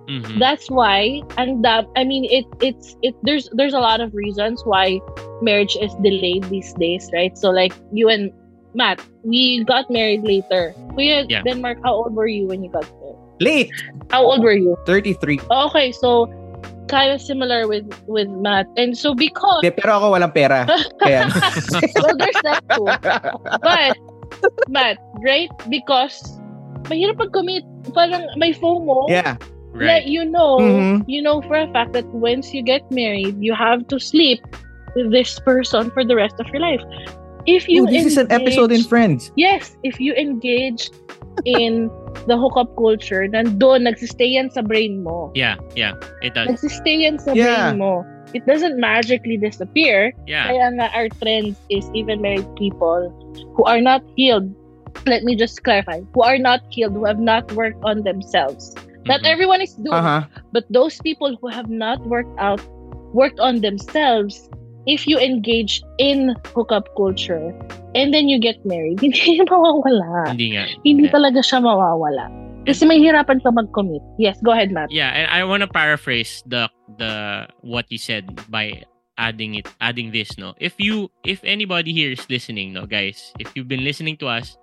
Mhm. 0.10 0.39
that's 0.39 0.70
why 0.70 1.22
and 1.38 1.64
that 1.64 1.88
i 1.95 2.04
mean 2.04 2.24
it 2.32 2.45
it's 2.62 2.95
it 3.04 3.16
there's 3.24 3.48
there's 3.56 3.74
a 3.74 3.80
lot 3.80 4.00
of 4.00 4.14
reasons 4.14 4.62
why 4.66 5.00
marriage 5.41 5.76
is 5.80 5.95
delayed 6.04 6.43
these 6.52 6.74
days 6.76 7.10
right 7.14 7.38
so 7.38 7.52
like 7.52 7.74
you 7.91 8.08
and 8.10 8.32
matt 8.78 9.01
we 9.25 9.65
got 9.65 9.89
married 9.89 10.21
later 10.21 10.71
Kuya 10.93 11.25
Yeah. 11.25 11.41
denmark 11.41 11.82
how 11.82 11.97
old 11.97 12.13
were 12.13 12.30
you 12.30 12.45
when 12.45 12.61
you 12.61 12.69
got 12.69 12.86
married 13.01 13.17
Late. 13.41 13.69
how 14.13 14.21
old 14.25 14.41
were 14.45 14.53
you 14.53 14.78
33. 14.86 15.41
okay 15.49 15.89
so 15.91 16.30
kind 16.88 17.11
of 17.11 17.19
similar 17.19 17.65
with 17.67 17.84
with 18.07 18.30
matt 18.30 18.69
and 18.78 18.93
so 18.95 19.11
because 19.17 19.59
Di, 19.65 19.73
pero 19.75 19.99
ako 19.99 20.15
walang 20.15 20.32
pera. 20.32 20.63
Kaya. 21.03 21.28
well 21.99 22.15
there's 22.15 22.39
that 22.47 22.61
too 22.71 22.88
but 23.65 23.97
matt 24.71 24.95
right 25.25 25.51
because 25.67 26.15
mahirap 26.88 27.19
pag-commit 27.19 27.65
parang 27.91 28.23
may 28.39 28.53
FOMO 28.55 29.09
yeah. 29.11 29.36
Right. 29.78 30.09
You 30.09 30.25
know, 30.25 30.57
Mhm. 30.57 31.05
you 31.05 31.21
know 31.21 31.38
for 31.45 31.53
a 31.53 31.69
fact 31.69 31.93
that 31.93 32.07
once 32.09 32.49
you 32.49 32.65
get 32.65 32.82
married, 32.89 33.38
you 33.38 33.53
have 33.53 33.86
to 33.93 34.01
sleep 34.01 34.41
with 34.97 35.13
this 35.13 35.38
person 35.38 35.93
for 35.93 36.01
the 36.01 36.17
rest 36.17 36.41
of 36.41 36.49
your 36.49 36.65
life. 36.65 36.82
If 37.48 37.68
you 37.72 37.84
Ooh, 37.84 37.88
this 37.88 38.06
is 38.06 38.18
an 38.18 38.28
episode 38.30 38.72
in 38.76 38.84
Friends. 38.84 39.32
Yes, 39.39 39.78
if 39.84 40.00
you 40.04 40.14
engage 40.14 40.91
in 41.48 41.88
the 42.28 42.36
hookup 42.36 42.76
culture, 42.76 43.24
nandun, 43.24 43.88
nagsistay 43.88 44.36
yan 44.36 44.52
sa 44.52 44.62
brain 44.62 45.00
mo. 45.02 45.32
Yeah, 45.34 45.56
yeah. 45.72 45.95
It 46.20 46.36
does. 46.36 46.52
Nagsistay 46.52 47.08
yan 47.08 47.20
sa 47.24 47.32
Yeah. 47.32 47.72
brain 47.72 47.80
mo. 47.80 48.04
It 48.36 48.43
doesn't 48.43 48.76
magically 48.76 49.39
disappear. 49.39 50.12
Yeah. 50.28 50.52
Kaya 50.52 50.76
nga 50.76 50.91
our 50.91 51.08
trend 51.24 51.56
is 51.72 51.88
even 51.95 52.20
married 52.20 52.48
people 52.60 53.08
who 53.56 53.64
are 53.64 53.80
not 53.80 54.04
healed. 54.20 54.52
Let 55.08 55.24
me 55.24 55.39
just 55.39 55.64
clarify. 55.64 56.04
Who 56.12 56.28
are 56.28 56.36
not 56.36 56.68
healed, 56.68 57.00
who 57.00 57.08
have 57.08 57.24
not 57.24 57.48
worked 57.56 57.80
on 57.88 58.04
themselves. 58.04 58.76
Not 59.08 59.24
everyone 59.24 59.64
is 59.64 59.72
doing 59.80 59.95
Uh-huh. 59.95 60.28
but 60.52 60.68
those 60.68 61.00
people 61.00 61.39
who 61.39 61.48
have 61.48 61.72
not 61.72 62.04
worked 62.12 62.36
out, 62.43 62.60
worked 63.16 63.39
on 63.39 63.64
themselves, 63.64 64.52
if 64.88 65.05
you 65.05 65.19
engage 65.19 65.83
in 65.99 66.33
hookup 66.55 66.88
culture 66.95 67.51
and 67.93 68.13
then 68.15 68.27
you 68.31 68.39
get 68.39 68.57
married, 68.65 68.99
hindi 69.03 69.38
mawawala. 69.45 70.31
Hindi 70.31 70.55
nga. 70.55 70.65
Hindi 70.88 71.11
Yeah. 71.11 71.13
talaga 71.13 71.39
siya 71.43 71.59
mawawala. 71.61 72.31
Kasi 72.67 72.83
may 72.83 72.99
hirapan 72.99 73.39
ka 73.43 73.51
mag-commit. 73.51 74.03
Yes, 74.19 74.39
go 74.43 74.51
ahead, 74.51 74.71
Matt. 74.75 74.91
Yeah, 74.91 75.07
and 75.11 75.27
I 75.31 75.43
want 75.47 75.63
to 75.63 75.71
paraphrase 75.71 76.43
the 76.47 76.67
the 76.99 77.47
what 77.63 77.88
you 77.88 77.95
said 77.99 78.27
by 78.51 78.83
adding 79.15 79.55
it 79.55 79.67
adding 79.79 80.11
this 80.11 80.35
no. 80.35 80.51
If 80.59 80.75
you 80.75 81.07
if 81.23 81.39
anybody 81.47 81.95
here 81.95 82.11
is 82.11 82.23
listening 82.27 82.75
no 82.75 82.83
guys, 82.83 83.31
if 83.39 83.55
you've 83.55 83.71
been 83.71 83.88
listening 83.88 84.19
to 84.19 84.27
us 84.27 84.59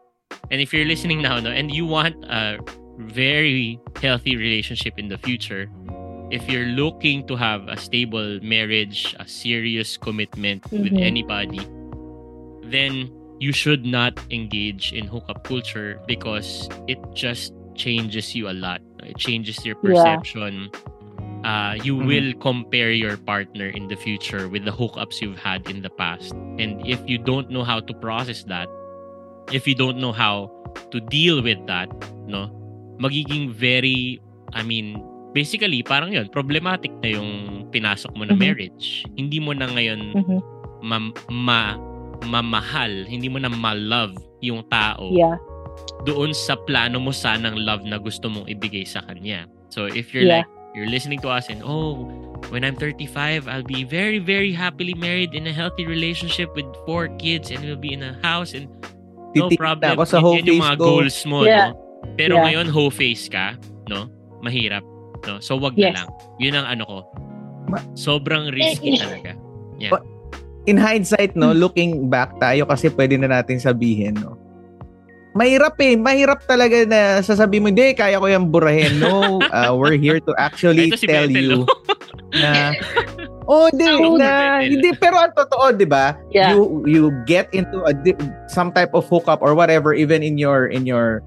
and 0.53 0.61
if 0.61 0.73
you're 0.77 0.85
listening 0.89 1.25
now 1.25 1.41
no 1.41 1.49
and 1.49 1.73
you 1.73 1.89
want 1.89 2.17
a 2.29 2.61
very 3.09 3.81
healthy 4.05 4.37
relationship 4.37 4.95
in 5.01 5.09
the 5.09 5.17
future, 5.19 5.67
if 6.35 6.51
you're 6.51 6.75
looking 6.75 7.23
to 7.31 7.39
have 7.39 7.71
a 7.71 7.79
stable 7.79 8.43
marriage, 8.43 9.15
a 9.23 9.27
serious 9.29 9.95
commitment 9.97 10.67
with 10.75 10.91
Mhm. 10.91 10.99
anybody, 10.99 11.63
then 12.67 13.07
you 13.39 13.55
should 13.55 13.87
not 13.87 14.19
engage 14.35 14.91
in 14.91 15.07
hookup 15.07 15.47
culture 15.47 16.03
because 16.11 16.67
it 16.91 16.99
just 17.15 17.55
changes 17.79 18.35
you 18.35 18.51
a 18.51 18.57
lot. 18.57 18.83
It 19.07 19.15
changes 19.15 19.63
your 19.63 19.79
Yeah. 19.79 19.95
perception. 19.95 20.75
Uh, 21.47 21.79
you 21.87 21.95
Mhm. 21.95 22.07
will 22.07 22.31
compare 22.43 22.91
your 22.91 23.15
partner 23.15 23.71
in 23.71 23.87
the 23.87 23.95
future 23.95 24.49
with 24.51 24.65
the 24.65 24.75
hookups 24.75 25.23
you've 25.23 25.39
had 25.39 25.71
in 25.71 25.87
the 25.87 25.91
past. 25.91 26.35
And 26.59 26.83
if 26.83 26.99
you 27.07 27.19
don't 27.19 27.47
know 27.51 27.63
how 27.63 27.79
to 27.79 27.93
process 28.03 28.43
that, 28.51 28.67
if 29.55 29.69
you 29.71 29.75
don't 29.79 30.03
know 30.03 30.11
how 30.11 30.51
to 30.91 30.99
deal 30.99 31.43
with 31.43 31.63
that, 31.71 31.93
no, 32.27 32.51
magiging 32.99 33.53
very, 33.55 34.19
I 34.57 34.63
mean, 34.65 34.99
basically, 35.35 35.83
parang 35.83 36.15
yun, 36.15 36.31
problematic 36.31 36.95
na 37.03 37.11
yung 37.13 37.31
pinasok 37.69 38.15
mo 38.15 38.23
na 38.25 38.33
Mhm. 38.33 38.41
marriage. 38.41 39.03
Hindi 39.19 39.39
mo 39.39 39.51
na 39.53 39.67
ngayon 39.67 40.01
Mhm. 40.15 40.39
ma, 40.81 40.97
ma 41.29 41.61
mamahal, 42.25 43.05
hindi 43.05 43.29
mo 43.29 43.37
na 43.37 43.53
ma-love 43.53 44.17
yung 44.41 44.65
tao 44.73 45.13
Yeah. 45.13 45.37
doon 46.09 46.33
sa 46.33 46.57
plano 46.57 46.97
mo 46.97 47.13
sanang 47.13 47.59
love 47.59 47.85
na 47.85 48.01
gusto 48.01 48.33
mong 48.33 48.49
ibigay 48.49 48.87
sa 48.89 49.05
kanya. 49.05 49.45
So 49.69 49.85
if 49.85 50.15
you're 50.15 50.25
Yeah. 50.25 50.47
like 50.47 50.51
you're 50.73 50.89
listening 50.89 51.21
to 51.21 51.29
us 51.29 51.53
and 51.53 51.61
oh, 51.61 52.09
when 52.49 52.65
I'm 52.65 52.75
35, 52.75 53.45
I'll 53.45 53.67
be 53.67 53.85
very 53.85 54.19
very 54.19 54.57
happily 54.57 54.97
married 54.97 55.37
in 55.37 55.45
a 55.45 55.53
healthy 55.53 55.85
relationship 55.85 56.49
with 56.57 56.67
four 56.83 57.13
kids 57.21 57.53
and 57.53 57.61
we'll 57.61 57.77
be 57.79 57.93
in 57.93 58.01
a 58.01 58.17
house 58.25 58.57
and 58.57 58.73
no 59.37 59.51
Titignan 59.51 59.59
problem. 59.61 59.91
ako 59.99 60.05
sa 60.09 60.19
whole 60.23 60.39
yan 60.41 60.47
yung 60.49 60.63
mga 60.65 60.77
goals 60.81 61.19
mo, 61.29 61.45
Yeah. 61.45 61.75
no? 61.75 61.79
Pero 62.17 62.41
Yeah. 62.41 62.45
ngayon 62.49 62.67
whole 62.73 62.95
face 62.95 63.29
ka, 63.29 63.59
no? 63.91 64.09
Mahirap, 64.41 64.81
no? 65.27 65.41
So 65.41 65.57
wag 65.57 65.75
Yes. 65.75 65.93
na 65.93 66.05
lang. 66.05 66.09
Yun 66.39 66.55
ang 66.55 66.67
ano 66.69 66.83
ko. 66.85 66.99
Sobrang 67.95 68.53
risky 68.53 68.95
Eh, 68.95 69.01
talaga. 69.01 69.33
In 70.65 70.81
hindsight, 70.81 71.37
Hmm. 71.37 71.41
no, 71.45 71.53
looking 71.53 72.09
back 72.09 72.41
tayo 72.41 72.65
kasi 72.65 72.89
pwede 72.89 73.21
na 73.21 73.29
natin 73.29 73.61
sabihin, 73.61 74.17
no. 74.17 74.41
Mahirap 75.35 75.75
eh. 75.83 75.99
Mahirap 75.99 76.47
talaga 76.47 76.87
na 76.87 77.19
sasabihin 77.21 77.63
mo, 77.67 77.69
hindi, 77.69 77.91
kaya 77.93 78.23
ko 78.23 78.31
yung 78.31 78.49
burahin. 78.49 78.97
No, 78.97 79.43
uh, 79.53 79.75
we're 79.75 79.99
here 79.99 80.23
to 80.23 80.33
actually 80.39 80.95
si 80.95 81.05
tell 81.05 81.27
Bethel, 81.27 81.43
you 81.43 81.61
oh. 81.67 81.69
na 82.35 82.75
oh 83.51 83.71
hindi 83.71 83.87
Ako, 83.87 84.19
na 84.19 84.59
hindi 84.59 84.91
pero 84.97 85.23
ang 85.23 85.31
totoo 85.31 85.71
'di 85.71 85.87
ba 85.87 86.19
Yeah. 86.35 86.51
you 86.51 86.83
you 86.83 87.03
get 87.31 87.47
into 87.55 87.79
a 87.87 87.95
di- 87.95 88.19
some 88.51 88.75
type 88.75 88.91
of 88.91 89.07
hookup 89.07 89.39
or 89.39 89.55
whatever 89.55 89.95
even 89.95 90.19
in 90.19 90.35
your 90.35 90.67
in 90.67 90.83
your 90.83 91.23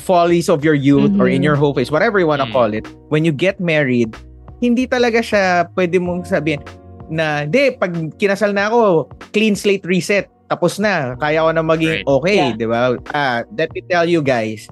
follies 0.00 0.48
of 0.48 0.64
your 0.64 0.74
youth 0.74 1.12
or 1.20 1.28
in 1.28 1.44
Mhm. 1.44 1.52
your 1.52 1.56
whole 1.60 1.76
face 1.76 1.92
whatever 1.92 2.16
you 2.18 2.26
wanna 2.26 2.48
Mm. 2.48 2.54
call 2.56 2.70
it 2.72 2.88
when 3.12 3.22
you 3.22 3.30
get 3.30 3.60
married 3.60 4.16
hindi 4.58 4.88
talaga 4.88 5.20
siya 5.20 5.68
pwede 5.76 6.00
mong 6.00 6.24
sabihin 6.24 6.64
na 7.12 7.44
di 7.44 7.74
pag 7.76 7.92
kinasal 8.16 8.56
na 8.56 8.72
ako 8.72 9.06
clean 9.30 9.52
slate 9.52 9.84
reset 9.84 10.26
tapos 10.48 10.80
na 10.82 11.14
kaya 11.14 11.44
ko 11.44 11.50
na 11.52 11.62
maging 11.62 12.02
Right. 12.02 12.08
okay 12.08 12.36
Yeah. 12.40 12.56
'di 12.56 12.66
ba 12.66 12.78
ah 13.12 13.44
let 13.54 13.68
me 13.70 13.84
tell 13.86 14.08
you 14.08 14.24
guys 14.24 14.66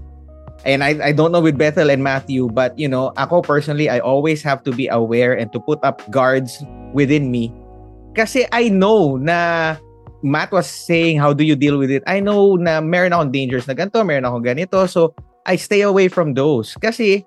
and 0.66 0.82
I 0.82 0.98
I 0.98 1.12
don't 1.14 1.30
know 1.30 1.40
with 1.40 1.54
Bethel 1.54 1.86
and 1.86 2.02
Matthew, 2.02 2.50
but 2.50 2.74
you 2.74 2.90
know, 2.90 3.14
ako 3.14 3.46
personally, 3.46 3.86
I 3.86 4.02
always 4.02 4.42
have 4.42 4.66
to 4.66 4.74
be 4.74 4.90
aware 4.90 5.30
and 5.38 5.54
to 5.54 5.62
put 5.62 5.78
up 5.86 6.02
guards 6.10 6.58
within 6.90 7.30
me. 7.30 7.54
Kasi 8.18 8.42
I 8.50 8.66
know 8.66 9.14
na 9.14 9.78
Matt 10.22 10.50
was 10.50 10.66
saying, 10.66 11.18
how 11.18 11.32
do 11.32 11.44
you 11.44 11.54
deal 11.54 11.78
with 11.78 11.90
it? 11.90 12.02
I 12.06 12.20
know 12.20 12.56
na 12.56 12.80
meron 12.80 13.12
akong 13.12 13.30
dangers 13.32 13.68
na 13.68 13.74
ganito, 13.74 14.02
meron 14.04 14.24
akong 14.26 14.44
ganito. 14.44 14.88
So, 14.88 15.14
I 15.46 15.56
stay 15.56 15.80
away 15.82 16.08
from 16.08 16.34
those. 16.34 16.74
Kasi, 16.80 17.24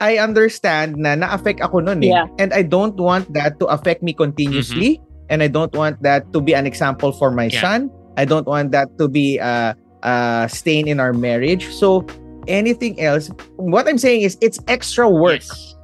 I 0.00 0.18
understand 0.18 0.96
na 0.96 1.14
na-affect 1.14 1.60
ako 1.62 1.80
nun 1.80 2.02
eh. 2.02 2.10
Yeah. 2.10 2.26
And 2.38 2.52
I 2.52 2.62
don't 2.62 2.98
want 2.98 3.32
that 3.32 3.58
to 3.60 3.66
affect 3.66 4.02
me 4.02 4.12
continuously. 4.12 5.00
And 5.30 5.42
I 5.42 5.48
don't 5.48 5.72
want 5.72 6.02
that 6.02 6.32
to 6.34 6.40
be 6.42 6.52
an 6.52 6.66
example 6.66 7.12
for 7.12 7.30
my 7.30 7.46
Yeah. 7.48 7.60
son. 7.62 7.80
I 8.18 8.26
don't 8.26 8.44
want 8.46 8.72
that 8.76 8.92
to 8.98 9.08
be 9.08 9.38
a, 9.38 9.72
a 10.02 10.46
stain 10.50 10.86
in 10.86 11.00
our 11.00 11.14
marriage. 11.14 11.70
So, 11.72 12.04
anything 12.46 13.00
else, 13.00 13.30
what 13.56 13.88
I'm 13.88 13.96
saying 13.96 14.22
is 14.22 14.36
it's 14.42 14.58
extra 14.68 15.08
work 15.08 15.40
Yes. 15.40 15.74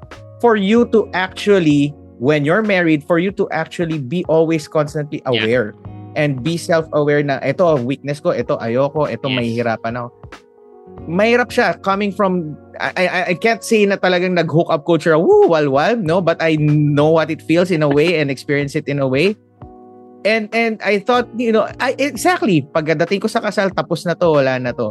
for 0.42 0.56
you 0.58 0.84
to 0.92 1.08
actually, 1.14 1.94
when 2.18 2.44
you're 2.44 2.62
married, 2.66 3.06
for 3.06 3.18
you 3.18 3.30
to 3.40 3.48
actually 3.48 3.98
be 3.98 4.26
always 4.28 4.68
constantly 4.68 5.22
Yeah. 5.24 5.72
And 6.16 6.40
be 6.40 6.56
self-aware 6.56 7.20
na 7.20 7.40
ito 7.42 7.64
weakness 7.82 8.20
ko, 8.22 8.32
ito 8.32 8.56
ayoko, 8.56 9.04
ito 9.08 9.28
Yes. 9.28 9.36
mahihirapan 9.36 9.94
ako. 10.00 10.08
Mahirap 11.08 11.48
siya 11.48 11.76
coming 11.80 12.12
from 12.12 12.56
I, 12.78 13.04
I 13.08 13.20
I 13.32 13.34
can't 13.34 13.60
say 13.64 13.84
na 13.84 13.96
talagang 13.96 14.36
nag-hook 14.36 14.68
up 14.70 14.84
culture, 14.84 15.16
woo, 15.18 15.48
walwal, 15.50 15.98
no, 15.98 16.20
but 16.20 16.38
I 16.40 16.56
know 16.60 17.10
what 17.16 17.28
it 17.28 17.40
feels 17.42 17.72
in 17.72 17.82
a 17.82 17.90
way 17.90 18.20
and 18.20 18.30
experience 18.30 18.76
it 18.76 18.86
in 18.86 19.00
a 19.00 19.08
way. 19.08 19.34
And 20.26 20.50
and 20.52 20.78
I 20.82 20.98
thought, 20.98 21.30
you 21.38 21.50
know, 21.54 21.70
I 21.78 21.94
exactly 21.96 22.66
pagdating 22.66 23.22
ko 23.22 23.28
sa 23.30 23.40
kasal 23.40 23.70
tapos 23.72 24.04
na 24.04 24.14
to, 24.18 24.30
wala 24.36 24.58
na 24.58 24.74
to. 24.74 24.90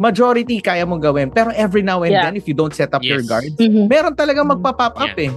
Majority 0.00 0.64
kaya 0.64 0.88
mong 0.88 1.04
gawin, 1.04 1.28
pero 1.28 1.52
every 1.52 1.84
now 1.84 2.00
and 2.06 2.16
Yeah. 2.16 2.24
then 2.24 2.34
if 2.40 2.48
you 2.48 2.54
don't 2.56 2.72
set 2.72 2.88
up 2.96 3.04
your 3.04 3.20
Yes. 3.20 3.28
guards, 3.28 3.58
Mhm. 3.60 3.84
meron 3.90 4.14
talagang 4.16 4.48
magpa-pop 4.48 4.96
up 4.96 5.12
eh. 5.20 5.28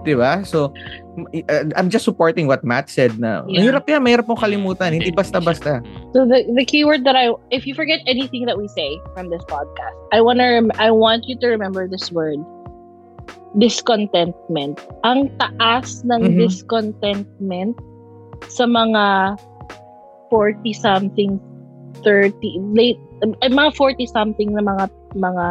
'Di 0.00 0.16
ba? 0.16 0.40
So 0.42 0.72
uh, 1.20 1.64
I'm 1.76 1.92
just 1.92 2.08
supporting 2.08 2.48
what 2.48 2.64
Matt 2.64 2.88
said 2.88 3.20
na 3.20 3.44
Yeah. 3.44 3.60
mahirap 3.68 3.84
yan, 3.84 4.00
mahirap 4.00 4.24
mong 4.24 4.40
kalimutan, 4.40 4.96
hindi 4.96 5.12
basta-basta. 5.12 5.84
So 6.16 6.24
the 6.24 6.48
the 6.56 6.64
keyword 6.64 7.04
that 7.04 7.16
I 7.16 7.36
if 7.52 7.68
you 7.68 7.76
forget 7.76 8.00
anything 8.08 8.48
that 8.48 8.56
we 8.56 8.64
say 8.72 8.96
from 9.12 9.28
this 9.28 9.44
podcast, 9.44 9.96
I 10.12 10.24
wanna 10.24 10.48
rem- 10.48 10.76
I 10.80 10.88
want 10.88 11.28
you 11.28 11.36
to 11.44 11.46
remember 11.52 11.84
this 11.84 12.08
word. 12.08 12.40
Discontentment. 13.58 14.78
Ang 15.02 15.26
taas 15.36 16.06
ng 16.06 16.22
Mhm. 16.22 16.38
discontentment 16.38 17.74
sa 18.46 18.64
mga 18.64 19.36
40 20.30 20.70
something 20.72 21.36
30, 22.06 22.62
late, 22.72 22.96
uh, 23.20 23.50
mga 23.50 23.74
40 23.74 24.06
something 24.06 24.54
na 24.54 24.62
mga, 24.62 24.84
mga 25.18 25.46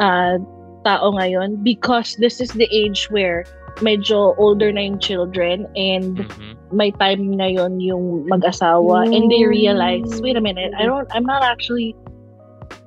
uh, 0.00 0.36
tao 0.82 1.12
ngayon 1.12 1.60
because 1.62 2.16
this 2.18 2.40
is 2.40 2.48
the 2.56 2.66
age 2.72 3.06
where 3.12 3.44
medyo 3.84 4.32
older 4.38 4.72
na 4.72 4.80
yung 4.88 4.98
children 4.98 5.66
and 5.76 6.24
Mhm. 6.24 6.56
may 6.72 6.90
time 6.96 7.36
ngayon 7.36 7.78
yung 7.80 8.24
mag-asawa 8.26 9.04
and 9.06 9.28
they 9.30 9.44
realize, 9.44 10.06
wait 10.24 10.36
a 10.36 10.40
minute, 10.42 10.72
I 10.78 10.84
don't, 10.88 11.06
I'm 11.12 11.24
not 11.28 11.42
actually, 11.44 11.94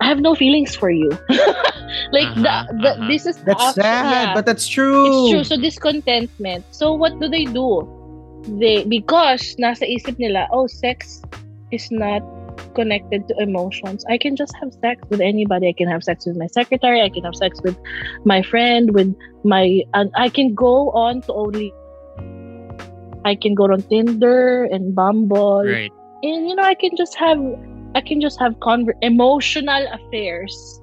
I 0.01 0.07
have 0.09 0.19
no 0.19 0.33
feelings 0.35 0.75
for 0.75 0.89
you. 0.89 1.09
like 2.15 2.29
the, 2.35 2.49
Uh-huh, 2.49 2.65
the 2.81 2.91
uh-huh. 2.97 3.07
this 3.07 3.25
is 3.25 3.37
That's 3.45 3.61
option- 3.75 3.83
sad, 3.83 4.11
yeah. 4.11 4.33
but 4.33 4.45
that's 4.45 4.67
true. 4.67 5.05
It's 5.07 5.31
true. 5.31 5.43
So 5.45 5.55
discontentment. 5.61 6.65
So 6.71 6.93
what 6.93 7.19
do 7.21 7.29
they 7.29 7.45
do? 7.45 7.85
They 8.59 8.83
because 8.87 9.55
nasa 9.59 9.83
isip 9.83 10.15
nila, 10.17 10.47
oh, 10.51 10.65
sex 10.67 11.21
is 11.75 11.91
not 11.91 12.23
connected 12.75 13.27
to 13.27 13.35
emotions. 13.39 14.05
I 14.09 14.17
can 14.17 14.35
just 14.35 14.55
have 14.61 14.73
sex 14.73 15.01
with 15.09 15.21
anybody. 15.21 15.67
I 15.67 15.73
can 15.73 15.87
have 15.87 16.03
sex 16.03 16.25
with 16.25 16.37
my 16.37 16.47
secretary. 16.47 17.01
I 17.01 17.09
can 17.09 17.23
have 17.23 17.35
sex 17.35 17.61
with 17.63 17.77
my 18.25 18.41
friend. 18.41 18.93
With 18.93 19.15
my, 19.43 19.83
and 19.93 20.11
I 20.15 20.29
can 20.29 20.53
go 20.55 20.91
on 20.91 21.21
to 21.23 21.33
only. 21.33 21.73
I 23.25 23.35
can 23.35 23.53
go 23.53 23.65
on 23.65 23.81
Tinder 23.83 24.63
and 24.63 24.95
Bumble, 24.95 25.63
Right. 25.65 25.91
and 26.23 26.47
you 26.47 26.55
know, 26.55 26.63
I 26.63 26.73
can 26.73 26.95
just 26.95 27.15
have, 27.15 27.37
I 27.93 27.99
can 27.99 28.21
just 28.21 28.39
have 28.39 28.53
conver- 28.59 28.95
emotional 29.01 29.85
affairs 29.91 30.81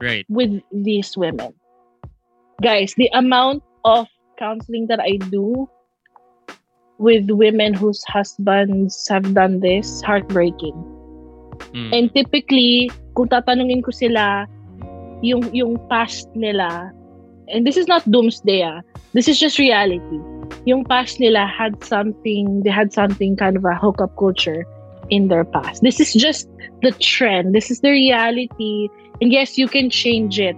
Right. 0.00 0.26
with 0.28 0.60
these 0.70 1.16
women. 1.16 1.54
Guys, 2.60 2.94
the 2.96 3.08
amount 3.14 3.62
of 3.86 4.06
counseling 4.38 4.86
that 4.88 5.00
I 5.00 5.16
do 5.30 5.68
with 6.98 7.30
women 7.30 7.72
whose 7.74 8.04
husbands 8.04 9.08
have 9.08 9.32
done 9.34 9.60
this, 9.60 10.02
heartbreaking. 10.02 10.76
Mm. 11.70 11.90
And 11.94 12.04
typically, 12.14 12.90
kung 13.14 13.28
tatanungin 13.28 13.82
ko 13.82 13.90
sila, 13.94 14.46
yung, 15.22 15.46
yung 15.54 15.78
past 15.88 16.28
nila, 16.34 16.90
and 17.48 17.66
this 17.66 17.76
is 17.76 17.86
not 17.86 18.02
doomsday 18.10 18.62
ah, 18.62 18.82
this 19.12 19.28
is 19.28 19.38
just 19.38 19.58
reality. 19.58 20.20
Yung 20.64 20.84
past 20.84 21.20
nila 21.20 21.46
had 21.46 21.82
something, 21.84 22.62
they 22.62 22.70
had 22.70 22.92
something 22.92 23.36
kind 23.36 23.56
of 23.56 23.64
a 23.64 23.74
hookup 23.74 24.16
culture 24.16 24.64
in 25.10 25.28
their 25.28 25.44
past. 25.44 25.82
This 25.82 26.00
is 26.00 26.14
just 26.14 26.48
the 26.82 26.92
trend. 26.92 27.54
This 27.54 27.70
is 27.70 27.80
the 27.80 27.90
reality. 27.90 28.88
And 29.20 29.32
yes, 29.32 29.58
you 29.58 29.68
can 29.68 29.90
change 29.90 30.40
it. 30.40 30.56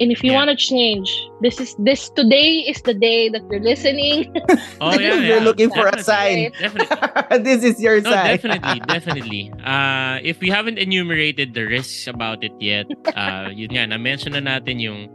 And 0.00 0.12
if 0.14 0.22
you 0.22 0.30
Yeah. 0.30 0.38
want 0.46 0.50
to 0.50 0.56
change, 0.56 1.10
this 1.42 1.58
is 1.58 1.74
this 1.82 2.06
today 2.14 2.62
is 2.70 2.78
the 2.86 2.94
day 2.94 3.28
that 3.34 3.42
you're 3.50 3.60
listening. 3.62 4.30
Oh, 4.80 4.94
yeah, 4.94 5.18
You're 5.18 5.42
yeah. 5.42 5.42
looking 5.42 5.70
for 5.74 5.90
a 5.90 5.98
Definitely. 5.98 6.54
sign. 6.54 6.54
Definitely. 6.54 7.38
this 7.42 7.60
is 7.66 7.82
your 7.82 7.98
No, 8.00 8.14
sign. 8.14 8.38
definitely, 8.38 8.78
definitely. 8.86 9.42
Uh, 9.66 10.22
if 10.22 10.38
we 10.38 10.48
haven't 10.54 10.78
enumerated 10.78 11.54
the 11.54 11.66
risks 11.66 12.06
about 12.06 12.44
it 12.46 12.54
yet, 12.62 12.86
uh, 13.18 13.50
yun 13.50 13.74
nga, 13.74 13.90
na-mention 13.90 14.38
na 14.38 14.42
natin 14.42 14.78
yung 14.78 15.10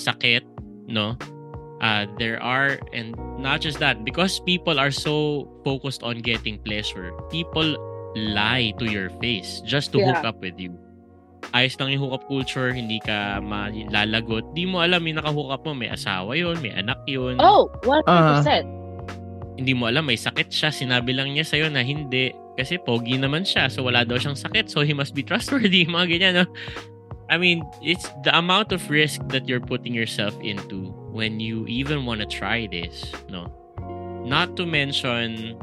sakit, 0.00 0.40
no? 0.88 1.12
Uh, 1.84 2.06
there 2.16 2.40
are, 2.40 2.80
and 2.96 3.12
not 3.36 3.60
just 3.60 3.76
that, 3.84 4.00
because 4.00 4.40
people 4.48 4.80
are 4.80 4.90
so 4.94 5.44
focused 5.60 6.00
on 6.00 6.24
getting 6.24 6.56
pleasure, 6.64 7.12
people 7.28 7.76
lie 8.16 8.72
to 8.80 8.88
your 8.88 9.10
face 9.20 9.60
just 9.68 9.92
to 9.92 10.00
hook 10.00 10.24
Yeah. 10.24 10.30
up 10.32 10.40
with 10.40 10.56
you. 10.56 10.72
Ayos 11.50 11.74
lang 11.82 11.90
yung 11.90 12.06
hookup 12.06 12.24
culture, 12.30 12.70
hindi 12.70 13.02
ka 13.02 13.42
malalagot. 13.42 14.54
Di 14.54 14.64
mo 14.64 14.78
alam, 14.80 15.02
yung 15.02 15.18
naka-hook 15.18 15.50
up 15.50 15.62
mo, 15.66 15.74
may 15.74 15.90
asawa 15.90 16.38
yun, 16.38 16.56
may 16.62 16.70
anak 16.70 17.02
yun 17.10 17.36
oh, 17.42 17.66
100%. 17.82 18.62
hindi 19.58 19.72
mo 19.74 19.90
alam 19.90 20.06
may 20.06 20.16
sakit 20.16 20.48
siya. 20.48 20.70
Sinabi 20.70 21.12
lang 21.12 21.34
niya 21.34 21.44
sa'yo 21.44 21.66
na 21.68 21.82
hindi. 21.84 22.32
Kasi 22.56 22.78
pogi 22.80 23.18
naman 23.20 23.44
siya. 23.44 23.68
So 23.68 23.84
wala 23.84 24.06
daw 24.06 24.16
siyang 24.16 24.38
sakit. 24.38 24.70
So 24.70 24.80
he 24.86 24.94
must 24.94 25.12
be 25.12 25.22
trustworthy. 25.26 25.84
Mga 25.90 26.06
ganyan, 26.08 26.34
no? 26.42 26.46
I 27.32 27.40
mean, 27.40 27.64
it's 27.80 28.08
the 28.24 28.32
amount 28.36 28.72
of 28.72 28.84
risk 28.92 29.24
that 29.32 29.48
you're 29.48 29.62
putting 29.62 29.94
yourself 29.96 30.36
into 30.44 30.92
when 31.16 31.40
you 31.40 31.64
even 31.64 32.04
want 32.04 32.20
to 32.20 32.28
try 32.28 32.68
this, 32.68 33.08
no? 33.32 33.48
Not 34.24 34.56
to 34.60 34.68
mention 34.68 35.56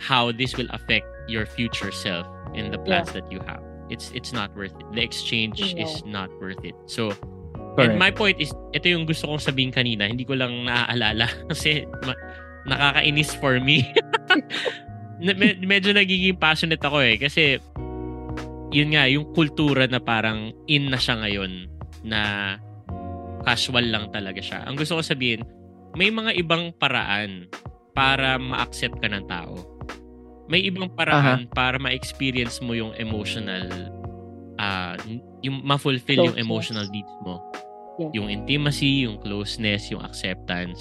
how 0.00 0.32
this 0.32 0.56
will 0.56 0.70
affect 0.70 1.04
your 1.28 1.44
future 1.44 1.92
self 1.92 2.24
in 2.54 2.70
the 2.72 2.78
plans 2.80 3.12
that 3.12 3.28
you 3.30 3.40
have. 3.44 3.60
It's 3.88 4.12
it's 4.12 4.30
not 4.30 4.52
worth 4.52 4.72
it. 4.72 4.86
The 4.92 5.00
exchange 5.00 5.60
No. 5.60 5.80
is 5.80 5.92
not 6.04 6.28
worth 6.38 6.60
it. 6.62 6.76
So, 6.84 7.12
Correct. 7.78 7.94
And 7.94 7.98
my 7.98 8.10
point 8.10 8.42
is, 8.42 8.50
ito 8.74 8.90
yung 8.90 9.06
gusto 9.06 9.30
kong 9.30 9.38
sabihin 9.38 9.70
kanina, 9.70 10.10
hindi 10.10 10.26
ko 10.26 10.34
lang 10.34 10.66
naaalala 10.66 11.30
kasi 11.50 11.86
ma- 12.02 12.18
nakakainis 12.66 13.38
for 13.38 13.62
me. 13.62 13.86
Na- 15.22 15.34
med- 15.34 15.62
medyo 15.62 15.94
nagiging 15.94 16.38
passionate 16.38 16.82
ako 16.82 16.98
eh 17.02 17.18
kasi 17.18 17.62
yun 18.68 18.92
nga, 18.92 19.06
yung 19.06 19.30
kultura 19.32 19.86
na 19.86 19.98
parang 19.98 20.50
in 20.66 20.90
na 20.90 20.98
siya 20.98 21.22
ngayon 21.22 21.70
na 22.04 22.20
casual 23.42 23.88
lang 23.88 24.10
talaga 24.10 24.42
siya. 24.42 24.66
Ang 24.66 24.76
gusto 24.76 24.98
ko 24.98 25.02
sabihin, 25.02 25.40
may 25.94 26.10
mga 26.10 26.36
ibang 26.36 26.74
paraan 26.76 27.48
para 27.94 28.36
ma-accept 28.36 29.00
ka 29.00 29.08
ng 29.08 29.24
tao. 29.26 29.54
May 30.48 30.64
ibang 30.64 30.88
paraan 30.90 31.46
para 31.52 31.76
ma-experience 31.76 32.58
mo 32.64 32.72
yung 32.72 32.96
emotional 32.96 33.68
ah 34.58 34.96
yung 35.44 35.62
ma-fulfill 35.62 36.18
yung 36.18 36.34
Closeness. 36.34 36.44
emotional 36.44 36.86
needs 36.90 37.14
mo 37.22 37.38
Yeah. 37.98 38.10
yung 38.22 38.28
intimacy, 38.30 39.02
yung 39.06 39.18
closeness, 39.18 39.90
yung 39.90 40.06
acceptance. 40.06 40.78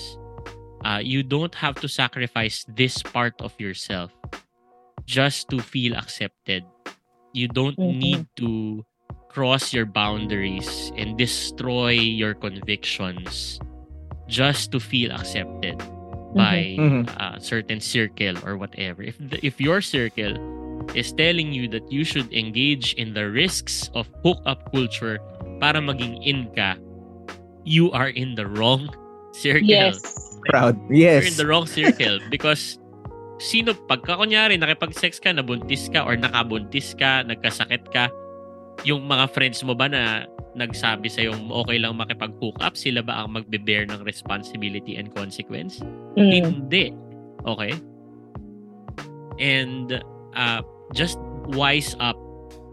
Uh, 0.86 1.02
you 1.02 1.26
don't 1.26 1.54
have 1.58 1.74
to 1.82 1.90
sacrifice 1.90 2.62
this 2.78 3.02
part 3.02 3.34
of 3.42 3.50
yourself 3.58 4.14
just 5.10 5.50
to 5.50 5.58
feel 5.58 5.98
accepted. 5.98 6.62
You 7.34 7.50
don't 7.50 7.74
Mhm. 7.74 7.98
need 7.98 8.22
to 8.38 8.86
cross 9.34 9.74
your 9.74 9.90
boundaries 9.90 10.94
and 10.94 11.18
destroy 11.18 11.98
your 11.98 12.38
convictions 12.38 13.58
just 14.30 14.70
to 14.74 14.78
feel 14.78 15.10
accepted 15.10 15.82
by 16.36 16.76
Mhm. 16.76 17.08
a 17.16 17.40
certain 17.40 17.80
circle 17.80 18.36
or 18.44 18.58
whatever. 18.58 19.04
If 19.04 19.16
the, 19.20 19.40
if 19.46 19.62
your 19.62 19.80
circle 19.80 20.36
is 20.96 21.12
telling 21.16 21.52
you 21.52 21.68
that 21.72 21.84
you 21.92 22.04
should 22.04 22.32
engage 22.32 22.96
in 22.96 23.12
the 23.14 23.28
risks 23.28 23.92
of 23.96 24.08
hookup 24.24 24.72
culture 24.72 25.20
para 25.60 25.80
maging 25.80 26.20
in 26.24 26.48
ka, 26.56 26.76
you 27.68 27.92
are 27.92 28.12
in 28.12 28.36
the 28.36 28.48
wrong 28.48 28.88
circle. 29.36 29.68
Yes. 29.68 30.00
Proud. 30.48 30.80
You're 30.88 31.20
Yes. 31.20 31.28
in 31.28 31.36
the 31.36 31.48
wrong 31.48 31.68
circle 31.68 32.20
because 32.32 32.80
sino 33.38 33.76
pagka 33.76 34.16
kunyari 34.18 34.56
nakipag-sex 34.56 35.20
ka, 35.20 35.30
nabuntis 35.30 35.92
ka 35.92 36.08
or 36.08 36.16
nakabuntis 36.16 36.96
ka, 36.96 37.22
nagkasakit 37.28 37.84
ka, 37.92 38.08
yung 38.88 39.06
mga 39.06 39.28
friends 39.34 39.62
mo 39.62 39.76
ba 39.76 39.90
na 39.92 40.26
nagsabi 40.58 41.08
sa 41.08 41.30
okay 41.32 41.78
lang 41.78 41.96
makipag-hook 41.96 42.58
up, 42.60 42.74
sila 42.74 43.06
ba 43.06 43.24
ang 43.24 43.38
magbe-bear 43.38 43.86
ng 43.88 44.02
responsibility 44.04 44.98
and 44.98 45.14
consequence? 45.14 45.80
Mm. 46.18 46.66
Hindi. 46.66 46.92
Okay? 47.46 47.78
And 49.38 50.02
uh, 50.34 50.62
just 50.98 51.22
wise 51.54 51.94
up 52.02 52.18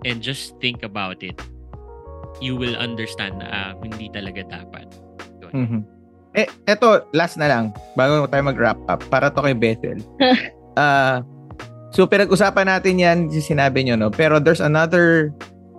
and 0.09 0.24
just 0.24 0.57
think 0.59 0.82
about 0.82 1.20
it. 1.20 1.37
You 2.41 2.57
will 2.57 2.74
understand 2.74 3.39
na 3.39 3.47
ah, 3.53 3.70
hindi 3.78 4.11
talaga 4.11 4.43
dapat. 4.49 4.89
Mhm. 5.55 5.87
Eh, 6.35 6.51
eto, 6.66 7.07
last 7.14 7.39
na 7.39 7.47
lang, 7.47 7.64
bago 7.95 8.26
tayo 8.26 8.43
mag-wrap 8.43 8.78
up, 8.91 9.07
para 9.07 9.30
to 9.30 9.41
kay 9.41 9.55
Bethel. 9.55 9.99
Ah, 10.74 11.22
so, 11.95 12.03
pinag-usapan 12.03 12.66
natin 12.66 12.99
yan, 12.99 13.18
yung 13.30 13.47
sinabi 13.47 13.87
nyo, 13.87 13.95
no? 13.95 14.11
Pero 14.11 14.43
there's 14.43 14.59
another 14.59 15.30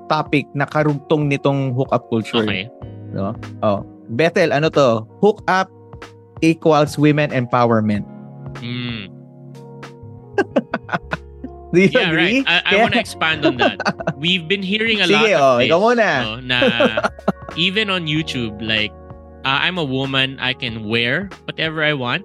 topic 0.08 0.46
na 0.54 0.66
karugtong 0.66 1.28
nitong 1.28 1.74
hookup 1.74 2.10
culture. 2.10 2.44
Okay. 2.44 2.70
No? 3.12 3.34
Oh. 3.62 3.82
Bethel, 4.14 4.54
ano 4.54 4.70
to? 4.70 5.02
Hook 5.22 5.42
up 5.48 5.72
equals 6.42 6.98
women 6.98 7.32
empowerment. 7.32 8.06
Mm. 8.62 9.10
Do 11.74 11.82
you 11.82 11.90
Yeah, 11.92 12.10
agree? 12.12 12.44
right. 12.46 12.64
I, 12.66 12.76
I 12.78 12.82
want 12.82 12.94
to 12.94 13.00
expand 13.00 13.44
on 13.46 13.58
that. 13.58 13.82
We've 14.18 14.48
been 14.48 14.64
hearing 14.64 15.02
a 15.02 15.06
Sige, 15.10 15.12
lot 15.12 15.32
of 15.32 15.42
oh, 15.42 15.58
this. 15.60 15.68
ikaw 15.68 15.80
muna. 15.82 16.10
no, 16.24 16.40
na 16.40 16.58
even 17.60 17.90
on 17.90 18.08
YouTube, 18.08 18.56
like, 18.64 18.92
uh, 19.44 19.60
I'm 19.60 19.78
a 19.78 19.84
woman, 19.84 20.38
I 20.40 20.54
can 20.54 20.88
wear 20.88 21.28
whatever 21.46 21.84
I 21.84 21.92
want. 21.94 22.24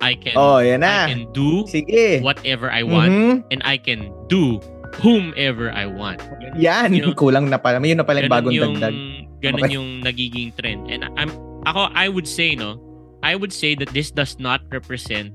I 0.00 0.14
can, 0.14 0.32
Oh, 0.36 0.58
yan 0.60 0.80
I 0.84 0.86
na. 0.86 1.06
can 1.12 1.20
do 1.32 1.64
Sige. 1.68 2.20
whatever 2.22 2.70
I 2.72 2.84
want. 2.84 3.10
Mhm. 3.12 3.32
And 3.52 3.60
I 3.64 3.76
can 3.76 4.12
do 4.28 4.60
whomever 5.00 5.70
I 5.72 5.86
want. 5.86 6.22
Yan, 6.56 6.92
You 6.94 7.10
know, 7.10 7.14
kulang 7.20 7.48
na 7.48 7.58
pala. 7.58 7.80
Yun 7.80 8.00
na 8.00 8.06
pala 8.06 8.22
yung 8.24 8.32
bagong 8.32 8.52
yung, 8.54 8.74
dagdag. 8.80 8.94
ganun 9.42 9.62
Okay. 9.64 9.72
yung 9.76 9.88
nagiging 10.02 10.50
trend. 10.56 10.88
And 10.88 11.04
I'm, 11.16 11.30
ako, 11.64 11.92
I 11.92 12.08
would 12.08 12.26
say, 12.26 12.54
no, 12.56 12.80
I 13.22 13.34
would 13.36 13.52
say 13.52 13.74
that 13.76 13.90
this 13.92 14.10
does 14.10 14.38
not 14.38 14.62
represent 14.72 15.32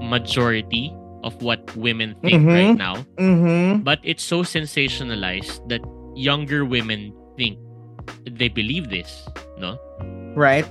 majority 0.00 0.92
of 1.24 1.34
what 1.42 1.64
women 1.74 2.14
think 2.22 2.44
Mhm. 2.44 2.52
right 2.54 2.76
now. 2.78 3.02
Mhm. 3.18 3.82
But 3.82 3.98
it's 4.04 4.22
so 4.22 4.42
sensationalized 4.46 5.60
that 5.68 5.82
younger 6.14 6.64
women 6.64 7.10
think 7.36 7.58
they 8.24 8.48
believe 8.48 8.88
this, 8.88 9.26
no? 9.58 9.76
Right? 10.38 10.64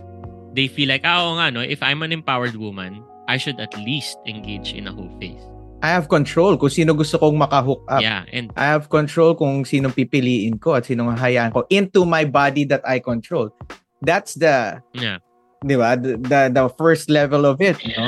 They 0.56 0.72
feel 0.72 0.88
like, 0.88 1.04
ah, 1.04 1.20
oo 1.28 1.36
nga, 1.36 1.52
no, 1.52 1.60
if 1.60 1.84
I'm 1.84 2.00
an 2.02 2.16
empowered 2.16 2.56
woman, 2.56 3.04
I 3.28 3.36
should 3.36 3.60
at 3.60 3.76
least 3.76 4.16
engage 4.24 4.72
in 4.72 4.88
a 4.88 4.94
whole 4.94 5.12
face. 5.20 5.42
I 5.84 5.90
have 5.92 6.08
control 6.08 6.58
kung 6.58 6.72
sino 6.72 6.94
gusto 6.94 7.20
kong 7.20 7.38
makahook 7.38 7.84
up. 7.88 8.02
Yeah, 8.02 8.24
and 8.32 8.50
I 8.56 8.66
have 8.72 8.90
control 8.90 9.36
kung 9.36 9.64
sinong 9.64 9.94
pipiliin 9.94 10.58
ko 10.60 10.74
at 10.76 10.88
sinong 10.88 11.14
hayaan 11.14 11.52
ko 11.54 11.68
into 11.70 12.06
my 12.08 12.26
body 12.26 12.64
that 12.72 12.82
I 12.88 13.00
control. 13.00 13.52
That's 14.02 14.34
the, 14.36 14.82
yeah. 14.94 15.20
di 15.62 15.76
ba, 15.76 15.98
the, 15.98 16.18
the, 16.18 16.42
the 16.54 16.66
first 16.78 17.10
level 17.10 17.46
of 17.46 17.62
it, 17.62 17.78
no? 17.98 18.08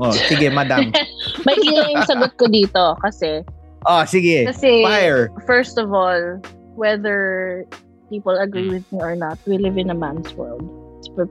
Oh, 0.00 0.12
sige, 0.16 0.48
madam. 0.48 0.90
May 1.46 1.56
lang 1.60 1.92
yung 1.98 2.06
sagot 2.08 2.32
ko 2.40 2.48
dito 2.48 2.96
kasi 3.04 3.44
Oh, 3.88 4.04
sige. 4.04 4.44
kasi 4.48 4.84
Fire. 4.84 5.32
first 5.48 5.76
of 5.80 5.92
all, 5.92 6.40
whether 6.76 7.64
people 8.08 8.36
agree 8.36 8.68
Mm. 8.68 8.74
with 8.80 8.86
me 8.92 8.98
or 9.00 9.16
not, 9.16 9.36
we 9.46 9.56
live 9.56 9.76
in 9.76 9.88
a 9.88 9.96
man's 9.96 10.32
world. 10.36 10.62
A 11.18 11.26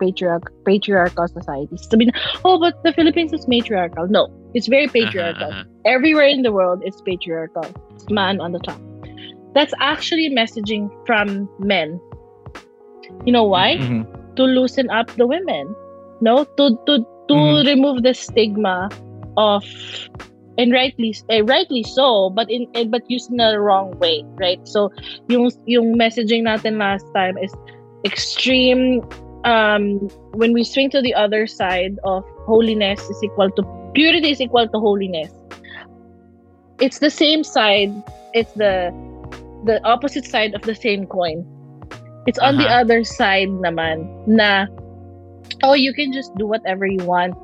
patriarch 0.00 0.52
patriarchal 0.64 1.28
society. 1.28 1.76
Sabi 1.76 2.06
na, 2.06 2.12
oh, 2.44 2.58
but 2.58 2.82
the 2.84 2.92
Philippines 2.92 3.32
is 3.32 3.48
matriarchal. 3.48 4.08
No, 4.08 4.28
it's 4.54 4.66
very 4.68 4.86
patriarchal. 4.88 5.50
Aha, 5.50 5.64
aha. 5.64 5.82
Everywhere 5.84 6.26
in 6.28 6.42
the 6.42 6.52
world, 6.52 6.82
it's 6.84 7.00
patriarchal. 7.00 7.66
It's 7.94 8.08
man 8.10 8.40
on 8.40 8.52
the 8.52 8.60
top. 8.60 8.80
That's 9.54 9.74
actually 9.80 10.30
messaging 10.30 10.88
from 11.06 11.48
men. 11.58 12.00
You 13.24 13.32
know 13.32 13.44
why? 13.44 13.76
Mhm. 13.78 14.06
to 14.36 14.44
loosen 14.48 14.88
up 14.88 15.12
the 15.20 15.26
women 15.28 15.76
no 16.24 16.48
to 16.56 16.72
to 16.88 17.04
to 17.28 17.34
Mhm. 17.36 17.66
remove 17.68 18.00
the 18.00 18.16
stigma 18.16 18.88
of 19.36 19.60
and 20.56 20.72
rightly 20.72 21.12
eh, 21.28 21.44
rightly 21.44 21.82
so 21.84 22.30
but 22.30 22.48
in 22.48 22.64
eh, 22.72 22.88
but 22.88 23.04
used 23.12 23.28
in 23.28 23.40
a 23.40 23.60
wrong 23.60 23.92
way 24.00 24.24
right 24.40 24.60
so 24.64 24.88
yung 25.28 25.52
yung 25.68 26.00
messaging 26.00 26.48
natin 26.48 26.80
last 26.80 27.04
time 27.12 27.36
is 27.36 27.52
extreme 28.04 29.02
um 29.44 30.08
when 30.34 30.52
we 30.52 30.62
swing 30.64 30.90
to 30.90 31.00
the 31.02 31.14
other 31.14 31.46
side 31.46 31.98
of 32.04 32.24
holiness 32.46 33.00
is 33.10 33.18
equal 33.22 33.50
to 33.50 33.62
purity 33.94 34.30
is 34.30 34.40
equal 34.40 34.68
to 34.68 34.78
holiness 34.78 35.30
it's 36.80 36.98
the 36.98 37.10
same 37.10 37.42
side 37.44 37.90
it's 38.32 38.52
the 38.54 38.90
the 39.64 39.80
opposite 39.84 40.24
side 40.24 40.54
of 40.54 40.62
the 40.62 40.74
same 40.74 41.06
coin 41.06 41.44
it's 42.26 42.38
on 42.38 42.56
the 42.56 42.66
Uh-huh. 42.66 42.80
other 42.82 43.02
side 43.04 43.50
naman 43.62 44.06
na 44.26 44.66
oh 45.62 45.74
you 45.74 45.92
can 45.94 46.12
just 46.12 46.30
do 46.38 46.46
whatever 46.46 46.86
you 46.86 47.02
want 47.04 47.34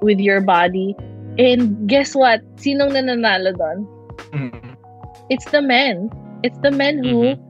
with 0.00 0.20
your 0.20 0.40
body 0.40 0.94
and 1.38 1.88
guess 1.88 2.14
what 2.14 2.40
sinong 2.60 2.92
nananalo 2.92 3.52
doon 3.56 3.78
Mhm. 4.32 4.76
it's 5.32 5.48
the 5.50 5.60
men 5.62 6.08
it's 6.44 6.58
the 6.60 6.70
men 6.72 7.00
who 7.02 7.34
Mhm. 7.34 7.40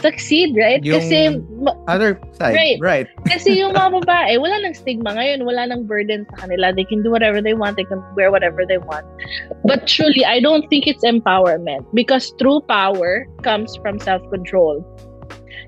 Succeed 0.00 0.54
right 0.56 0.82
Yung- 0.84 1.00
kasi 1.00 1.40
Other 1.88 2.20
side. 2.36 2.54
Right. 2.54 2.78
Right. 2.80 3.06
kasi 3.32 3.58
yung 3.58 3.72
mga 3.74 4.02
babae, 4.04 4.38
wala 4.38 4.60
nang 4.62 4.74
stigma 4.74 5.14
ngayon, 5.16 5.44
wala 5.46 5.66
nang 5.66 5.86
burden 5.86 6.26
sa 6.34 6.46
kanila. 6.46 6.74
They 6.74 6.84
can 6.84 7.02
do 7.02 7.10
whatever 7.10 7.40
they 7.40 7.54
want, 7.54 7.76
they 7.76 7.88
can 7.88 8.02
wear 8.14 8.30
whatever 8.30 8.66
they 8.66 8.78
want. 8.78 9.06
But 9.64 9.86
truly, 9.86 10.24
I 10.24 10.38
don't 10.40 10.68
think 10.68 10.86
it's 10.86 11.02
empowerment 11.02 11.86
because 11.94 12.30
true 12.38 12.60
power 12.68 13.26
comes 13.42 13.74
from 13.80 13.98
self-control. 13.98 14.84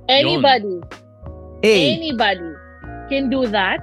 Anybody, 0.08 0.80
Hey. 1.62 1.94
anybody 1.96 2.52
can 3.08 3.30
do 3.30 3.46
that, 3.48 3.80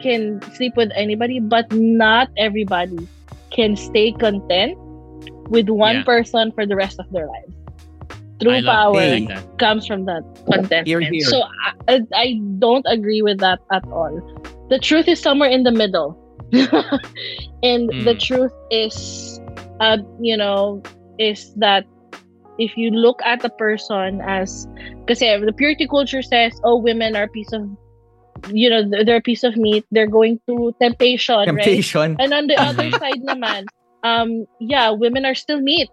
can 0.00 0.40
sleep 0.54 0.74
with 0.76 0.90
anybody, 0.94 1.40
but 1.40 1.66
not 1.74 2.30
everybody 2.38 2.98
can 3.50 3.74
stay 3.76 4.12
content 4.12 4.78
with 5.50 5.68
one 5.68 6.02
Yeah. 6.02 6.08
person 6.08 6.52
for 6.54 6.66
the 6.66 6.76
rest 6.76 7.00
of 7.00 7.06
their 7.10 7.26
lives. 7.26 7.52
I 8.40 8.44
True 8.44 8.62
power 8.62 8.92
like 8.94 9.58
comes 9.58 9.86
from 9.86 10.04
that 10.04 10.22
contentment. 10.46 10.86
Here, 10.86 11.00
here. 11.00 11.24
So 11.24 11.42
I, 11.88 12.00
I 12.14 12.40
don't 12.58 12.86
agree 12.88 13.22
with 13.22 13.40
that 13.40 13.58
at 13.72 13.84
all. 13.86 14.20
The 14.70 14.78
truth 14.78 15.08
is 15.08 15.20
somewhere 15.20 15.50
in 15.50 15.64
the 15.64 15.72
middle, 15.72 16.16
and 16.52 17.88
the 18.06 18.14
Mm. 18.14 18.20
truth 18.20 18.52
is, 18.70 19.40
uh, 19.80 19.98
you 20.20 20.36
know, 20.36 20.82
is 21.18 21.50
that 21.56 21.84
if 22.58 22.76
you 22.76 22.90
look 22.90 23.20
at 23.24 23.40
the 23.40 23.50
person 23.50 24.20
as, 24.26 24.66
because 25.06 25.18
the 25.20 25.52
purity 25.56 25.86
culture 25.86 26.22
says, 26.22 26.52
oh, 26.64 26.76
women 26.76 27.16
are 27.16 27.24
a 27.24 27.28
piece 27.28 27.52
of, 27.52 27.62
you 28.52 28.70
know, 28.70 28.88
they're 29.04 29.16
a 29.16 29.20
piece 29.20 29.44
of 29.44 29.56
meat. 29.56 29.84
They're 29.90 30.06
going 30.06 30.40
to 30.48 30.74
temptation, 30.80 31.54
right? 31.54 31.66
And 32.18 32.32
on 32.32 32.46
the 32.46 32.56
other 32.56 32.90
side 33.00 33.22
naman, 33.22 33.66
um, 34.02 34.46
yeah, 34.60 34.90
women 34.90 35.24
are 35.24 35.34
still 35.34 35.60
meat. 35.60 35.88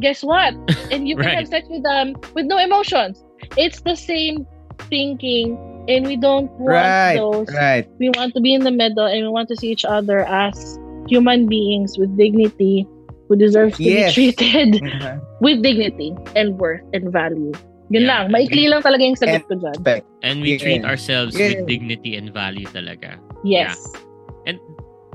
Guess 0.00 0.22
what? 0.22 0.54
And 0.92 1.08
you 1.08 1.16
can 1.16 1.26
Right. 1.26 1.38
have 1.40 1.48
sex 1.48 1.66
with 1.70 1.82
them 1.82 2.14
with 2.34 2.46
no 2.46 2.58
emotions. 2.58 3.22
It's 3.56 3.80
the 3.82 3.96
same 3.96 4.46
thinking, 4.92 5.56
and 5.88 6.06
we 6.06 6.16
don't 6.16 6.50
want 6.60 6.68
Right. 6.68 7.16
those. 7.16 7.48
Right. 7.54 7.86
We 7.98 8.10
want 8.14 8.34
to 8.34 8.40
be 8.40 8.52
in 8.54 8.62
the 8.62 8.70
middle, 8.74 9.06
and 9.06 9.22
we 9.24 9.30
want 9.32 9.48
to 9.50 9.56
see 9.56 9.70
each 9.72 9.84
other 9.84 10.26
as 10.28 10.78
human 11.08 11.46
beings 11.46 11.96
with 11.98 12.12
dignity, 12.18 12.86
who 13.28 13.36
deserves 13.36 13.76
to 13.78 13.84
Yes. 13.84 14.14
be 14.14 14.32
treated 14.32 14.78
Mhm. 14.82 15.20
with 15.40 15.62
dignity 15.62 16.14
and 16.34 16.58
worth 16.58 16.82
and 16.94 17.10
value. 17.10 17.52
Yun 17.90 18.02
Yeah. 18.02 18.10
lang. 18.22 18.24
Maikli 18.34 18.66
lang 18.66 18.82
talaga 18.82 19.02
yung 19.06 19.14
sagot 19.18 19.46
ko 19.46 19.54
dyan. 19.58 20.02
And 20.26 20.42
we 20.42 20.58
treat 20.58 20.82
Yeah. 20.82 20.90
ourselves 20.90 21.38
Yeah. 21.38 21.54
with 21.62 21.70
dignity 21.70 22.18
and 22.18 22.34
value 22.34 22.66
talaga. 22.70 23.18
Yes. 23.46 23.78
And 23.78 24.05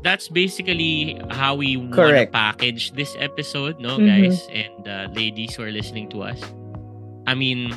that's 0.04 0.28
basically 0.28 1.20
how 1.30 1.56
we 1.56 1.78
want 1.78 2.18
to 2.18 2.26
package 2.32 2.91
this 2.93 3.16
episode, 3.20 3.80
no, 3.80 3.97
Mhm. 3.97 4.08
guys 4.08 4.47
and 4.52 4.88
uh, 4.88 5.08
ladies 5.14 5.56
who 5.56 5.64
are 5.64 5.72
listening 5.72 6.10
to 6.10 6.24
us. 6.24 6.41
I 7.28 7.36
mean, 7.36 7.74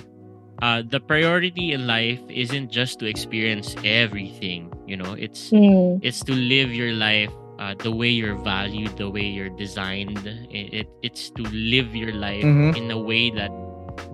uh, 0.63 0.83
the 0.89 1.01
priority 1.01 1.73
in 1.73 1.87
life 1.87 2.21
isn't 2.31 2.71
just 2.73 2.99
to 3.01 3.07
experience 3.07 3.77
everything. 3.85 4.73
You 4.89 4.97
know, 4.97 5.13
it's 5.19 5.51
Mm. 5.53 6.01
it's 6.03 6.25
to 6.25 6.33
live 6.33 6.73
your 6.75 6.93
life 6.97 7.31
uh, 7.61 7.73
the 7.79 7.93
way 7.93 8.11
you're 8.11 8.35
valued, 8.43 8.97
the 8.99 9.09
way 9.09 9.23
you're 9.23 9.53
designed. 9.55 10.19
It, 10.51 10.85
it 10.85 10.89
it's 11.07 11.31
to 11.39 11.43
live 11.53 11.95
your 11.95 12.11
life 12.13 12.43
Mhm. 12.43 12.75
in 12.77 12.91
a 12.91 12.99
way 12.99 13.31
that 13.31 13.53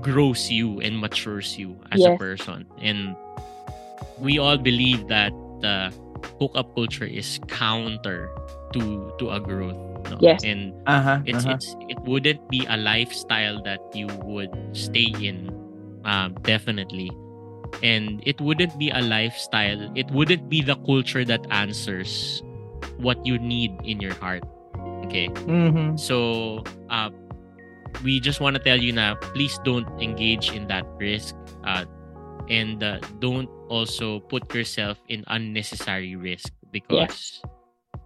grows 0.05 0.51
you 0.53 0.77
and 0.85 0.99
matures 1.01 1.57
you 1.57 1.73
as 1.91 2.05
a 2.05 2.17
person. 2.21 2.67
And 2.83 3.17
we 4.21 4.37
all 4.39 4.59
believe 4.59 5.09
that 5.09 5.33
the 5.65 5.89
hookup 6.39 6.75
culture 6.75 7.05
is 7.07 7.39
counter 7.49 8.31
to 8.73 9.13
to 9.19 9.31
a 9.31 9.41
growth. 9.41 9.77
no? 10.09 10.17
Yes. 10.21 10.41
And 10.45 10.73
Uh-huh. 10.89 11.21
it's 11.29 11.45
uh-huh. 11.45 11.55
it's 11.61 11.69
it 11.93 11.99
wouldn't 12.09 12.41
be 12.49 12.65
a 12.69 12.77
lifestyle 12.81 13.61
that 13.69 13.81
you 13.93 14.09
would 14.25 14.51
stay 14.73 15.13
in 15.21 15.53
um, 16.09 16.33
definitely 16.43 17.13
and 17.85 18.19
it 18.27 18.41
wouldn't 18.41 18.73
be 18.81 18.89
a 18.91 18.99
lifestyle 19.05 19.79
it 19.95 20.09
wouldn't 20.11 20.49
be 20.49 20.65
the 20.65 20.75
culture 20.89 21.23
that 21.23 21.45
answers 21.53 22.41
what 22.99 23.21
you 23.29 23.37
need 23.39 23.71
in 23.85 24.01
your 24.01 24.17
heart 24.19 24.43
okay 25.05 25.29
Mhm. 25.47 26.01
so 26.01 26.65
uh, 26.89 27.13
we 28.03 28.19
just 28.19 28.41
want 28.41 28.57
to 28.57 28.63
tell 28.65 28.81
you 28.81 28.91
now 28.97 29.15
please 29.37 29.55
don't 29.63 29.87
engage 30.01 30.51
in 30.57 30.67
that 30.73 30.83
risk 30.99 31.37
uh, 31.69 31.85
and 32.49 32.81
uh, 32.83 32.99
don't 33.21 33.53
also 33.71 34.19
put 34.27 34.51
yourself 34.53 34.99
in 35.09 35.23
unnecessary 35.31 36.19
risk 36.19 36.51
because 36.75 37.39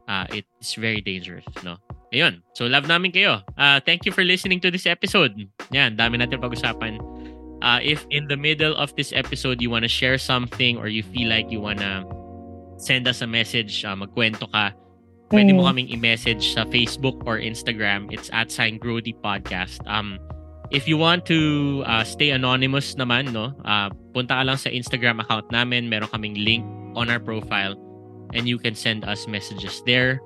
uh, 0.07 0.29
it's 0.31 0.77
very 0.77 1.01
dangerous 1.01 1.45
no 1.65 1.81
Ayun. 2.15 2.47
So, 2.55 2.71
love 2.71 2.87
namin 2.87 3.11
kayo. 3.11 3.43
Uh, 3.59 3.83
thank 3.83 4.07
you 4.07 4.15
for 4.15 4.23
listening 4.23 4.63
to 4.63 4.71
this 4.71 4.87
episode. 4.87 5.35
Yan, 5.75 5.99
dami 5.99 6.23
natin 6.23 6.39
pag-usapan. 6.39 7.03
Uh, 7.59 7.83
if 7.83 8.07
in 8.15 8.31
the 8.31 8.39
middle 8.39 8.71
of 8.79 8.95
this 8.95 9.11
episode 9.11 9.59
you 9.59 9.67
want 9.67 9.83
to 9.83 9.91
share 9.91 10.15
something 10.15 10.79
or 10.79 10.87
you 10.87 11.03
feel 11.03 11.27
like 11.27 11.51
you 11.51 11.59
want 11.59 11.83
to 11.83 12.07
send 12.79 13.11
us 13.11 13.19
a 13.19 13.27
message, 13.27 13.83
uh, 13.83 13.99
magkwento 13.99 14.47
ka, 14.55 14.71
pwede 15.35 15.51
mo 15.59 15.67
Mm. 15.67 15.69
kaming 15.75 15.89
i-message 15.91 16.55
sa 16.55 16.63
Facebook 16.71 17.19
or 17.27 17.43
Instagram. 17.43 18.07
It's 18.15 18.31
at 18.31 18.55
sign 18.55 18.79
Grody 18.79 19.11
Podcast. 19.19 19.83
Um, 19.91 20.23
if 20.75 20.91
you 20.91 20.99
want 20.99 21.25
to 21.31 21.85
uh, 21.87 22.03
stay 22.03 22.35
anonymous 22.35 22.99
naman, 22.99 23.31
no, 23.31 23.55
uh, 23.63 23.89
punta 24.11 24.35
ka 24.35 24.43
lang 24.43 24.59
sa 24.59 24.75
Instagram 24.75 25.23
account 25.23 25.47
namin. 25.55 25.87
Meron 25.87 26.11
kaming 26.11 26.35
link 26.35 26.67
on 26.99 27.07
our 27.07 27.23
profile 27.23 27.79
and 28.35 28.51
you 28.51 28.59
can 28.59 28.75
send 28.75 29.07
us 29.07 29.31
messages 29.31 29.79
there. 29.87 30.19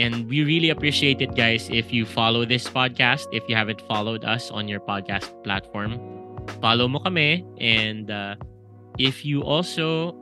And 0.00 0.24
we 0.24 0.40
really 0.48 0.72
appreciate 0.72 1.20
it, 1.20 1.36
guys, 1.36 1.68
if 1.68 1.92
you 1.92 2.08
follow 2.08 2.48
this 2.48 2.64
podcast. 2.64 3.28
If 3.36 3.44
you 3.44 3.54
haven't 3.54 3.84
followed 3.84 4.24
us 4.24 4.48
on 4.48 4.64
your 4.64 4.80
podcast 4.80 5.28
platform, 5.44 6.00
follow 6.64 6.88
mo 6.88 7.04
kami. 7.04 7.44
And 7.60 8.08
uh, 8.08 8.40
if 8.96 9.28
you 9.28 9.44
also 9.44 10.16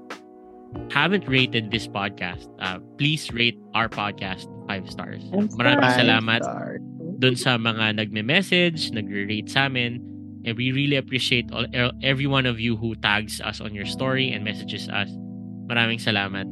haven't 0.90 1.30
rated 1.30 1.70
this 1.70 1.86
podcast, 1.86 2.50
uh, 2.58 2.82
please 2.98 3.30
rate 3.30 3.62
our 3.78 3.86
podcast 3.86 4.50
five 4.66 4.90
stars. 4.90 5.22
Five 5.30 5.54
Maraming 5.54 5.94
salamat 5.94 6.42
Five 6.42 6.50
stars. 6.50 6.80
Dun 7.20 7.36
sa 7.36 7.60
mga 7.60 8.00
nagme-message, 8.00 8.90
nagre-rate 8.96 9.52
sa 9.52 9.68
amin. 9.68 10.00
And 10.48 10.56
we 10.56 10.72
really 10.72 10.96
appreciate 10.96 11.52
all, 11.52 11.68
er- 11.76 11.92
every 12.00 12.26
one 12.26 12.48
of 12.48 12.58
you 12.58 12.74
who 12.74 12.96
tags 12.96 13.44
us 13.44 13.60
on 13.60 13.76
your 13.76 13.84
story 13.84 14.32
and 14.32 14.40
messages 14.42 14.88
us. 14.88 15.12
Maraming 15.68 16.00
salamat. 16.00 16.48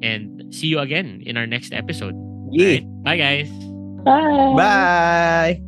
And 0.00 0.48
see 0.48 0.72
you 0.72 0.80
again 0.80 1.20
in 1.28 1.36
our 1.36 1.46
next 1.46 1.76
episode. 1.76 2.16
Yeah. 2.50 2.80
Alright? 2.80 3.04
Bye, 3.04 3.18
guys. 3.20 3.50
Bye. 4.02 4.54
Bye. 4.56 5.67